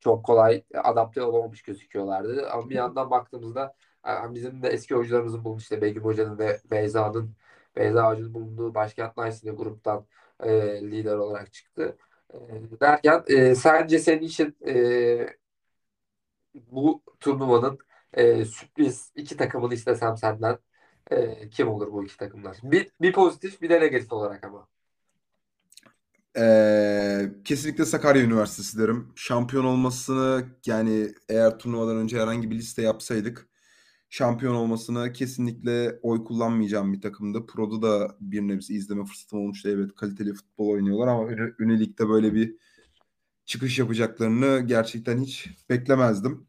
çok 0.00 0.24
kolay 0.24 0.64
adapte 0.74 1.22
olamamış 1.22 1.62
gözüküyorlardı. 1.62 2.50
Ama 2.50 2.70
bir 2.70 2.74
yandan 2.74 3.10
baktığımızda 3.10 3.74
bizim 4.30 4.62
de 4.62 4.68
eski 4.68 4.96
oyuncularımızın 4.96 5.44
bulunduğu 5.44 5.60
işte 5.60 5.82
Begüm 5.82 6.04
Hoca'nın 6.04 6.38
ve 6.38 6.60
Beyza'nın 6.70 7.36
Beyza 7.76 8.10
Hoca'nın 8.10 8.34
bulunduğu 8.34 8.74
Başkent 8.74 9.16
Nice'de 9.16 9.50
gruptan 9.50 10.06
e, 10.42 10.50
lider 10.82 11.16
olarak 11.16 11.52
çıktı. 11.52 11.96
E, 12.34 12.38
derken 12.80 13.24
e, 13.26 13.54
sence 13.54 13.98
senin 13.98 14.22
için 14.22 14.56
e, 14.66 14.74
bu 16.54 17.02
turnuvanın 17.20 17.78
e, 18.12 18.44
sürpriz 18.44 19.12
iki 19.16 19.36
takımını 19.36 19.74
istesem 19.74 20.16
senden 20.16 20.58
e, 21.10 21.48
kim 21.48 21.68
olur 21.68 21.92
bu 21.92 22.04
iki 22.04 22.16
takımlar? 22.16 22.56
Bir, 22.62 22.90
bir 23.00 23.12
pozitif 23.12 23.62
bir 23.62 23.70
de 23.70 23.80
negatif 23.80 24.12
olarak 24.12 24.44
ama. 24.44 24.68
Ee, 26.36 27.32
kesinlikle 27.44 27.84
Sakarya 27.84 28.22
Üniversitesi 28.22 28.78
derim. 28.78 29.12
Şampiyon 29.16 29.64
olmasını 29.64 30.44
yani 30.66 31.08
eğer 31.28 31.58
turnuvadan 31.58 31.96
önce 31.96 32.20
herhangi 32.20 32.50
bir 32.50 32.56
liste 32.56 32.82
yapsaydık 32.82 33.48
şampiyon 34.14 34.54
olmasına 34.54 35.12
kesinlikle 35.12 35.98
oy 36.02 36.24
kullanmayacağım 36.24 36.92
bir 36.92 37.00
takımdı. 37.00 37.46
Pro'da 37.46 37.82
da 37.82 38.16
bir 38.20 38.40
nebze 38.40 38.74
izleme 38.74 39.04
fırsatım 39.04 39.38
olmuştu. 39.38 39.68
Evet 39.68 39.94
kaliteli 39.96 40.34
futbol 40.34 40.68
oynuyorlar 40.68 41.06
ama 41.06 41.30
Ünelik'te 41.58 42.08
böyle 42.08 42.34
bir 42.34 42.56
çıkış 43.44 43.78
yapacaklarını 43.78 44.60
gerçekten 44.66 45.18
hiç 45.18 45.48
beklemezdim. 45.70 46.46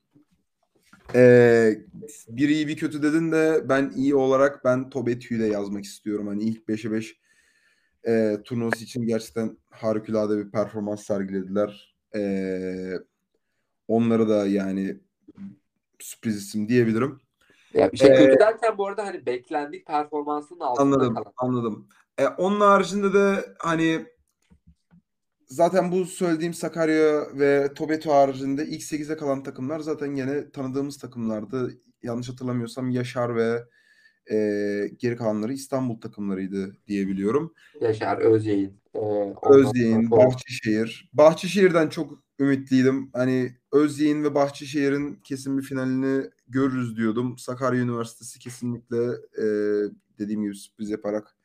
Ee, 1.16 1.78
bir 2.28 2.50
iyi 2.50 2.68
bir 2.68 2.78
kötü 2.78 3.04
dedin 3.04 3.32
de 3.32 3.70
ben 3.70 3.92
iyi 3.96 4.16
olarak 4.16 4.66
ben 4.66 4.90
Tobetü'yü 4.90 5.40
de 5.40 5.46
yazmak 5.46 5.84
istiyorum. 5.84 6.28
Hani 6.28 6.44
ilk 6.44 6.68
5'e 6.68 6.92
5 6.92 7.20
e, 8.08 8.38
turnuvası 8.46 8.84
için 8.84 9.08
gerçekten 9.08 9.58
harikulade 9.70 10.38
bir 10.38 10.52
performans 10.52 11.04
sergilediler. 11.04 11.96
E, 12.16 12.22
onları 13.88 14.30
da 14.30 14.48
yani 14.48 15.00
sürpriz 16.00 16.38
isim 16.38 16.68
diyebilirim. 16.70 17.20
Ya 17.74 17.92
bir 17.92 17.98
şey 17.98 18.12
ee, 18.12 18.16
kötü 18.16 18.40
derken 18.40 18.78
bu 18.78 18.88
arada 18.88 19.06
hani 19.06 19.26
beklendik 19.26 19.88
performansının 19.88 20.60
altında 20.60 20.96
anladım, 20.96 21.14
kalan. 21.14 21.34
Anladım. 21.38 21.88
E, 22.18 22.28
onun 22.28 22.62
haricinde 22.62 23.14
de 23.14 23.46
hani 23.60 24.06
zaten 25.48 25.92
bu 25.92 26.06
söylediğim 26.06 26.54
Sakarya 26.54 27.24
ve 27.34 27.74
Tobeto 27.76 28.12
haricinde 28.12 28.66
ilk 28.66 28.82
8'e 28.82 29.18
kalan 29.18 29.44
takımlar 29.44 29.80
zaten 29.80 30.16
yine 30.16 30.52
tanıdığımız 30.52 30.98
takımlardı. 30.98 31.74
Yanlış 32.04 32.30
hatırlamıyorsam 32.30 32.90
Yaşar 32.90 33.36
ve 33.36 33.64
e, 34.32 34.38
geri 35.00 35.16
kalanları 35.16 35.54
İstanbul 35.54 36.02
takımlarıydı 36.02 36.78
diyebiliyorum. 36.88 37.54
Yaşar, 37.82 38.18
Özyeğin. 38.18 38.82
E, 38.94 39.00
Özyeğin, 39.50 40.12
Bahçeşehir. 40.12 41.10
Bahçeşehir'den 41.14 41.90
çok 41.90 42.24
ümitliydim. 42.40 43.10
Hani 43.14 43.56
Özyeğin 43.72 44.24
ve 44.24 44.36
Bahçeşehir'in 44.36 45.16
kesin 45.16 45.58
bir 45.58 45.64
finalini 45.64 46.30
görürüz 46.48 46.98
diyordum. 46.98 47.38
Sakarya 47.38 47.82
Üniversitesi 47.82 48.40
kesinlikle 48.40 48.98
e, 49.38 49.46
dediğim 50.20 50.42
gibi 50.42 50.56
sürpriz 50.56 50.90
yaparak 50.90 51.36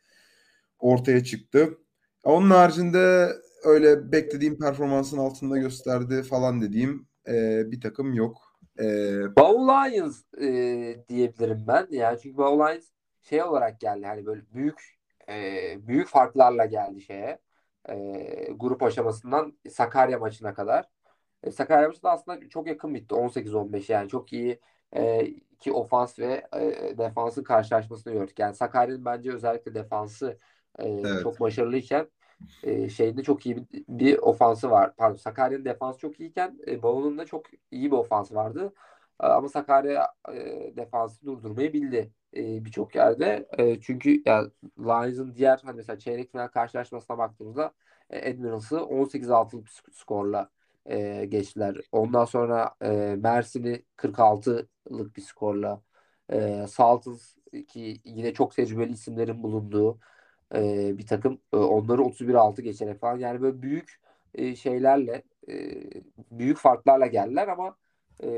ortaya 0.79 1.25
çıktı. 1.25 1.79
Onun 2.25 2.51
haricinde 2.51 3.29
öyle 3.65 4.13
beklediğim 4.13 4.59
performansın 4.59 5.19
altında 5.19 5.59
gösterdi 5.59 6.23
falan 6.23 6.61
dediğim 6.61 7.07
e, 7.29 7.63
bir 7.71 7.81
takım 7.81 8.15
yok. 8.15 8.37
E, 8.79 8.85
Bow 9.37 9.63
Lions 9.63 10.23
e, 10.41 10.49
diyebilirim 11.09 11.65
ben. 11.69 11.87
Yani 11.91 12.19
çünkü 12.23 12.37
Bow 12.37 12.73
Lions 12.73 12.85
şey 13.23 13.43
olarak 13.43 13.81
geldi 13.81 14.07
hani 14.07 14.27
böyle 14.27 14.43
büyük 14.55 15.01
e, 15.29 15.77
büyük 15.87 16.09
farklarla 16.09 16.67
geldi 16.67 17.01
şeye. 17.01 17.39
E, 17.89 17.95
grup 18.57 18.83
aşamasından 18.83 19.59
Sakarya 19.71 20.19
maçına 20.19 20.55
kadar. 20.55 20.89
E, 21.43 21.51
Sakarya 21.51 21.89
maçı 21.89 22.03
da 22.03 22.11
aslında 22.11 22.49
çok 22.49 22.67
yakın 22.67 22.95
bitti. 22.95 23.15
18-15 23.15 23.93
yani 23.93 24.09
çok 24.09 24.33
iyi 24.33 24.61
e, 24.93 25.25
iki 25.27 25.73
ofans 25.73 26.19
ve 26.19 26.47
e, 26.57 26.99
defansın 26.99 27.43
karşılaşmasını 27.43 28.13
gördük. 28.13 28.39
Yani 28.39 28.55
Sakarya'nın 28.55 29.05
bence 29.05 29.33
özellikle 29.33 29.75
defansı 29.75 30.39
e, 30.79 30.89
evet. 30.89 31.23
çok 31.23 31.41
başarılıyken 31.41 32.09
e, 32.63 32.89
şeyinde 32.89 33.23
çok 33.23 33.47
iyi 33.47 33.57
bir, 33.57 33.85
bir 33.89 34.19
ofansı 34.19 34.71
var. 34.71 34.97
Pardon 34.97 35.17
Sakarya'nın 35.17 35.65
defansı 35.65 35.99
çok 35.99 36.21
iyiyken 36.21 36.59
e, 36.67 36.83
Bolu'nun 36.83 37.19
da 37.19 37.27
çok 37.27 37.47
iyi 37.71 37.91
bir 37.91 37.97
ofansı 37.97 38.35
vardı. 38.35 38.73
E, 39.23 39.27
ama 39.27 39.49
Sakarya 39.49 40.09
e, 40.33 40.77
defansı 40.77 41.27
durdurmayı 41.27 41.73
bildi 41.73 42.13
e, 42.37 42.65
birçok 42.65 42.95
yerde. 42.95 43.49
E, 43.59 43.81
çünkü 43.81 44.23
ya 44.27 44.51
Lions'ın 44.79 45.35
diğer 45.35 45.61
hani 45.65 45.77
mesela 45.77 45.99
çeyrek 45.99 46.31
final 46.31 46.49
karşılaşmasına 46.49 47.19
baktığımızda 47.19 47.73
e, 48.11 48.31
Admirals'ı 48.31 48.85
18-6'lık 48.85 49.69
skorla 49.93 50.51
e, 50.87 51.25
geçtiler. 51.27 51.77
Ondan 51.93 52.25
sonra 52.25 52.75
e, 52.83 53.17
Mersin'i 53.19 53.85
46'lık 53.97 55.17
bir 55.17 55.23
skorla 55.23 55.83
e, 56.33 56.67
Saltız 56.69 57.37
ki 57.69 58.01
yine 58.05 58.35
çok 58.35 58.55
tecrübeli 58.57 58.93
isimlerin 58.93 59.43
bulunduğu 59.43 60.01
e, 60.55 60.99
bir 60.99 61.07
takım 61.07 61.39
e, 61.53 61.57
onları 61.57 62.03
31-6 62.03 62.63
geçerek 62.63 63.01
falan 63.01 63.19
yani 63.19 63.43
böyle 63.43 63.63
büyük 63.63 64.01
e, 64.35 64.57
şeylerle 64.57 65.23
e, 65.49 65.55
büyük 66.31 66.59
farklarla 66.59 67.07
geldiler 67.07 67.49
ama 67.49 67.77
e, 68.23 68.29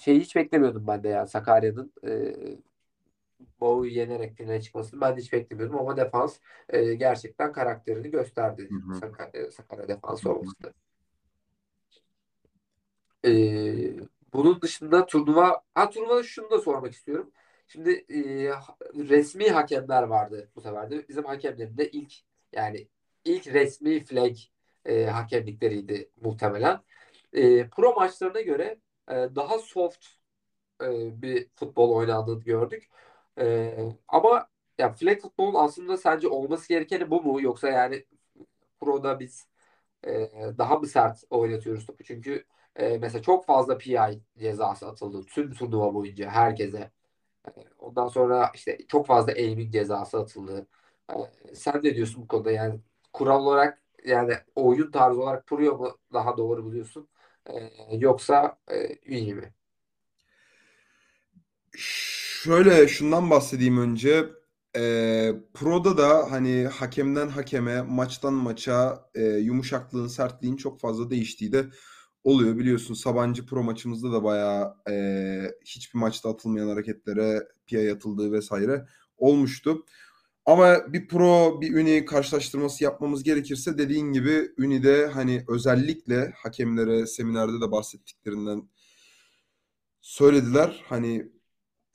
şeyi 0.00 0.20
hiç 0.20 0.36
beklemiyordum 0.36 0.86
ben 0.86 1.02
de 1.02 1.08
yani 1.08 1.28
Sakarya'nın 1.28 1.92
e, 2.06 2.34
Bow'u 3.60 3.86
yenerek 3.86 4.36
finale 4.36 4.60
çıkmasını 4.60 5.00
ben 5.00 5.16
de 5.16 5.20
hiç 5.20 5.32
beklemiyordum 5.32 5.78
ama 5.78 5.96
defans 5.96 6.38
e, 6.68 6.94
gerçekten 6.94 7.52
karakterini 7.52 8.10
gösterdi. 8.10 8.68
Hı 8.70 8.92
hı. 8.92 8.98
Sakarya, 8.98 9.50
Sakarya 9.50 9.88
defansı 9.88 10.32
olması. 10.32 10.74
Ee, 13.24 13.96
bunun 14.32 14.60
dışında 14.62 15.06
turnuva 15.06 15.62
ha 15.74 15.90
turnuvada 15.90 16.22
şunu 16.22 16.50
da 16.50 16.58
sormak 16.58 16.92
istiyorum. 16.92 17.30
Şimdi 17.70 17.90
e, 18.10 18.50
resmi 18.94 19.48
hakemler 19.50 20.02
vardı 20.02 20.50
bu 20.56 20.60
sefer 20.60 20.90
de. 20.90 21.08
Bizim 21.08 21.24
hakemlerin 21.24 21.76
de 21.78 21.90
ilk 21.90 22.12
yani 22.52 22.88
ilk 23.24 23.46
resmi 23.46 24.00
flag 24.04 24.36
e, 24.84 25.04
hakemlikleriydi 25.06 26.10
muhtemelen. 26.20 26.80
E, 27.32 27.68
pro 27.68 27.94
maçlarına 27.94 28.40
göre 28.40 28.80
e, 29.10 29.14
daha 29.14 29.58
soft 29.58 30.06
e, 30.82 31.22
bir 31.22 31.48
futbol 31.56 31.90
oynandığını 31.90 32.44
gördük. 32.44 32.88
E, 33.40 33.74
ama 34.08 34.48
ya 34.78 34.92
flag 34.92 35.20
futbolun 35.20 35.54
aslında 35.54 35.96
sence 35.96 36.28
olması 36.28 36.68
gerekeni 36.68 37.10
bu 37.10 37.22
mu? 37.22 37.42
Yoksa 37.42 37.68
yani 37.68 38.06
proda 38.80 39.20
biz 39.20 39.48
e, 40.06 40.30
daha 40.58 40.76
mı 40.76 40.86
sert 40.86 41.24
oynatıyoruz 41.30 41.86
topu? 41.86 42.04
Çünkü 42.04 42.44
e, 42.76 42.98
mesela 42.98 43.22
çok 43.22 43.46
fazla 43.46 43.78
PI 43.78 44.22
cezası 44.38 44.88
atıldı 44.88 45.26
tüm 45.26 45.52
turnuva 45.54 45.94
boyunca 45.94 46.30
herkese. 46.30 46.90
E, 47.48 47.50
ondan 47.78 48.08
sonra 48.08 48.52
işte 48.54 48.78
çok 48.88 49.06
fazla 49.06 49.32
aiming 49.32 49.72
cezası 49.72 50.18
atıldı. 50.18 50.66
E, 51.10 51.54
sen 51.54 51.80
ne 51.84 51.94
diyorsun 51.96 52.22
bu 52.22 52.28
konuda? 52.28 52.50
Yani 52.50 52.80
kural 53.12 53.46
olarak 53.46 53.82
yani 54.04 54.34
oyun 54.56 54.90
tarzı 54.90 55.22
olarak 55.22 55.46
Purio 55.46 55.78
mu 55.78 55.98
daha 56.12 56.36
doğru 56.36 56.64
buluyorsun? 56.64 57.08
E, 57.46 57.70
yoksa 57.96 58.58
e, 58.70 58.94
iyi 58.96 59.34
mi? 59.34 59.54
Şöyle 61.76 62.88
şundan 62.88 63.30
bahsedeyim 63.30 63.78
önce. 63.78 64.26
Ee, 64.76 65.32
Pro'da 65.54 65.98
da 65.98 66.32
hani 66.32 66.66
hakemden 66.66 67.28
hakeme, 67.28 67.82
maçtan 67.82 68.34
maça 68.34 69.04
e, 69.14 69.22
yumuşaklığın, 69.24 70.06
sertliğin 70.08 70.56
çok 70.56 70.80
fazla 70.80 71.10
değiştiği 71.10 71.52
de 71.52 71.66
oluyor. 72.24 72.58
Biliyorsun 72.58 72.94
Sabancı 72.94 73.46
Pro 73.46 73.62
maçımızda 73.62 74.12
da 74.12 74.24
bayağı 74.24 74.74
e, 74.90 74.94
hiçbir 75.64 75.98
maçta 75.98 76.30
atılmayan 76.30 76.68
hareketlere 76.68 77.48
PI 77.66 77.92
atıldığı 77.92 78.32
vesaire 78.32 78.86
olmuştu. 79.18 79.84
Ama 80.46 80.92
bir 80.92 81.08
Pro, 81.08 81.60
bir 81.60 81.74
Uni 81.74 82.04
karşılaştırması 82.04 82.84
yapmamız 82.84 83.22
gerekirse 83.22 83.78
dediğin 83.78 84.12
gibi 84.12 84.52
Uni'de 84.58 85.06
hani 85.06 85.44
özellikle 85.48 86.32
hakemlere 86.36 87.06
seminerde 87.06 87.60
de 87.60 87.70
bahsettiklerinden 87.70 88.68
söylediler. 90.00 90.84
Hani 90.88 91.28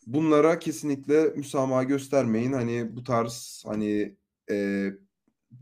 bunlara 0.07 0.59
kesinlikle 0.59 1.23
müsamaha 1.36 1.84
göstermeyin. 1.84 2.53
Hani 2.53 2.95
bu 2.95 3.03
tarz 3.03 3.63
hani 3.67 4.17
e, 4.51 4.89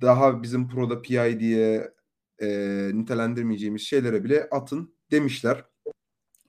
daha 0.02 0.44
bizim 0.44 0.70
Pro'da 0.70 1.02
PI 1.02 1.40
diye 1.40 1.94
e, 2.42 2.48
nitelendirmeyeceğimiz 2.94 3.82
şeylere 3.82 4.24
bile 4.24 4.48
atın 4.52 4.96
demişler. 5.12 5.66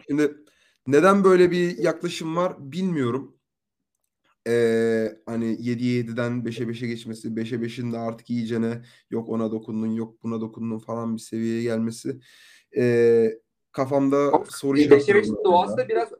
Şimdi 0.06 0.36
neden 0.86 1.24
böyle 1.24 1.50
bir 1.50 1.78
yaklaşım 1.78 2.36
var 2.36 2.54
bilmiyorum. 2.58 3.36
E, 4.46 4.52
hani 5.26 5.44
7'ye 5.44 6.02
7'den 6.02 6.32
5'e 6.32 6.64
5'e 6.64 6.86
geçmesi, 6.86 7.28
5'e 7.28 7.58
5'in 7.58 7.92
de 7.92 7.98
artık 7.98 8.30
iyicene 8.30 8.82
yok 9.10 9.28
ona 9.28 9.52
dokundun, 9.52 9.92
yok 9.92 10.22
buna 10.22 10.40
dokundun 10.40 10.78
falan 10.78 11.16
bir 11.16 11.20
seviyeye 11.20 11.62
gelmesi 11.62 12.20
e, 12.76 13.26
kafamda 13.72 14.16
Ama 14.16 14.44
soru 14.44 14.78
5'e 14.78 14.84
işaretleri 14.84 15.18
5'in 15.18 15.44
doğası 15.44 15.76
da 15.76 15.88
biraz 15.88 16.12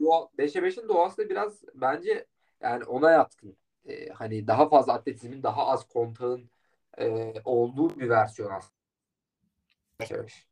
doğa, 0.00 0.28
5'e 0.38 0.60
5'in 0.60 0.88
doğası 0.88 1.18
da 1.18 1.30
biraz 1.30 1.62
bence 1.74 2.26
yani 2.60 2.84
ona 2.84 3.10
yatkın. 3.10 3.56
E, 3.84 4.08
hani 4.08 4.46
daha 4.46 4.68
fazla 4.68 4.92
atletizmin 4.92 5.42
daha 5.42 5.66
az 5.66 5.88
kontağın 5.88 6.50
e, 6.98 7.34
olduğu 7.44 8.00
bir 8.00 8.08
versiyon 8.08 8.50
aslında. 8.50 8.80
5'e 10.00 10.22
5. 10.22 10.50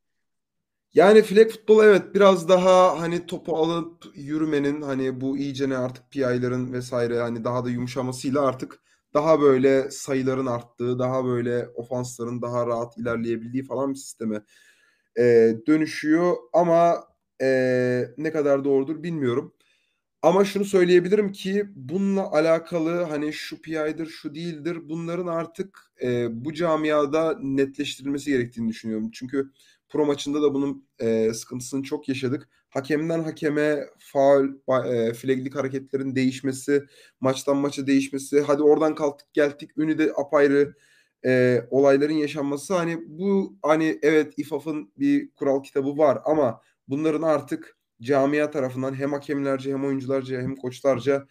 Yani 0.95 1.23
flag 1.23 1.51
futbol 1.51 1.85
evet 1.85 2.15
biraz 2.15 2.49
daha 2.49 3.01
hani 3.01 3.27
topu 3.27 3.57
alıp 3.57 4.05
yürümenin 4.15 4.83
hani 4.83 5.21
bu 5.21 5.39
iyicene 5.39 5.77
artık 5.77 6.11
PI'ların 6.11 6.73
vesaire 6.73 7.21
hani 7.21 7.45
daha 7.45 7.65
da 7.65 7.71
yumuşamasıyla 7.71 8.47
artık 8.47 8.81
daha 9.15 9.41
böyle 9.41 9.91
sayıların 9.91 10.47
arttığı, 10.47 10.99
daha 10.99 11.25
böyle 11.25 11.69
ofansların 11.75 12.43
daha 12.43 12.67
rahat 12.67 12.99
ilerleyebildiği 12.99 13.65
falan 13.65 13.91
bir 13.91 13.99
sisteme 13.99 14.43
e, 15.19 15.55
dönüşüyor. 15.67 16.37
Ama 16.53 17.05
e, 17.43 17.49
ne 18.19 18.33
kadar 18.33 18.65
doğrudur 18.65 19.03
bilmiyorum. 19.03 19.55
Ama 20.23 20.45
şunu 20.45 20.65
söyleyebilirim 20.65 21.33
ki 21.33 21.67
bununla 21.77 22.33
alakalı 22.33 23.03
hani 23.03 23.33
şu 23.33 23.61
PI'dir, 23.63 24.07
şu 24.07 24.35
değildir 24.35 24.79
bunların 24.89 25.27
artık 25.27 25.93
e, 26.03 26.27
bu 26.45 26.55
camiada 26.55 27.39
netleştirilmesi 27.43 28.31
gerektiğini 28.31 28.69
düşünüyorum. 28.69 29.11
Çünkü 29.13 29.51
pro 29.89 30.07
maçında 30.07 30.43
da 30.43 30.55
bunun 30.55 30.87
e, 30.99 31.33
sıkıntısını 31.35 31.83
çok 31.83 32.09
yaşadık. 32.09 32.49
Hakemden 32.69 33.21
hakeme 33.21 33.87
faul, 33.99 34.49
e, 34.87 35.15
flaglik 35.15 35.55
hareketlerin 35.57 36.15
değişmesi, 36.15 36.85
maçtan 37.21 37.57
maça 37.57 37.87
değişmesi, 37.87 38.41
hadi 38.41 38.63
oradan 38.63 38.95
kalktık 38.95 39.35
geldik, 39.35 39.71
Ünlü'de 39.79 40.13
apayrı 40.17 40.75
e, 41.27 41.63
olayların 41.71 42.15
yaşanması. 42.15 42.75
Hani 42.75 42.99
bu 43.07 43.57
hani 43.63 43.99
evet 44.03 44.35
İFAF'ın 44.37 44.93
bir 44.99 45.31
kural 45.31 45.63
kitabı 45.63 45.99
var 45.99 46.19
ama 46.25 46.61
bunların 46.89 47.23
artık 47.23 47.78
camia 48.03 48.51
tarafından 48.51 48.95
hem 48.95 49.13
hakemlerce 49.13 49.73
hem 49.73 49.85
oyuncularca 49.85 50.41
hem 50.41 50.57
koçlarca 50.57 51.27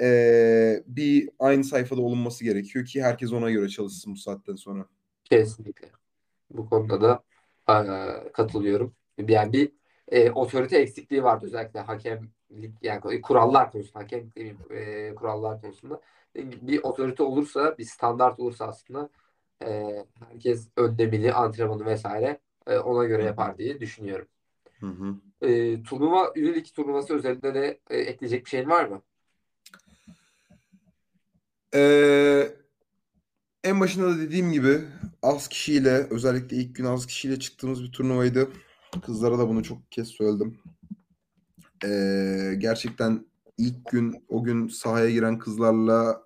e, 0.00 0.82
bir 0.86 1.30
aynı 1.38 1.64
sayfada 1.64 2.00
olunması 2.00 2.44
gerekiyor 2.44 2.84
ki 2.84 3.02
herkes 3.02 3.32
ona 3.32 3.50
göre 3.50 3.68
çalışsın 3.68 4.12
bu 4.12 4.16
saatten 4.16 4.54
sonra. 4.54 4.86
Kesinlikle. 5.24 5.88
Bu 6.50 6.68
konuda 6.68 7.00
da 7.00 7.22
e, 7.68 8.32
katılıyorum. 8.32 8.94
Yani 9.28 9.52
bir 9.52 9.72
e, 10.08 10.30
otorite 10.30 10.78
eksikliği 10.78 11.24
vardı 11.24 11.46
özellikle 11.46 11.80
hakemlik 11.80 12.74
yani 12.82 13.20
kurallar 13.20 13.70
konusunda 13.72 13.98
hakem 13.98 14.32
e, 14.70 15.14
kurallar 15.14 15.60
konusunda 15.60 16.00
bir 16.36 16.82
otorite 16.82 17.22
olursa 17.22 17.78
bir 17.78 17.84
standart 17.84 18.40
olursa 18.40 18.66
aslında 18.66 19.08
e, 19.66 19.96
herkes 20.28 20.68
önlemini 20.76 21.32
antrenmanı 21.32 21.86
vesaire 21.86 22.40
e, 22.66 22.78
ona 22.78 23.04
göre 23.04 23.24
yapar 23.24 23.58
diye 23.58 23.80
düşünüyorum. 23.80 24.26
Hı 24.82 24.86
hı. 24.86 25.14
E, 25.48 25.82
turnuva 25.82 26.32
üyelik 26.36 26.74
turnuvası 26.74 27.14
özelinde 27.14 27.54
de 27.54 27.80
e, 27.90 27.96
ekleyecek 27.96 28.44
bir 28.44 28.50
şeyin 28.50 28.68
var 28.68 28.84
mı? 28.84 29.02
Ee, 31.74 32.56
en 33.64 33.80
başında 33.80 34.08
da 34.08 34.18
dediğim 34.18 34.52
gibi 34.52 34.80
az 35.22 35.48
kişiyle 35.48 36.06
özellikle 36.10 36.56
ilk 36.56 36.74
gün 36.74 36.84
az 36.84 37.06
kişiyle 37.06 37.38
çıktığımız 37.38 37.82
bir 37.82 37.92
turnuvaydı. 37.92 38.48
Kızlara 39.06 39.38
da 39.38 39.48
bunu 39.48 39.62
çok 39.62 39.92
kez 39.92 40.08
söyledim. 40.08 40.58
Ee, 41.84 42.54
gerçekten 42.58 43.26
ilk 43.58 43.90
gün 43.90 44.24
o 44.28 44.44
gün 44.44 44.68
sahaya 44.68 45.10
giren 45.10 45.38
kızlarla 45.38 46.22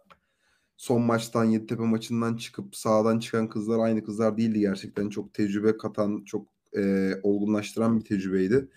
son 0.76 1.02
maçtan 1.02 1.44
Yeditepe 1.44 1.82
maçından 1.82 2.36
çıkıp 2.36 2.76
sahadan 2.76 3.18
çıkan 3.18 3.48
kızlar 3.48 3.78
aynı 3.78 4.04
kızlar 4.04 4.36
değildi 4.36 4.60
gerçekten. 4.60 5.08
Çok 5.08 5.34
tecrübe 5.34 5.76
katan, 5.76 6.24
çok 6.24 6.55
e, 6.76 7.12
olgunlaştıran 7.22 8.00
bir 8.00 8.04
tecrübeydi. 8.04 8.68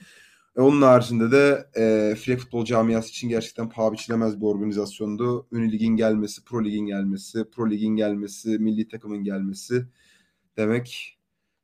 E, 0.58 0.62
onun 0.62 0.82
haricinde 0.82 1.32
de 1.32 1.70
e, 1.76 2.16
flag 2.16 2.39
futbol 2.39 2.66
camiası 2.66 3.10
için 3.10 3.30
gerçekten 3.30 3.70
paha 3.70 3.93
biçilemez 3.93 4.41
bir 4.41 4.45
organizasyondu. 4.45 5.47
Ünlü 5.52 5.72
ligin 5.72 5.95
gelmesi, 5.95 6.43
pro 6.43 6.66
ligin 6.66 6.86
gelmesi, 6.86 7.50
pro 7.50 7.70
ligin 7.70 7.95
gelmesi, 7.95 8.50
milli 8.60 8.88
takımın 8.88 9.24
gelmesi 9.24 9.86
demek 10.58 11.18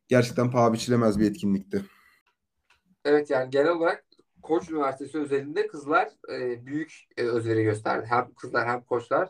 gerçekten 0.07 0.51
paha 0.51 0.73
biçilemez 0.73 1.19
bir 1.19 1.31
etkinlikti. 1.31 1.85
Evet 3.05 3.29
yani 3.29 3.49
genel 3.49 3.71
olarak 3.71 4.05
Koç 4.41 4.69
Üniversitesi 4.69 5.17
özelinde 5.17 5.67
kızlar 5.67 6.09
e, 6.31 6.65
büyük 6.65 6.93
e, 7.17 7.23
özveri 7.23 7.63
gösterdi. 7.63 8.05
Hem 8.09 8.33
kızlar 8.33 8.67
hem 8.67 8.81
koçlar. 8.81 9.29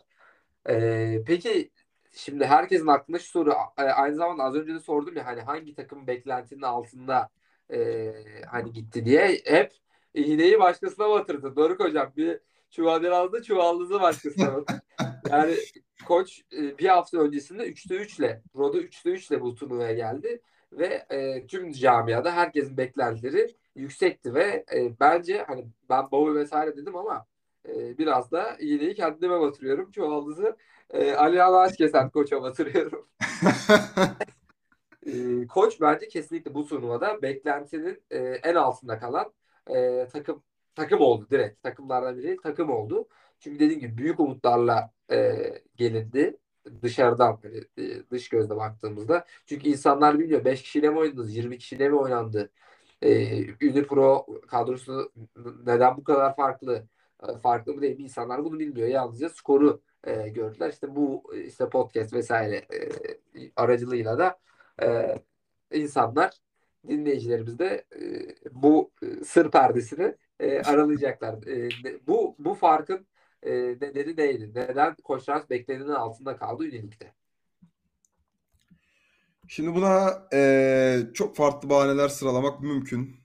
E, 0.70 1.24
peki 1.28 1.72
şimdi 2.16 2.45
herkesin 2.45 2.88
aklında 2.88 3.20
şu 3.20 3.30
soru 3.30 3.51
a- 3.53 3.84
aynı 3.84 4.16
zamanda 4.16 4.43
az 4.43 4.55
önce 4.55 4.74
de 4.74 4.80
sordum 4.80 5.16
ya 5.18 5.26
hani 5.26 5.41
hangi 5.41 5.76
takım 5.76 6.07
beklentinin 6.07 6.61
altında 6.61 7.30
e, 7.74 8.11
hani 8.51 8.74
gitti 8.74 9.05
diye 9.05 9.41
hep 9.45 9.74
iğneyi 10.13 10.59
başkasına 10.59 11.09
batırdı. 11.09 11.55
Doruk 11.55 11.80
hocam 11.80 12.13
bir 12.18 12.39
çuval 12.72 13.03
aldı 13.03 13.43
çuvaldızı 13.43 14.01
başkasına. 14.01 14.63
Yani 15.30 15.55
koç 16.07 16.41
e, 16.57 16.78
bir 16.78 16.86
hafta 16.86 17.18
öncesinde 17.18 17.68
3'te 17.68 17.95
3 17.95 18.20
ile 18.20 18.41
Pro'da 18.53 18.78
3'te 18.78 19.09
3 19.09 19.32
ile 19.32 19.41
bu 19.41 19.55
turnuvaya 19.55 19.93
geldi 19.93 20.41
ve 20.72 21.05
e, 21.09 21.47
tüm 21.47 21.72
camiada 21.72 22.32
herkesin 22.32 22.78
beklentileri 22.78 23.55
yüksekti 23.76 24.34
ve 24.34 24.66
e, 24.76 24.99
bence 24.99 25.43
hani 25.47 25.68
ben 25.89 26.11
Bowie 26.11 26.36
vesaire 26.41 26.78
dedim 26.78 26.95
ama 26.95 27.26
e, 27.70 27.97
biraz 27.97 28.32
da 28.32 28.57
iğneyi 28.59 28.95
kendime 28.95 29.39
batırıyorum. 29.39 29.91
Çuvaldızı 29.91 30.57
e, 30.89 31.13
Ali 31.13 31.43
Alaş 31.43 31.77
kesen 31.77 32.09
koça 32.09 32.41
batırıyorum. 32.41 33.07
E, 35.05 35.47
koç 35.47 35.81
bence 35.81 36.07
kesinlikle 36.07 36.53
bu 36.53 36.67
turnuvada 36.67 37.21
beklentinin 37.21 38.03
e, 38.11 38.17
en 38.19 38.55
altında 38.55 38.99
kalan 38.99 39.33
e, 39.75 40.07
takım 40.13 40.43
takım 40.75 41.01
oldu 41.01 41.27
direkt. 41.31 41.63
Takımlardan 41.63 42.17
biri 42.17 42.38
takım 42.43 42.69
oldu. 42.69 43.07
Çünkü 43.39 43.59
dediğim 43.59 43.79
gibi 43.81 43.97
büyük 43.97 44.19
umutlarla 44.19 44.91
e, 45.11 45.36
gelindi 45.75 46.38
dışarıdan 46.81 47.39
hani, 47.43 47.63
e, 47.77 48.09
dış 48.11 48.29
gözle 48.29 48.55
baktığımızda. 48.55 49.25
Çünkü 49.45 49.69
insanlar 49.69 50.19
biliyor 50.19 50.45
5 50.45 50.61
kişiyle 50.61 50.89
mi 50.89 50.97
oynadınız, 50.99 51.36
20 51.36 51.57
kişiyle 51.57 51.89
mi 51.89 51.95
oynandı? 51.95 52.51
E, 53.01 53.41
Ünlü 53.65 53.88
Pro 53.88 54.25
kadrosu 54.47 55.11
neden 55.65 55.97
bu 55.97 56.03
kadar 56.03 56.36
farklı? 56.36 56.88
E, 57.29 57.38
farklı 57.38 57.73
mı 57.73 57.81
değil 57.81 57.97
mi? 57.97 58.03
İnsanlar 58.03 58.43
bunu 58.45 58.59
bilmiyor. 58.59 58.88
Yalnızca 58.88 59.29
skoru 59.29 59.81
e, 60.06 60.30
gördüler. 60.30 60.70
İşte 60.70 60.95
bu 60.95 61.24
işte 61.45 61.70
podcast 61.70 62.14
vesaire 62.14 62.56
e, 62.56 62.89
aracılığıyla 63.56 64.18
da 64.18 64.39
e, 64.84 65.16
insanlar 65.72 66.34
dinleyicilerimiz 66.88 67.60
de 67.60 67.86
e, 67.95 68.01
bu 68.51 68.91
sır 69.26 69.51
perdesini 69.51 70.16
e, 70.39 70.62
aralayacaklar. 70.62 71.47
E, 71.47 71.70
bu 72.08 72.36
bu 72.39 72.53
farkın 72.53 73.08
e, 73.43 73.51
nedeni 73.53 74.18
neydi? 74.18 74.51
Neden 74.56 74.95
Koçtrans 74.95 75.49
beklenenin 75.49 75.89
altında 75.89 76.38
kaldı 76.38 76.66
ünilikte? 76.66 77.14
Şimdi 79.47 79.76
buna 79.76 80.28
e, 80.34 80.99
çok 81.14 81.36
farklı 81.36 81.70
bahaneler 81.70 82.08
sıralamak 82.08 82.62
mümkün. 82.62 83.24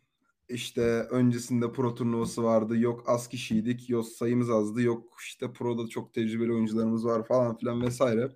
İşte 0.50 0.82
öncesinde 1.10 1.72
pro 1.72 1.94
turnuvası 1.94 2.44
vardı. 2.44 2.78
Yok 2.78 3.04
az 3.06 3.28
kişiydik. 3.28 3.90
Yok 3.90 4.06
sayımız 4.06 4.50
azdı. 4.50 4.82
Yok 4.82 5.16
işte 5.20 5.52
proda 5.52 5.88
çok 5.88 6.14
tecrübeli 6.14 6.52
oyuncularımız 6.52 7.04
var 7.04 7.26
falan 7.26 7.56
filan 7.56 7.82
vesaire. 7.82 8.28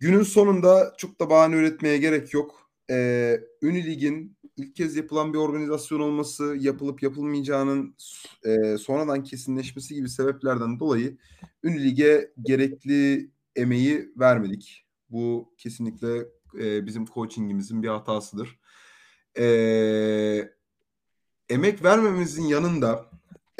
Günün 0.00 0.22
sonunda 0.22 0.94
çok 0.98 1.20
da 1.20 1.30
bahane 1.30 1.56
üretmeye 1.56 1.98
gerek 1.98 2.34
yok. 2.34 2.70
Ee, 2.90 3.40
Ünilig'in 3.62 4.36
ilk 4.56 4.76
kez 4.76 4.96
yapılan 4.96 5.32
bir 5.32 5.38
organizasyon 5.38 6.00
olması, 6.00 6.56
yapılıp 6.60 7.02
yapılmayacağının 7.02 7.96
e, 8.44 8.78
sonradan 8.78 9.24
kesinleşmesi 9.24 9.94
gibi 9.94 10.08
sebeplerden 10.08 10.80
dolayı 10.80 11.16
Ünilig'e 11.62 12.32
gerekli 12.42 13.30
emeği 13.56 14.12
vermedik. 14.16 14.86
Bu 15.10 15.54
kesinlikle 15.58 16.28
e, 16.60 16.86
bizim 16.86 17.04
coachingimizin 17.04 17.82
bir 17.82 17.88
hatasıdır. 17.88 18.58
E, 19.38 20.57
emek 21.48 21.84
vermemizin 21.84 22.44
yanında 22.44 23.06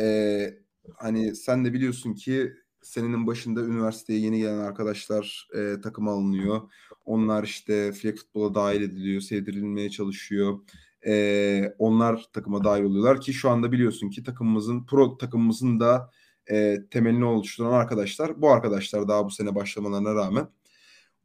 e, 0.01 0.59
hani 0.97 1.37
sen 1.37 1.65
de 1.65 1.73
biliyorsun 1.73 2.15
ki 2.15 2.53
senenin 2.83 3.27
başında 3.27 3.61
üniversiteye 3.61 4.19
yeni 4.19 4.39
gelen 4.39 4.59
arkadaşlar 4.59 5.49
e, 5.55 5.81
takıma 5.81 6.13
alınıyor. 6.13 6.61
Onlar 7.05 7.45
işte 7.45 7.93
flag 7.93 8.17
futbola 8.17 8.55
dahil 8.55 8.83
ediliyor, 8.83 9.21
sevdirilmeye 9.21 9.91
çalışıyor. 9.91 10.59
E, 11.07 11.75
onlar 11.79 12.27
takıma 12.33 12.65
dahil 12.65 12.83
oluyorlar 12.83 13.21
ki 13.21 13.33
şu 13.33 13.51
anda 13.51 13.73
biliyorsun 13.73 14.11
ki 14.11 14.23
takımımızın, 14.23 14.87
pro 14.87 15.17
takımımızın 15.17 15.81
da 15.81 16.11
e, 16.51 16.77
temelini 16.91 17.25
oluşturan 17.25 17.73
arkadaşlar. 17.73 18.43
Bu 18.43 18.51
arkadaşlar 18.51 19.09
daha 19.09 19.25
bu 19.25 19.31
sene 19.31 19.55
başlamalarına 19.55 20.15
rağmen. 20.15 20.49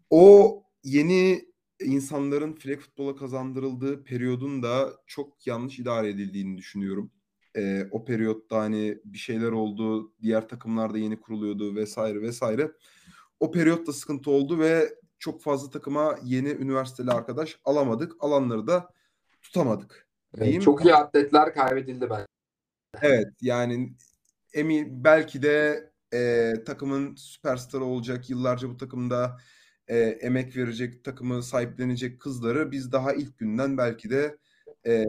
O 0.09 0.63
yeni 0.83 1.52
insanların 1.83 2.53
flag 2.53 2.79
futbola 2.79 3.15
kazandırıldığı 3.15 4.03
periyodun 4.03 4.63
da 4.63 4.93
çok 5.07 5.47
yanlış 5.47 5.79
idare 5.79 6.09
edildiğini 6.09 6.57
düşünüyorum. 6.57 7.11
E, 7.55 7.87
o 7.91 8.05
periyotta 8.05 8.59
hani 8.59 8.97
bir 9.05 9.17
şeyler 9.17 9.51
oldu, 9.51 10.13
diğer 10.21 10.47
takımlar 10.47 10.93
da 10.93 10.97
yeni 10.97 11.19
kuruluyordu 11.19 11.75
vesaire 11.75 12.21
vesaire. 12.21 12.71
O 13.39 13.51
periyotta 13.51 13.93
sıkıntı 13.93 14.31
oldu 14.31 14.59
ve 14.59 14.95
çok 15.19 15.41
fazla 15.41 15.69
takıma 15.69 16.15
yeni 16.23 16.49
üniversiteli 16.49 17.11
arkadaş 17.11 17.59
alamadık. 17.65 18.15
Alanları 18.19 18.67
da 18.67 18.89
tutamadık. 19.41 20.07
Evet, 20.37 20.61
çok 20.61 20.85
iyi 20.85 20.95
atletler 20.95 21.53
kaybedildi 21.53 22.09
ben. 22.09 22.25
Evet 23.01 23.27
yani 23.41 23.93
emin 24.53 25.03
belki 25.03 25.41
de 25.41 25.89
e, 26.13 26.53
takımın 26.65 27.15
süperstarı 27.15 27.83
olacak 27.83 28.29
yıllarca 28.29 28.69
bu 28.69 28.77
takımda 28.77 29.37
e, 29.93 29.97
emek 29.99 30.57
verecek, 30.57 31.03
takımı 31.03 31.43
sahiplenecek 31.43 32.19
kızları 32.19 32.71
biz 32.71 32.91
daha 32.91 33.13
ilk 33.13 33.37
günden 33.37 33.77
belki 33.77 34.09
de 34.09 34.37
e, 34.85 35.05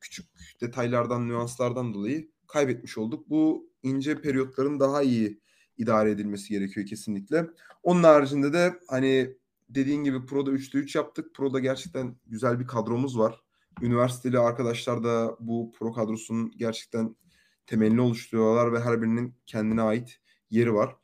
küçük 0.00 0.26
detaylardan, 0.60 1.28
nüanslardan 1.28 1.94
dolayı 1.94 2.28
kaybetmiş 2.46 2.98
olduk. 2.98 3.30
Bu 3.30 3.70
ince 3.82 4.20
periyotların 4.20 4.80
daha 4.80 5.02
iyi 5.02 5.40
idare 5.78 6.10
edilmesi 6.10 6.48
gerekiyor 6.48 6.86
kesinlikle. 6.86 7.46
Onun 7.82 8.02
haricinde 8.02 8.52
de 8.52 8.74
hani 8.88 9.36
dediğin 9.68 10.04
gibi 10.04 10.26
Pro'da 10.26 10.50
3'te 10.50 10.78
3 10.78 10.94
yaptık. 10.94 11.34
Pro'da 11.34 11.58
gerçekten 11.58 12.16
güzel 12.26 12.60
bir 12.60 12.66
kadromuz 12.66 13.18
var. 13.18 13.40
Üniversiteli 13.82 14.38
arkadaşlar 14.38 15.04
da 15.04 15.36
bu 15.40 15.72
Pro 15.78 15.92
kadrosunun 15.92 16.52
gerçekten 16.56 17.16
temelini 17.66 18.00
oluşturuyorlar 18.00 18.72
ve 18.72 18.80
her 18.80 19.02
birinin 19.02 19.34
kendine 19.46 19.82
ait 19.82 20.20
yeri 20.50 20.74
var. 20.74 20.96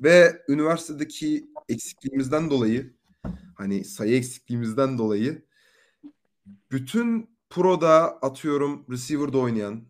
Ve 0.00 0.42
üniversitedeki 0.48 1.50
eksikliğimizden 1.68 2.50
dolayı 2.50 2.94
hani 3.54 3.84
sayı 3.84 4.16
eksikliğimizden 4.16 4.98
dolayı 4.98 5.42
bütün 6.72 7.30
proda 7.50 8.18
atıyorum 8.22 8.86
receiver'da 8.90 9.38
oynayan, 9.38 9.84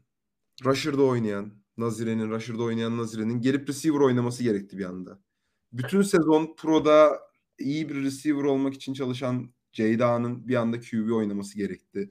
rusher'da 0.64 1.02
oynayan, 1.02 1.52
Nazire'nin, 1.76 2.30
rusher'da 2.30 2.62
oynayan 2.62 2.98
Nazire'nin 2.98 3.40
gelip 3.40 3.68
receiver 3.68 4.00
oynaması 4.00 4.42
gerekti 4.42 4.78
bir 4.78 4.84
anda. 4.84 5.18
Bütün 5.72 6.02
sezon 6.02 6.54
proda 6.56 7.20
iyi 7.58 7.88
bir 7.88 7.94
receiver 7.94 8.42
olmak 8.42 8.74
için 8.74 8.94
çalışan 8.94 9.50
Ceyda'nın 9.72 10.48
bir 10.48 10.54
anda 10.54 10.80
QB 10.80 11.10
oynaması 11.10 11.58
gerekti. 11.58 12.08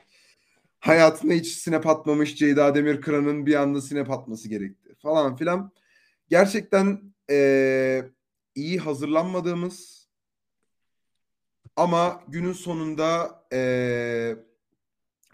Hayatında 0.79 1.33
hiç 1.33 1.47
snap 1.47 1.87
atmamış 1.87 2.35
Ceyda 2.35 2.75
Demirkıran'ın 2.75 3.45
bir 3.45 3.55
anda 3.55 3.81
snap 3.81 4.11
atması 4.11 4.49
gerekti 4.49 4.95
falan 4.99 5.35
filan. 5.35 5.71
Gerçekten 6.29 7.13
ee, 7.29 8.05
iyi 8.55 8.79
hazırlanmadığımız 8.79 10.07
ama 11.75 12.23
günün 12.27 12.53
sonunda 12.53 13.43
ee, 13.53 14.35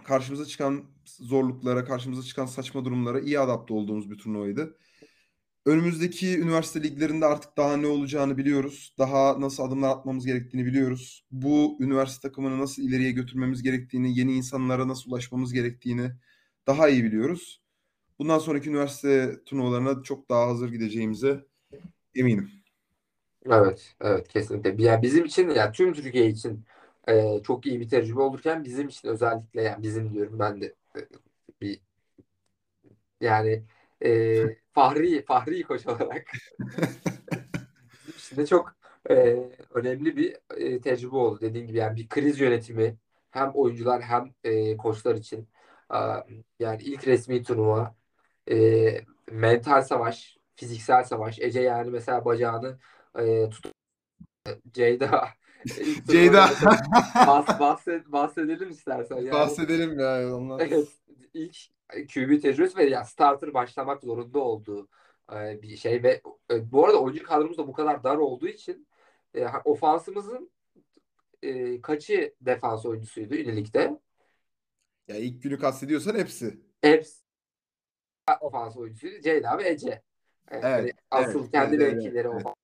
karşımıza 0.04 0.46
çıkan 0.46 0.84
zorluklara, 1.06 1.86
karşımıza 1.86 2.24
çıkan 2.24 2.46
saçma 2.46 2.86
durumlara 2.86 3.20
iyi 3.20 3.40
adapte 3.40 3.74
olduğumuz 3.74 4.12
bir 4.12 4.18
turnuvaydı. 4.18 4.78
Önümüzdeki 5.66 6.40
üniversite 6.40 6.84
liglerinde 6.84 7.26
artık 7.26 7.58
daha 7.58 7.78
ne 7.78 7.88
olacağını 7.88 8.38
biliyoruz. 8.38 8.96
Daha 8.98 9.42
nasıl 9.42 9.64
adımlar 9.64 9.90
atmamız 9.90 10.26
gerektiğini 10.26 10.66
biliyoruz. 10.66 11.26
Bu 11.32 11.78
üniversite 11.80 12.28
takımını 12.28 12.60
nasıl 12.60 12.84
ileriye 12.84 13.12
götürmemiz 13.12 13.64
gerektiğini, 13.64 14.20
yeni 14.20 14.34
insanlara 14.34 14.88
nasıl 14.88 15.12
ulaşmamız 15.12 15.54
gerektiğini 15.54 16.12
daha 16.68 16.90
iyi 16.90 17.04
biliyoruz. 17.04 17.62
Bundan 18.20 18.40
sonraki 18.40 18.70
üniversite 18.70 19.40
turnuvalarına 19.46 20.04
çok 20.04 20.30
daha 20.30 20.48
hazır 20.48 20.70
gideceğimize 20.70 21.46
eminim. 22.16 22.61
Evet, 23.46 23.96
evet 24.02 24.28
kesinlikle. 24.28 24.84
Yani 24.84 25.02
bizim 25.02 25.26
için 25.26 25.50
yani 25.50 25.72
tüm 25.72 25.94
Türkiye 25.94 26.28
için 26.28 26.66
e, 27.08 27.42
çok 27.44 27.66
iyi 27.66 27.80
bir 27.80 27.90
tecrübe 27.90 28.20
olurken 28.22 28.64
bizim 28.64 28.88
için 28.88 29.08
özellikle 29.10 29.62
yani 29.62 29.84
bizim 29.84 30.14
diyorum 30.14 30.40
ben 30.40 30.62
de 30.62 30.76
e, 30.98 31.00
bir 31.62 31.82
yani 33.22 33.64
e, 34.06 34.56
Fahri 34.74 35.26
Fahri 35.26 35.64
koç 35.64 35.88
olarak 35.88 36.28
bizim 37.94 38.14
için 38.18 38.38
de 38.38 38.46
çok 38.46 38.76
e, 39.10 39.38
önemli 39.74 40.18
bir 40.18 40.38
e, 40.58 40.82
tecrübe 40.82 41.16
oldu. 41.16 41.42
Dediğim 41.42 41.68
gibi 41.68 41.78
yani 41.78 41.96
bir 41.98 42.10
kriz 42.10 42.40
yönetimi 42.40 42.98
hem 43.32 43.52
oyuncular 43.52 44.02
hem 44.02 44.34
e, 44.44 44.78
koçlar 44.78 45.16
için 45.16 45.48
e, 45.94 45.98
yani 46.60 46.84
ilk 46.84 47.08
resmi 47.08 47.44
turnuva 47.44 47.96
e, 48.52 49.02
mental 49.32 49.82
savaş, 49.82 50.38
fiziksel 50.56 51.04
savaş. 51.04 51.40
Ece 51.40 51.62
yani 51.62 51.92
mesela 51.92 52.26
bacağını 52.26 52.80
e, 53.20 53.50
tutup 53.50 53.74
Ceyda 54.74 55.30
Ceyda. 56.08 56.50
bahs, 57.28 57.60
bahsed, 57.60 58.06
bahsedelim 58.08 58.70
istersen. 58.70 59.16
Yani, 59.16 59.32
bahsedelim 59.32 60.00
ya. 60.00 60.36
Ondan. 60.36 60.60
Evet. 60.60 60.88
İlk 61.34 61.58
QB 61.90 62.42
tecrübesi 62.42 62.78
ve 62.78 62.84
yani 62.84 63.06
starter 63.06 63.54
başlamak 63.54 64.04
zorunda 64.04 64.40
olduğu 64.40 64.88
e, 65.36 65.62
bir 65.62 65.78
şey 65.78 66.04
ve 66.04 66.22
e, 66.52 66.72
bu 66.72 66.86
arada 66.86 67.02
oyuncu 67.02 67.24
kadromuz 67.24 67.58
da 67.58 67.68
bu 67.68 67.74
kadar 67.74 68.04
dar 68.04 68.18
olduğu 68.18 68.48
için 68.48 68.88
e, 69.34 69.48
ofansımızın 69.66 70.52
e, 71.42 71.82
kaçı 71.82 72.36
defans 72.42 72.86
oyuncusuydu 72.86 73.36
ünilikte? 73.36 74.00
Ya 75.08 75.16
ilk 75.16 75.44
günü 75.44 75.60
kastediyorsan 75.60 76.16
hepsi. 76.16 76.60
Hepsi 76.82 77.22
ofans 78.42 78.78
oyuncusuydu. 78.78 79.22
Ceyda 79.22 79.58
ve 79.58 79.70
Ece. 79.70 80.02
Yani 80.52 80.62
Evet, 80.64 80.96
asıl 81.12 81.40
evet, 81.40 81.52
kendi 81.52 81.76
evet, 81.76 81.94
mevkileri 81.94 82.28
evet. 82.28 82.36
ofans 82.36 82.61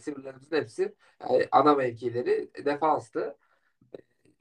receiver'larımızın 0.00 0.56
hepsi 0.56 0.94
yani 1.30 1.48
ana 1.52 1.74
mevkileri 1.74 2.50
defanstı. 2.64 3.36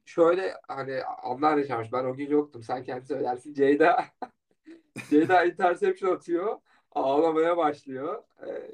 Şöyle 0.05 0.53
hani 0.68 1.03
anlar 1.03 1.57
yaşamış. 1.57 1.93
Ben 1.93 2.05
o 2.05 2.16
gün 2.16 2.30
yoktum. 2.30 2.64
Sen 2.64 2.84
kendin 2.84 3.05
söylersin. 3.05 3.53
Ceyda 3.53 4.05
Ceyda 5.10 5.45
interception 5.45 6.16
atıyor. 6.16 6.60
Ağlamaya 6.91 7.57
başlıyor. 7.57 8.24
E. 8.47 8.72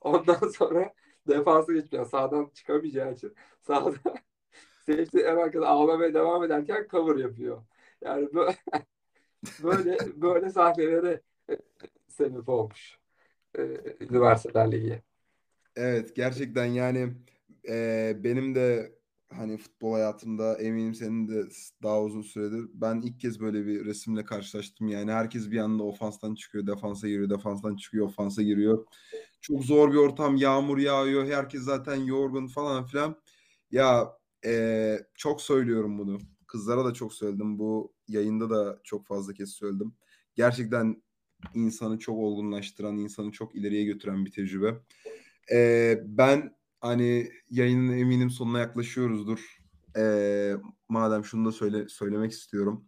Ondan 0.00 0.48
sonra 0.48 0.94
defansa 1.28 1.72
geçmiyor. 1.72 2.06
Sağdan 2.06 2.50
çıkamayacağı 2.54 3.12
için. 3.12 3.34
Sağda 3.60 3.92
safety 4.86 5.20
en 5.20 5.36
arkada 5.36 5.68
ağlamaya 5.68 6.14
devam 6.14 6.44
ederken 6.44 6.88
cover 6.90 7.16
yapıyor. 7.16 7.62
Yani 8.02 8.34
böyle 8.34 8.56
böyle, 9.64 10.22
böyle 10.22 10.50
sahnelere 10.50 11.22
sebep 12.08 12.48
olmuş. 12.48 12.98
e, 13.58 13.62
Üniversiteler 14.00 14.72
Ligi. 14.72 15.02
Evet 15.76 16.16
gerçekten 16.16 16.64
yani 16.64 17.14
e, 17.68 18.16
benim 18.24 18.54
de 18.54 18.92
hani 19.28 19.56
futbol 19.58 19.92
hayatımda 19.92 20.58
eminim 20.58 20.94
senin 20.94 21.28
de 21.28 21.44
daha 21.82 22.02
uzun 22.02 22.22
süredir. 22.22 22.70
Ben 22.74 23.00
ilk 23.00 23.20
kez 23.20 23.40
böyle 23.40 23.66
bir 23.66 23.84
resimle 23.84 24.24
karşılaştım. 24.24 24.88
Yani 24.88 25.12
herkes 25.12 25.50
bir 25.50 25.58
anda 25.58 25.82
ofanstan 25.82 26.34
çıkıyor 26.34 26.66
defansa 26.66 27.08
giriyor 27.08 27.30
defanstan 27.30 27.76
çıkıyor 27.76 28.06
ofansa 28.06 28.42
giriyor. 28.42 28.86
Çok 29.40 29.64
zor 29.64 29.92
bir 29.92 29.96
ortam 29.96 30.36
yağmur 30.36 30.78
yağıyor 30.78 31.26
herkes 31.26 31.62
zaten 31.62 31.96
yorgun 31.96 32.46
falan 32.46 32.84
filan. 32.84 33.16
Ya 33.70 34.12
e, 34.44 34.98
çok 35.14 35.40
söylüyorum 35.40 35.98
bunu. 35.98 36.18
Kızlara 36.46 36.84
da 36.84 36.94
çok 36.94 37.14
söyledim. 37.14 37.58
Bu 37.58 37.94
yayında 38.08 38.50
da 38.50 38.80
çok 38.84 39.06
fazla 39.06 39.32
kez 39.32 39.50
söyledim. 39.50 39.94
Gerçekten 40.34 41.02
insanı 41.54 41.98
çok 41.98 42.18
olgunlaştıran 42.18 42.98
insanı 42.98 43.32
çok 43.32 43.54
ileriye 43.54 43.84
götüren 43.84 44.24
bir 44.24 44.32
tecrübe 44.32 44.74
ee, 45.52 46.00
ben 46.04 46.56
hani 46.80 47.30
yayının 47.50 47.92
eminim 47.92 48.30
sonuna 48.30 48.58
yaklaşıyoruzdur. 48.58 49.58
Ee, 49.96 50.52
madem 50.88 51.24
şunu 51.24 51.48
da 51.48 51.52
söyle 51.52 51.88
söylemek 51.88 52.32
istiyorum. 52.32 52.84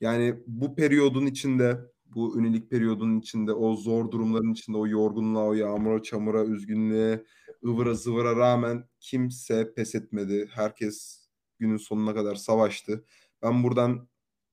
Yani 0.00 0.34
bu 0.46 0.74
periyodun 0.76 1.26
içinde, 1.26 1.78
bu 2.06 2.38
ünilik 2.38 2.70
periyodun 2.70 3.18
içinde, 3.20 3.52
o 3.52 3.76
zor 3.76 4.10
durumların 4.10 4.52
içinde, 4.52 4.76
o 4.76 4.86
yorgunluğa, 4.86 5.46
o 5.46 5.54
yağmura, 5.54 6.02
çamura, 6.02 6.44
üzgünlüğe, 6.44 7.24
ıvıra 7.64 7.94
zıvıra 7.94 8.36
rağmen 8.36 8.84
kimse 9.00 9.74
pes 9.74 9.94
etmedi. 9.94 10.48
Herkes 10.52 11.26
günün 11.58 11.76
sonuna 11.76 12.14
kadar 12.14 12.34
savaştı. 12.34 13.04
Ben 13.42 13.62
buradan 13.64 14.08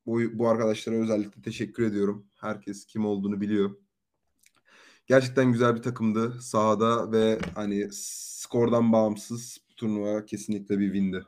bu, 0.06 0.20
bu 0.34 0.50
arkadaşlara 0.50 0.96
özellikle 0.96 1.41
teşekkür 1.41 1.84
ediyorum. 1.84 2.28
Herkes 2.36 2.86
kim 2.86 3.06
olduğunu 3.06 3.41
biliyor. 3.41 3.85
Gerçekten 5.08 5.51
güzel 5.51 5.76
bir 5.76 5.82
takımdı 5.82 6.41
sahada 6.41 7.12
ve 7.12 7.39
hani 7.56 7.88
skordan 7.91 8.91
bağımsız 8.91 9.58
bu 9.70 9.76
turnuva 9.76 10.26
kesinlikle 10.26 10.80
bir 10.80 10.93
windi. 10.93 11.24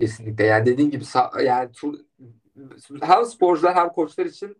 Kesinlikle. 0.00 0.44
Yani 0.44 0.66
dediğin 0.66 0.90
gibi 0.90 1.04
yani 1.44 1.72
tur, 1.72 1.98
hem 3.02 3.24
sporcular 3.24 3.74
hem 3.74 3.88
koçlar 3.88 4.26
için 4.26 4.56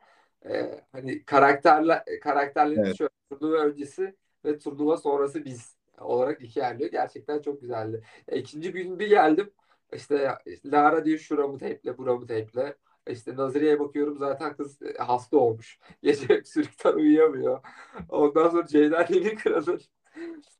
e, 0.48 0.80
hani 0.92 1.24
karakterler 1.24 2.04
karakterlerin 2.22 2.84
evet. 2.84 2.98
şöyle 2.98 3.10
turnuva 3.30 3.56
öncesi 3.56 4.14
ve 4.44 4.58
turnuva 4.58 4.96
sonrası 4.96 5.44
biz 5.44 5.76
olarak 5.98 6.42
iki 6.42 6.58
yerliyor. 6.58 6.90
Gerçekten 6.90 7.42
çok 7.42 7.60
güzeldi. 7.60 8.02
E, 8.28 8.38
ikinci 8.38 8.72
gün 8.72 8.98
bir 8.98 9.08
geldim. 9.08 9.50
İşte 9.92 10.28
Lara 10.64 11.04
diyor 11.04 11.18
şuramı 11.18 11.58
teple, 11.58 11.98
buramı 11.98 12.26
teple. 12.26 12.74
İşte 13.10 13.36
Nazire'ye 13.36 13.80
bakıyorum 13.80 14.18
zaten 14.18 14.56
kız 14.56 14.82
e, 14.82 14.94
hasta 14.98 15.36
olmuş. 15.36 15.78
Gece 16.02 16.42
sürekli 16.44 16.90
uyuyamıyor. 16.90 17.60
Ondan 18.08 18.48
sonra 18.48 18.66
Ceyda 18.66 19.08
Demirkıran'ın 19.08 19.80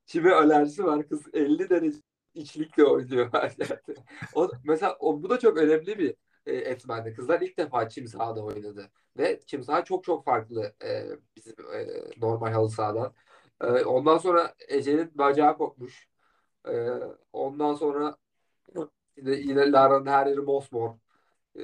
kime 0.06 0.32
alerjisi 0.34 0.84
var. 0.84 1.08
Kız 1.08 1.22
50 1.32 1.70
derece 1.70 1.98
içlikle 2.34 2.84
oynuyor 2.84 3.28
her 3.32 3.52
yerde. 3.58 3.96
O, 4.34 4.50
mesela 4.64 4.96
o, 5.00 5.22
bu 5.22 5.30
da 5.30 5.38
çok 5.38 5.58
önemli 5.58 5.98
bir 5.98 6.14
e, 6.46 6.54
etmendi. 6.54 7.14
Kızlar 7.14 7.40
ilk 7.40 7.58
defa 7.58 7.88
çim 7.88 8.06
sahada 8.08 8.44
oynadı. 8.44 8.90
Ve 9.18 9.40
çim 9.46 9.62
saha 9.62 9.84
çok 9.84 10.04
çok 10.04 10.24
farklı 10.24 10.74
e, 10.84 11.06
bizim 11.36 11.54
e, 11.74 11.86
normal 12.20 12.52
halı 12.52 12.70
sahadan. 12.70 13.14
E, 13.60 13.66
ondan 13.66 14.18
sonra 14.18 14.54
Ece'nin 14.68 15.18
bacağı 15.18 15.58
kopmuş. 15.58 16.08
E, 16.68 16.88
ondan 17.32 17.74
sonra 17.74 18.16
yine, 19.16 19.30
yine 19.34 19.72
Lara'nın 19.72 20.06
her 20.06 20.26
yeri 20.26 20.40
mosmor. 20.40 20.94
E, 21.58 21.62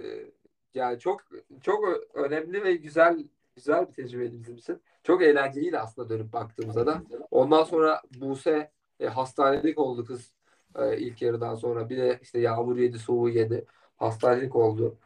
yani 0.75 0.99
çok 0.99 1.21
çok 1.63 1.85
önemli 2.15 2.65
ve 2.65 2.75
güzel 2.75 3.25
güzel 3.57 3.89
bir 3.89 3.93
tecrübeydi 3.93 4.39
bizim 4.39 4.57
için. 4.57 4.83
Çok 5.03 5.23
eğlenceliydi 5.23 5.79
aslında 5.79 6.09
dönüp 6.09 6.33
baktığımızda 6.33 6.87
da. 6.87 7.03
Ondan 7.31 7.65
sonra 7.65 8.03
Buse 8.21 8.71
e, 9.01 9.07
hastanelik 9.07 9.79
oldu 9.79 10.05
kız 10.05 10.33
e, 10.79 10.99
ilk 10.99 11.23
yarıdan 11.23 11.55
sonra. 11.55 11.89
Bir 11.89 11.97
de 11.97 12.19
işte 12.23 12.39
yağmur 12.41 12.77
yedi, 12.77 12.99
soğuğu 12.99 13.29
yedi. 13.29 13.65
Hastanelik 13.97 14.57
oldu. 14.57 14.99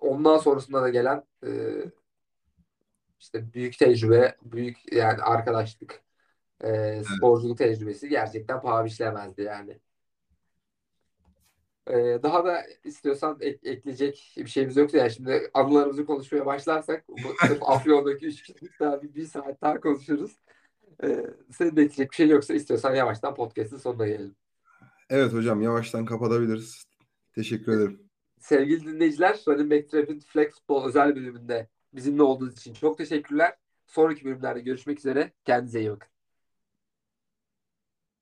Ondan 0.00 0.38
sonrasında 0.38 0.82
da 0.82 0.88
gelen 0.88 1.24
e, 1.46 1.50
işte 3.20 3.52
büyük 3.54 3.78
tecrübe, 3.78 4.36
büyük 4.42 4.92
yani 4.92 5.22
arkadaşlık, 5.22 6.02
e, 6.64 7.02
sporculuk 7.04 7.58
tecrübesi 7.58 8.08
gerçekten 8.08 8.60
paha 8.60 8.84
biçilemezdi 8.84 9.42
yani. 9.42 9.78
Ee, 11.88 12.18
daha 12.22 12.44
da 12.44 12.62
istiyorsan 12.84 13.38
ek- 13.40 13.70
ekleyecek 13.70 14.34
bir 14.36 14.46
şeyimiz 14.46 14.76
yoksa 14.76 14.98
yani 14.98 15.10
şimdi 15.10 15.50
anılarımızı 15.54 16.06
konuşmaya 16.06 16.46
başlarsak 16.46 17.08
bu 17.08 17.46
sırf 17.46 17.62
Afyon'daki 17.62 18.26
üç 18.26 18.42
kişilik 18.42 18.80
daha 18.80 19.02
bir, 19.02 19.14
bir 19.14 19.24
saat 19.24 19.62
daha 19.62 19.80
konuşuruz. 19.80 20.36
Ee, 21.02 21.26
senin 21.50 21.76
de 21.76 21.82
ekleyecek 21.82 22.10
bir 22.10 22.16
şey 22.16 22.28
yoksa 22.28 22.54
istiyorsan 22.54 22.94
yavaştan 22.94 23.34
podcast'ın 23.34 23.76
sonuna 23.76 24.06
gelelim. 24.06 24.36
Evet 25.10 25.32
hocam 25.32 25.62
yavaştan 25.62 26.04
kapatabiliriz. 26.04 26.84
Teşekkür 27.34 27.72
ederim. 27.72 28.00
Sevgili 28.40 28.86
dinleyiciler, 28.86 29.40
Running 29.48 29.72
Back 29.72 29.90
Trap'in 29.90 30.20
Flag 30.20 30.50
Football 30.50 30.88
özel 30.88 31.16
bölümünde 31.16 31.68
bizimle 31.94 32.22
olduğunuz 32.22 32.58
için 32.58 32.74
çok 32.74 32.98
teşekkürler. 32.98 33.56
Sonraki 33.86 34.24
bölümlerde 34.24 34.60
görüşmek 34.60 34.98
üzere. 34.98 35.32
Kendinize 35.44 35.80
iyi 35.80 35.90
bakın. 35.90 36.08